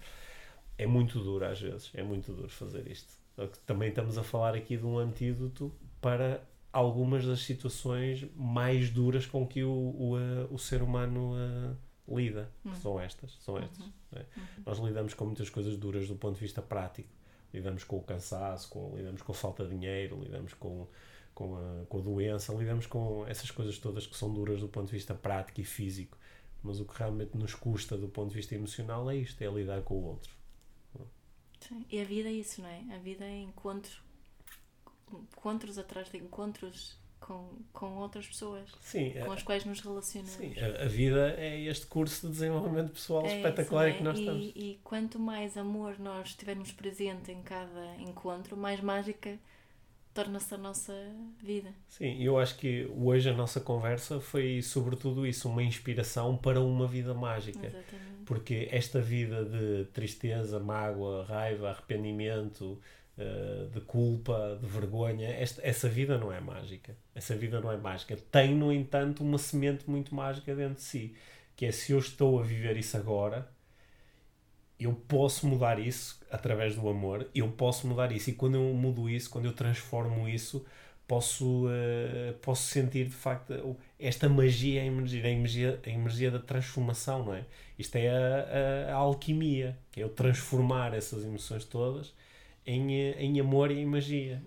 É 0.76 0.86
muito 0.86 1.18
duro 1.20 1.44
às 1.46 1.60
vezes, 1.60 1.90
é 1.94 2.02
muito 2.02 2.32
duro 2.32 2.48
fazer 2.48 2.86
isto. 2.90 3.12
Também 3.66 3.88
estamos 3.88 4.18
a 4.18 4.22
falar 4.22 4.54
aqui 4.54 4.76
de 4.76 4.84
um 4.84 4.98
antídoto 4.98 5.72
para 6.00 6.42
algumas 6.72 7.24
das 7.24 7.40
situações 7.40 8.26
mais 8.36 8.90
duras 8.90 9.26
com 9.26 9.46
que 9.46 9.62
o, 9.62 9.70
o, 9.70 10.14
o 10.50 10.58
ser 10.58 10.82
humano 10.82 11.32
uh, 11.34 11.76
lida. 12.08 12.50
Uhum. 12.64 12.74
São 12.76 13.00
estas. 13.00 13.32
São 13.40 13.58
estas 13.58 13.78
uhum. 13.78 13.92
é? 14.14 14.20
Uhum. 14.20 14.46
Nós 14.66 14.78
lidamos 14.78 15.14
com 15.14 15.24
muitas 15.24 15.50
coisas 15.50 15.76
duras 15.76 16.08
do 16.08 16.16
ponto 16.16 16.34
de 16.34 16.40
vista 16.40 16.60
prático. 16.62 17.08
Lidamos 17.52 17.84
com 17.84 17.96
o 17.96 18.02
cansaço, 18.02 18.68
com, 18.68 18.96
lidamos 18.96 19.22
com 19.22 19.32
a 19.32 19.34
falta 19.34 19.64
de 19.64 19.70
dinheiro, 19.70 20.20
lidamos 20.20 20.54
com 20.54 20.86
com 21.34 21.56
a, 21.56 21.84
com 21.86 21.98
a 21.98 22.00
doença, 22.00 22.54
lidamos 22.54 22.86
com 22.86 23.26
essas 23.26 23.50
coisas 23.50 23.76
todas 23.78 24.06
que 24.06 24.16
são 24.16 24.32
duras 24.32 24.60
do 24.60 24.68
ponto 24.68 24.86
de 24.86 24.92
vista 24.92 25.14
prático 25.14 25.60
e 25.60 25.64
físico. 25.64 26.16
Mas 26.62 26.80
o 26.80 26.84
que 26.84 26.96
realmente 26.96 27.36
nos 27.36 27.54
custa 27.54 27.98
do 27.98 28.08
ponto 28.08 28.30
de 28.30 28.36
vista 28.36 28.54
emocional 28.54 29.10
é 29.10 29.16
isto, 29.16 29.42
é 29.42 29.48
lidar 29.48 29.82
com 29.82 29.94
o 29.94 30.04
outro. 30.04 30.32
Sim. 31.60 31.84
E 31.90 32.00
a 32.00 32.04
vida 32.04 32.28
é 32.28 32.32
isso, 32.32 32.62
não 32.62 32.68
é? 32.68 32.94
A 32.94 32.98
vida 32.98 33.24
é 33.24 33.40
encontros, 33.40 34.00
encontros 35.12 35.78
atrás 35.78 36.10
de 36.10 36.18
encontros 36.18 36.96
com, 37.24 37.48
com 37.72 37.96
outras 37.96 38.26
pessoas 38.26 38.68
Sim, 38.82 39.12
com 39.24 39.32
a, 39.32 39.34
as 39.34 39.42
quais 39.42 39.64
nos 39.64 39.80
relacionamos. 39.80 40.34
Sim, 40.34 40.52
a, 40.60 40.84
a, 40.84 40.86
vida 40.86 41.34
é 41.38 41.58
este 41.62 41.86
curso 41.86 42.26
de 42.26 42.32
desenvolvimento 42.34 42.92
pessoal 42.92 43.24
é 43.24 43.36
espetacular 43.36 43.88
isso, 43.88 43.94
é? 43.94 43.98
que 43.98 44.04
nós 44.04 44.18
e, 44.18 44.20
estamos. 44.20 44.52
E 44.54 44.80
quanto 44.84 45.18
mais 45.18 45.56
amor 45.56 45.98
nós 45.98 46.34
tivermos 46.34 46.70
presente 46.72 47.32
em 47.32 47.40
cada 47.40 47.96
encontro, 47.96 48.58
mais 48.58 48.78
mágica 48.80 49.38
torna-se 50.12 50.54
a 50.54 50.58
nossa 50.58 50.92
vida. 51.42 51.70
Sim, 51.88 52.22
eu 52.22 52.38
acho 52.38 52.58
que 52.58 52.86
hoje 52.94 53.30
a 53.30 53.32
nossa 53.32 53.58
conversa 53.58 54.20
foi 54.20 54.60
sobretudo 54.60 55.26
isso, 55.26 55.48
uma 55.48 55.62
inspiração 55.62 56.36
para 56.36 56.60
uma 56.60 56.86
vida 56.86 57.14
mágica. 57.14 57.66
Exatamente. 57.66 58.24
Porque 58.26 58.68
esta 58.70 59.00
vida 59.00 59.44
de 59.44 59.86
tristeza, 59.92 60.60
mágoa, 60.60 61.24
raiva, 61.24 61.70
arrependimento, 61.70 62.78
eh, 63.16 63.68
de 63.72 63.80
culpa, 63.82 64.58
de 64.60 64.66
vergonha, 64.66 65.28
esta, 65.28 65.64
essa 65.64 65.88
vida 65.88 66.18
não 66.18 66.32
é 66.32 66.40
mágica. 66.40 66.96
Essa 67.14 67.36
vida 67.36 67.60
não 67.60 67.70
é 67.70 67.76
mágica. 67.76 68.16
Tem, 68.16 68.52
no 68.52 68.72
entanto, 68.72 69.22
uma 69.22 69.38
semente 69.38 69.88
muito 69.88 70.12
mágica 70.12 70.52
dentro 70.54 70.74
de 70.74 70.82
si, 70.82 71.14
que 71.54 71.64
é 71.64 71.70
se 71.70 71.92
eu 71.92 71.98
estou 72.00 72.40
a 72.40 72.42
viver 72.42 72.76
isso 72.76 72.96
agora, 72.96 73.48
eu 74.80 74.92
posso 74.92 75.46
mudar 75.46 75.78
isso 75.78 76.20
através 76.28 76.74
do 76.74 76.88
amor, 76.88 77.28
eu 77.32 77.48
posso 77.52 77.86
mudar 77.86 78.10
isso. 78.10 78.30
E 78.30 78.32
quando 78.32 78.56
eu 78.56 78.74
mudo 78.74 79.08
isso, 79.08 79.30
quando 79.30 79.44
eu 79.44 79.52
transformo 79.52 80.28
isso, 80.28 80.66
posso, 81.06 81.66
uh, 81.66 82.34
posso 82.42 82.64
sentir 82.64 83.04
de 83.06 83.14
facto 83.14 83.76
esta 83.96 84.28
magia 84.28 84.82
a 84.82 84.86
emergir, 84.86 85.24
a 85.24 85.30
energia, 85.30 85.80
a 85.86 85.88
energia 85.88 86.30
da 86.32 86.40
transformação, 86.40 87.24
não 87.24 87.34
é? 87.34 87.44
Isto 87.78 87.94
é 87.96 88.08
a, 88.08 88.90
a, 88.90 88.94
a, 88.94 88.96
alquimia, 88.96 89.78
que 89.92 90.00
é 90.00 90.04
eu 90.04 90.08
transformar 90.08 90.94
essas 90.94 91.24
emoções 91.24 91.64
todas 91.64 92.12
em, 92.66 92.94
eh, 92.94 93.22
em 93.22 93.40
amor 93.40 93.70
e 93.70 93.78
em 93.78 93.86
magia. 93.86 94.42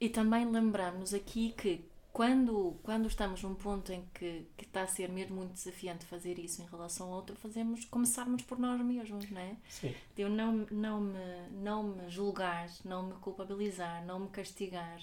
E 0.00 0.08
também 0.08 0.50
lembrarmos 0.50 1.14
aqui 1.14 1.54
que 1.56 1.84
quando, 2.12 2.76
quando 2.82 3.08
estamos 3.08 3.42
num 3.42 3.54
ponto 3.54 3.90
em 3.90 4.04
que, 4.12 4.46
que 4.56 4.64
está 4.64 4.82
a 4.82 4.86
ser 4.86 5.08
mesmo 5.08 5.36
muito 5.36 5.52
desafiante 5.52 6.04
fazer 6.04 6.38
isso 6.38 6.60
em 6.60 6.66
relação 6.66 7.06
ao 7.06 7.14
outro, 7.14 7.34
fazemos, 7.36 7.84
começarmos 7.86 8.42
por 8.42 8.58
nós 8.58 8.80
mesmos, 8.82 9.30
não 9.30 9.40
é? 9.40 9.56
Sim. 9.68 9.94
De 10.14 10.22
eu 10.22 10.28
não, 10.28 10.66
não, 10.70 11.00
me, 11.00 11.48
não 11.62 11.82
me 11.82 12.10
julgar, 12.10 12.68
não 12.84 13.04
me 13.04 13.14
culpabilizar, 13.14 14.04
não 14.04 14.20
me 14.20 14.28
castigar 14.28 15.00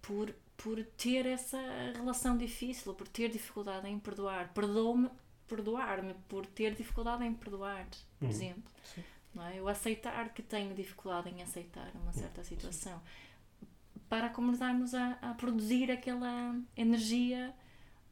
por, 0.00 0.34
por 0.56 0.82
ter 0.96 1.26
essa 1.26 1.60
relação 1.94 2.38
difícil, 2.38 2.94
por 2.94 3.06
ter 3.06 3.28
dificuldade 3.28 3.86
em 3.86 3.98
perdoar. 3.98 4.52
Perdoa-me 4.54 5.10
perdoar-me 5.46 6.14
por 6.28 6.46
ter 6.46 6.74
dificuldade 6.74 7.24
em 7.24 7.34
perdoar, 7.34 7.86
por 8.18 8.24
uhum. 8.24 8.30
exemplo. 8.30 8.70
Sim. 8.82 9.02
Não 9.38 9.46
é? 9.46 9.60
Eu 9.60 9.68
aceitar 9.68 10.34
que 10.34 10.42
tenho 10.42 10.74
dificuldade 10.74 11.30
em 11.30 11.40
aceitar 11.40 11.92
uma 11.94 12.12
certa 12.12 12.42
situação. 12.42 13.00
Para 14.08 14.28
começarmos 14.30 14.94
a, 14.94 15.12
a 15.22 15.34
produzir 15.34 15.92
aquela 15.92 16.60
energia 16.76 17.54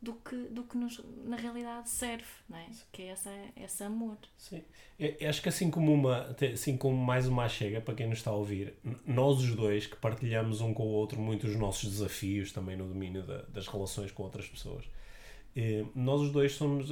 do 0.01 0.15
que, 0.15 0.37
do 0.37 0.63
que 0.63 0.79
nos, 0.79 1.03
na 1.25 1.37
realidade 1.37 1.91
serve, 1.91 2.27
não 2.49 2.59
é? 2.59 2.67
que 2.93 3.03
é 3.03 3.07
essa, 3.09 3.33
esse 3.57 3.83
amor. 3.83 4.17
Sim. 4.39 4.63
Eu 4.97 5.29
acho 5.29 5.43
que 5.43 5.49
assim 5.49 5.69
como, 5.69 5.93
uma, 5.93 6.37
assim 6.53 6.77
como 6.77 6.97
mais 6.97 7.27
uma 7.27 7.49
chega, 7.49 7.81
para 7.81 7.95
quem 7.95 8.07
nos 8.07 8.19
está 8.19 8.31
a 8.31 8.35
ouvir, 8.35 8.75
nós 9.05 9.41
os 9.41 9.57
dois 9.57 9.87
que 9.87 9.97
partilhamos 9.97 10.61
um 10.61 10.73
com 10.73 10.85
o 10.85 10.91
outro 10.91 11.21
muito 11.21 11.49
os 11.49 11.57
nossos 11.57 11.91
desafios 11.91 12.53
também 12.53 12.77
no 12.77 12.87
domínio 12.87 13.27
da, 13.27 13.43
das 13.43 13.67
relações 13.67 14.13
com 14.13 14.23
outras 14.23 14.47
pessoas, 14.47 14.85
eh, 15.57 15.85
nós 15.93 16.21
os 16.21 16.31
dois 16.31 16.53
somos, 16.53 16.89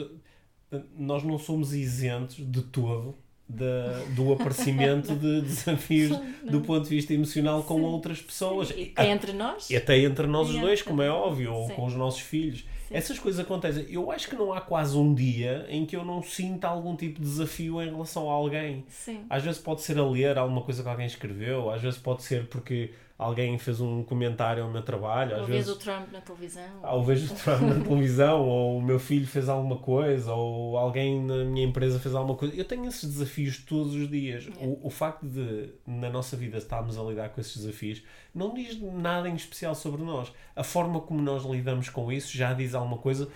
nós 0.96 1.22
não 1.22 1.38
somos 1.38 1.72
isentos 1.72 2.36
de 2.36 2.62
todo 2.62 3.16
da, 3.48 4.00
do 4.14 4.32
aparecimento 4.32 5.14
de 5.14 5.42
desafios 5.42 6.10
não. 6.10 6.52
do 6.52 6.60
ponto 6.60 6.84
de 6.84 6.90
vista 6.90 7.12
emocional 7.12 7.62
com 7.62 7.76
Sim. 7.76 7.84
outras 7.84 8.20
pessoas. 8.20 8.68
Sim. 8.68 8.92
E 8.98 9.06
entre 9.06 9.32
nós? 9.32 9.70
E 9.70 9.76
até 9.76 9.98
entre 9.98 10.26
nós 10.26 10.48
os 10.48 10.58
dois, 10.58 10.82
como 10.82 11.02
é 11.02 11.10
óbvio, 11.10 11.52
ou 11.52 11.68
com 11.70 11.84
os 11.84 11.94
nossos 11.94 12.20
filhos. 12.20 12.64
Essas 12.90 13.18
coisas 13.18 13.40
acontecem. 13.40 13.86
Eu 13.88 14.10
acho 14.10 14.28
que 14.28 14.36
não 14.36 14.52
há 14.52 14.60
quase 14.60 14.96
um 14.96 15.14
dia 15.14 15.66
em 15.68 15.84
que 15.84 15.96
eu 15.96 16.04
não 16.04 16.22
sinta 16.22 16.68
algum 16.68 16.94
tipo 16.94 17.20
de 17.20 17.26
desafio 17.26 17.82
em 17.82 17.86
relação 17.90 18.30
a 18.30 18.32
alguém. 18.32 18.84
Às 19.28 19.42
vezes 19.42 19.60
pode 19.60 19.82
ser 19.82 19.98
a 19.98 20.06
ler 20.06 20.38
alguma 20.38 20.62
coisa 20.62 20.82
que 20.82 20.88
alguém 20.88 21.06
escreveu, 21.06 21.70
às 21.70 21.82
vezes 21.82 21.98
pode 21.98 22.22
ser 22.22 22.46
porque 22.46 22.90
alguém 23.18 23.56
fez 23.58 23.80
um 23.80 24.02
comentário 24.02 24.64
ao 24.64 24.70
meu 24.70 24.82
trabalho. 24.82 25.34
Às 25.36 25.42
ou 25.42 25.46
vezes 25.46 25.68
o 25.70 25.76
Trump 25.76 26.10
na 26.12 26.20
televisão. 26.20 26.80
Ah, 26.82 26.94
ou 26.94 27.04
vejo 27.04 27.32
o 27.32 27.36
Trump 27.36 27.60
na 27.62 27.84
televisão, 27.84 28.40
ou 28.46 28.78
o 28.78 28.82
meu 28.82 28.98
filho 28.98 29.26
fez 29.26 29.48
alguma 29.48 29.76
coisa, 29.76 30.32
ou 30.32 30.76
alguém 30.76 31.22
na 31.22 31.44
minha 31.44 31.66
empresa 31.66 32.00
fez 32.00 32.14
alguma 32.14 32.36
coisa. 32.36 32.54
Eu 32.54 32.64
tenho 32.64 32.86
esses 32.86 33.08
desafios 33.08 33.58
todos 33.58 33.94
os 33.94 34.10
dias. 34.10 34.48
É. 34.60 34.64
O, 34.64 34.86
o 34.86 34.90
facto 34.90 35.26
de, 35.26 35.70
na 35.86 36.10
nossa 36.10 36.36
vida, 36.36 36.58
estarmos 36.58 36.98
a 36.98 37.02
lidar 37.02 37.28
com 37.30 37.40
esses 37.40 37.56
desafios 37.56 38.02
não 38.34 38.52
diz 38.52 38.80
nada 38.80 39.28
em 39.28 39.34
especial 39.34 39.74
sobre 39.74 40.02
nós. 40.02 40.32
A 40.56 40.64
forma 40.64 41.00
como 41.00 41.22
nós 41.22 41.44
lidamos 41.44 41.88
com 41.88 42.10
isso 42.10 42.36
já 42.36 42.52
diz 42.52 42.74
alguma 42.74 42.98
coisa 42.98 43.28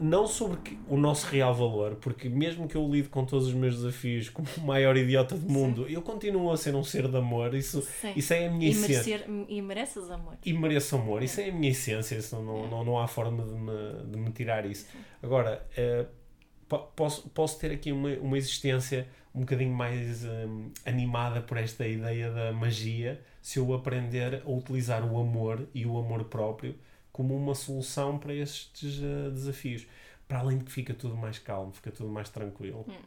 não 0.00 0.26
sobre 0.26 0.78
o 0.88 0.96
nosso 0.96 1.26
real 1.26 1.54
valor, 1.54 1.96
porque 1.96 2.28
mesmo 2.28 2.66
que 2.66 2.76
eu 2.76 2.88
lide 2.88 3.08
com 3.08 3.26
todos 3.26 3.48
os 3.48 3.54
meus 3.54 3.76
desafios 3.76 4.30
como 4.30 4.48
o 4.56 4.60
maior 4.62 4.96
idiota 4.96 5.36
do 5.36 5.50
mundo, 5.50 5.86
Sim. 5.86 5.92
eu 5.92 6.02
continuo 6.02 6.50
a 6.50 6.56
ser 6.56 6.74
um 6.74 6.82
ser 6.82 7.08
de 7.08 7.16
amor. 7.16 7.54
Isso, 7.54 7.86
isso 8.16 8.32
é 8.32 8.46
a 8.46 8.50
minha 8.50 8.68
e 8.68 8.70
essência. 8.70 9.18
Merecer, 9.18 9.46
e 9.48 9.62
mereces 9.62 10.10
amor. 10.10 10.38
E 10.44 10.52
mereço 10.52 10.96
amor. 10.96 11.22
Isso 11.22 11.40
é 11.40 11.50
a 11.50 11.52
minha 11.52 11.70
essência. 11.70 12.16
Isso 12.16 12.34
não, 12.36 12.64
é. 12.64 12.68
não, 12.68 12.84
não 12.84 12.98
há 12.98 13.06
forma 13.06 13.44
de 13.44 13.52
me, 13.52 14.10
de 14.10 14.18
me 14.18 14.30
tirar 14.32 14.64
isso. 14.64 14.86
Sim. 14.90 14.98
Agora, 15.22 15.66
uh, 15.76 16.76
posso, 16.96 17.28
posso 17.28 17.58
ter 17.58 17.70
aqui 17.70 17.92
uma, 17.92 18.08
uma 18.14 18.38
existência 18.38 19.06
um 19.34 19.40
bocadinho 19.40 19.74
mais 19.74 20.24
um, 20.24 20.70
animada 20.86 21.42
por 21.42 21.58
esta 21.58 21.86
ideia 21.86 22.30
da 22.30 22.52
magia 22.52 23.20
se 23.42 23.58
eu 23.58 23.74
aprender 23.74 24.42
a 24.46 24.50
utilizar 24.50 25.04
o 25.04 25.20
amor 25.20 25.68
e 25.74 25.84
o 25.84 25.98
amor 25.98 26.24
próprio 26.24 26.74
como 27.16 27.34
uma 27.34 27.54
solução 27.54 28.18
para 28.18 28.34
estes 28.34 28.98
uh, 28.98 29.30
desafios. 29.30 29.86
Para 30.28 30.40
além 30.40 30.58
de 30.58 30.64
que 30.64 30.70
fica 30.70 30.92
tudo 30.92 31.16
mais 31.16 31.38
calmo, 31.38 31.72
fica 31.72 31.90
tudo 31.90 32.10
mais 32.10 32.28
tranquilo. 32.28 32.84
Hum. 32.86 33.02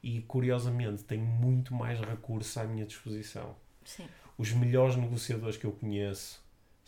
E 0.00 0.20
curiosamente 0.20 1.02
tenho 1.02 1.24
muito 1.24 1.74
mais 1.74 1.98
recursos 2.00 2.56
à 2.56 2.62
minha 2.62 2.86
disposição. 2.86 3.56
Sim. 3.84 4.06
Os 4.38 4.52
melhores 4.52 4.94
negociadores 4.94 5.56
que 5.56 5.64
eu 5.64 5.72
conheço 5.72 6.40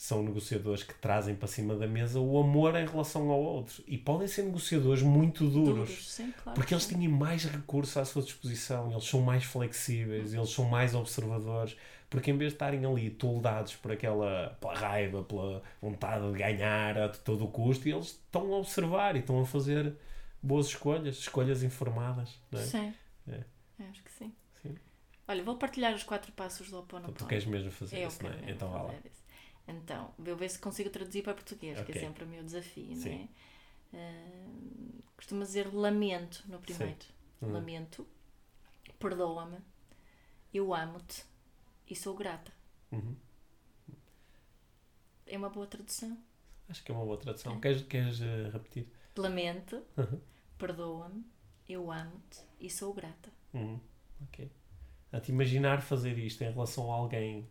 são 0.03 0.21
negociadores 0.21 0.83
que 0.83 0.95
trazem 0.95 1.37
para 1.37 1.47
cima 1.47 1.77
da 1.77 1.87
mesa 1.87 2.19
o 2.19 2.37
amor 2.37 2.75
em 2.75 2.85
relação 2.85 3.31
ao 3.31 3.41
outro. 3.41 3.85
E 3.87 3.97
podem 3.97 4.27
ser 4.27 4.43
negociadores 4.43 5.01
muito 5.01 5.49
duros. 5.49 5.89
Duros, 5.89 6.11
sim, 6.11 6.35
claro. 6.43 6.57
Porque 6.57 6.75
eles 6.75 6.83
sim. 6.83 6.99
têm 6.99 7.07
mais 7.07 7.45
recursos 7.45 7.97
à 7.97 8.05
sua 8.05 8.21
disposição, 8.21 8.91
eles 8.91 9.05
são 9.05 9.21
mais 9.21 9.45
flexíveis, 9.45 10.35
eles 10.35 10.51
são 10.51 10.65
mais 10.65 10.97
observadores. 10.97 11.77
Porque 12.11 12.33
em 12.33 12.37
vez 12.37 12.51
de 12.51 12.57
estarem 12.57 12.85
ali 12.85 13.11
toldados 13.11 13.77
por 13.77 13.93
aquela 13.93 14.59
pela 14.61 14.75
raiva, 14.75 15.23
pela 15.23 15.63
vontade 15.81 16.33
de 16.33 16.37
ganhar 16.37 16.99
a 16.99 17.09
todo 17.09 17.45
o 17.45 17.49
custo, 17.49 17.89
eles 17.89 18.07
estão 18.07 18.53
a 18.55 18.59
observar 18.59 19.15
e 19.15 19.21
estão 19.21 19.41
a 19.41 19.47
fazer 19.47 19.95
boas 20.43 20.67
escolhas, 20.67 21.17
escolhas 21.17 21.63
informadas. 21.63 22.41
Não 22.51 22.61
é? 22.61 22.65
Sim. 22.65 22.95
É. 23.29 23.45
Eu 23.79 23.87
Acho 23.89 24.03
que 24.03 24.11
sim. 24.11 24.33
Sim. 24.61 24.75
Olha, 25.29 25.45
vou 25.45 25.57
partilhar 25.57 25.95
os 25.95 26.03
quatro 26.03 26.33
passos 26.33 26.71
do 26.71 26.81
Oponopono. 26.81 27.15
Então, 27.15 27.25
tu 27.25 27.29
queres 27.29 27.45
mesmo 27.45 27.71
fazer 27.71 27.99
Eu 27.99 28.09
isso, 28.09 28.21
não 28.21 28.31
é? 28.31 28.51
Então 28.51 28.69
vá 28.69 28.83
lá. 28.83 28.95
isso. 29.05 29.22
Então, 29.73 30.13
vou 30.19 30.37
ver 30.37 30.49
se 30.51 30.59
consigo 30.59 30.91
traduzir 30.91 31.23
para 31.23 31.35
português, 31.35 31.77
que 31.79 31.83
Ok. 31.91 31.95
é 31.97 32.01
sempre 32.01 32.25
o 32.25 32.27
meu 32.27 32.43
desafio, 32.43 32.95
Sim. 32.97 33.09
não 33.11 33.15
é? 33.25 33.29
Ah, 33.95 35.03
costumo 35.17 35.43
dizer 35.43 35.73
lamento 35.75 36.45
no 36.47 36.59
primeiro. 36.59 36.99
Hum. 37.43 37.53
Lamento, 37.53 38.07
perdoa-me, 38.99 39.59
eu 40.53 40.75
amo-te 40.75 41.25
e 41.89 41.97
sou 41.97 42.15
grata. 42.17 42.53
Uhum. 42.91 43.17
É 45.27 45.37
uma 45.37 45.51
boa 45.51 45.67
tradução. 45.67 46.19
Acho 46.69 46.83
que 46.85 46.93
é 46.93 46.95
uma 46.95 47.05
boa 47.05 47.17
tradução. 47.17 47.57
É. 47.57 47.61
Queres, 47.61 47.83
queres 47.83 48.21
eh, 48.21 48.51
repetir? 48.53 48.87
Lamento, 49.17 49.83
Uhum. 49.97 50.21
perdoa-me, 50.59 51.25
eu 51.69 51.91
amo-te 51.91 52.41
e 52.61 52.71
sou 52.71 52.93
grata. 52.95 53.31
Uhum. 53.55 53.81
Ok. 54.25 54.51
A 55.13 55.21
te 55.21 55.31
imaginar 55.33 55.83
fazer 55.83 56.17
isto 56.19 56.43
em 56.43 56.51
relação 56.51 56.91
a 56.93 56.97
alguém 56.97 57.49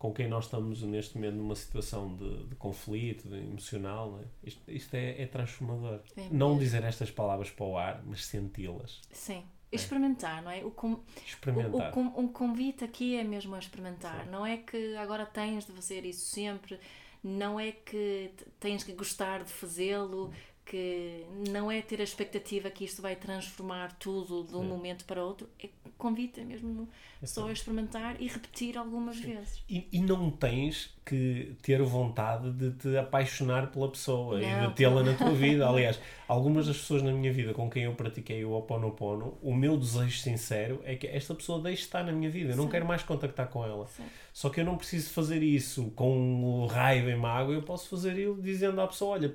com 0.00 0.14
quem 0.14 0.26
nós 0.26 0.46
estamos 0.46 0.82
neste 0.82 1.14
momento 1.16 1.34
numa 1.34 1.54
situação 1.54 2.16
de, 2.16 2.44
de 2.46 2.54
conflito, 2.56 3.28
de 3.28 3.36
emocional, 3.36 4.12
não 4.12 4.20
é? 4.20 4.24
isto, 4.42 4.62
isto 4.66 4.94
é, 4.94 5.20
é 5.22 5.26
transformador. 5.26 6.00
É 6.16 6.26
Não 6.30 6.56
dizer 6.58 6.82
estas 6.84 7.10
palavras 7.10 7.50
para 7.50 7.66
o 7.66 7.76
ar, 7.76 8.02
mas 8.06 8.24
senti-las. 8.24 8.98
Sim. 9.12 9.44
Experimentar, 9.70 10.42
não 10.42 10.50
é? 10.50 10.64
O, 10.64 10.70
com, 10.70 10.94
O, 10.94 11.04
Experimentar. 11.26 11.90
o, 11.90 11.92
com- 11.92 12.14
um 12.18 12.26
convite 12.28 12.82
aqui 12.82 13.14
é 13.14 13.22
mesmo 13.22 13.54
a 13.54 13.58
experimentar. 13.58 14.24
Sim. 14.24 14.30
Não 14.30 14.46
é 14.46 14.56
que 14.56 14.96
agora 14.96 15.26
tens 15.26 15.66
de 15.66 15.72
fazer 15.72 16.06
isso 16.06 16.24
sempre, 16.24 16.80
não 17.22 17.60
é 17.60 17.70
que 17.70 18.30
tens 18.58 18.82
que 18.82 18.92
gostar 18.94 19.44
de 19.44 19.52
fazê-lo, 19.52 20.32
que 20.70 21.26
não 21.50 21.68
é 21.68 21.82
ter 21.82 22.00
a 22.00 22.04
expectativa 22.04 22.70
que 22.70 22.84
isto 22.84 23.02
vai 23.02 23.16
transformar 23.16 23.92
tudo 23.98 24.44
de 24.44 24.54
um 24.54 24.62
Sim. 24.62 24.68
momento 24.68 25.04
para 25.04 25.24
outro. 25.24 25.48
É 25.60 25.68
convite 25.98 26.40
é 26.40 26.44
mesmo 26.44 26.88
só 27.24 27.48
a 27.48 27.52
experimentar 27.52 28.22
e 28.22 28.28
repetir 28.28 28.78
algumas 28.78 29.18
vezes. 29.18 29.60
E, 29.68 29.88
e 29.90 30.00
não 30.00 30.30
tens 30.30 30.94
que 31.10 31.56
ter 31.62 31.82
vontade 31.82 32.50
de 32.52 32.70
te 32.72 32.96
apaixonar 32.96 33.70
pela 33.70 33.88
pessoa 33.90 34.40
e 34.40 34.46
Não. 34.46 34.68
de 34.68 34.74
tê-la 34.74 35.02
na 35.02 35.12
tua 35.14 35.32
vida. 35.32 35.66
Aliás, 35.68 35.98
algumas 36.28 36.66
das 36.68 36.76
pessoas 36.78 37.02
na 37.02 37.12
minha 37.12 37.32
vida 37.32 37.52
com 37.52 37.68
quem 37.68 37.82
eu 37.84 37.94
pratiquei 37.94 38.44
o 38.44 38.52
Oponopono, 38.52 39.36
o 39.42 39.54
meu 39.54 39.76
desejo 39.76 40.18
sincero 40.18 40.80
é 40.84 40.94
que 40.94 41.06
esta 41.06 41.34
pessoa 41.34 41.60
deixe 41.60 41.82
de 41.82 41.86
estar 41.88 42.04
na 42.04 42.12
minha 42.12 42.30
vida. 42.30 42.52
Eu 42.52 42.56
não 42.56 42.64
Sim. 42.64 42.70
quero 42.70 42.86
mais 42.86 43.02
contactar 43.02 43.48
com 43.48 43.64
ela. 43.64 43.86
Sim. 43.88 44.04
Só 44.32 44.48
que 44.48 44.60
eu 44.60 44.64
não 44.64 44.76
preciso 44.76 45.10
fazer 45.10 45.42
isso 45.42 45.90
com 45.96 46.66
raiva 46.66 47.10
e 47.10 47.16
mágoa. 47.16 47.54
Eu 47.54 47.62
posso 47.62 47.88
fazer 47.88 48.16
isso 48.16 48.38
dizendo 48.40 48.80
à 48.80 48.86
pessoa: 48.86 49.12
Olha, 49.14 49.34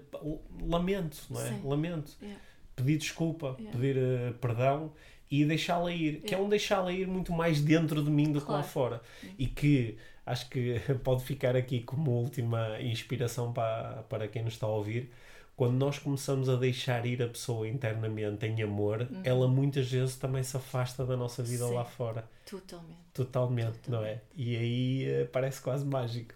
lamento, 0.68 1.18
não 1.30 1.42
é? 1.42 1.50
Sim. 1.50 1.62
Lamento. 1.64 2.12
Yeah. 2.22 2.42
Pedir 2.76 2.98
desculpa, 2.98 3.56
Yeah. 3.60 3.72
pedir 3.72 3.98
eh, 3.98 4.34
perdão 4.42 4.92
e 5.30 5.44
deixá-la 5.46 5.92
ir. 5.92 6.22
Que 6.22 6.28
é 6.28 6.38
Yeah. 6.38 6.46
um 6.46 6.50
deixá-la 6.50 6.92
ir 6.92 7.08
muito 7.08 7.32
mais 7.34 7.62
dentro 7.62 8.04
de 8.04 8.10
mim 8.12 8.32
do 8.32 8.40
que 8.42 8.48
lá 8.52 8.60
Claro. 8.60 8.68
fora. 8.68 9.02
E 9.38 9.48
que 9.48 9.98
acho 10.26 10.50
que 10.50 10.80
pode 11.04 11.24
ficar 11.24 11.56
aqui 11.56 11.82
como 11.82 12.12
última 12.12 12.80
inspiração 12.82 13.54
para, 13.54 14.04
para 14.10 14.28
quem 14.28 14.44
nos 14.44 14.54
está 14.54 14.68
a 14.68 14.70
ouvir. 14.70 15.12
Quando 15.56 15.76
nós 15.76 15.98
começamos 16.00 16.50
a 16.50 16.58
deixar 16.58 17.06
ir 17.06 17.24
a 17.24 17.30
pessoa 17.30 17.66
internamente 17.68 18.46
em 18.46 18.62
amor, 18.62 19.08
ela 19.24 19.48
muitas 19.48 19.90
vezes 19.90 20.18
também 20.18 20.44
se 20.44 20.58
afasta 20.58 21.06
da 21.06 21.16
nossa 21.16 21.42
vida 21.42 21.64
Uhum. 21.64 21.70
Sim. 21.70 21.76
lá 21.76 21.86
fora. 21.86 22.30
Totalmente. 22.46 22.98
Totalmente, 23.14 23.90
não 23.90 24.04
é? 24.04 24.22
E 24.36 24.58
aí 24.58 25.06
eh, 25.06 25.26
parece 25.26 25.62
quase 25.62 25.86
mágico. 25.86 26.34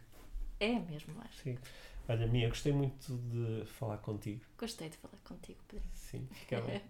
É 0.58 0.80
mesmo, 0.80 1.14
acho. 1.26 1.42
Sim. 1.44 1.58
Olha, 2.08 2.26
Mia, 2.28 2.48
gostei 2.48 2.72
muito 2.72 3.14
de 3.14 3.66
falar 3.66 3.98
contigo. 3.98 4.42
Gostei 4.58 4.88
de 4.88 4.96
falar 4.98 5.18
contigo, 5.26 5.60
Pedro. 5.68 5.86
Sim, 5.94 6.26
fica 6.32 6.62
bem. 6.62 6.82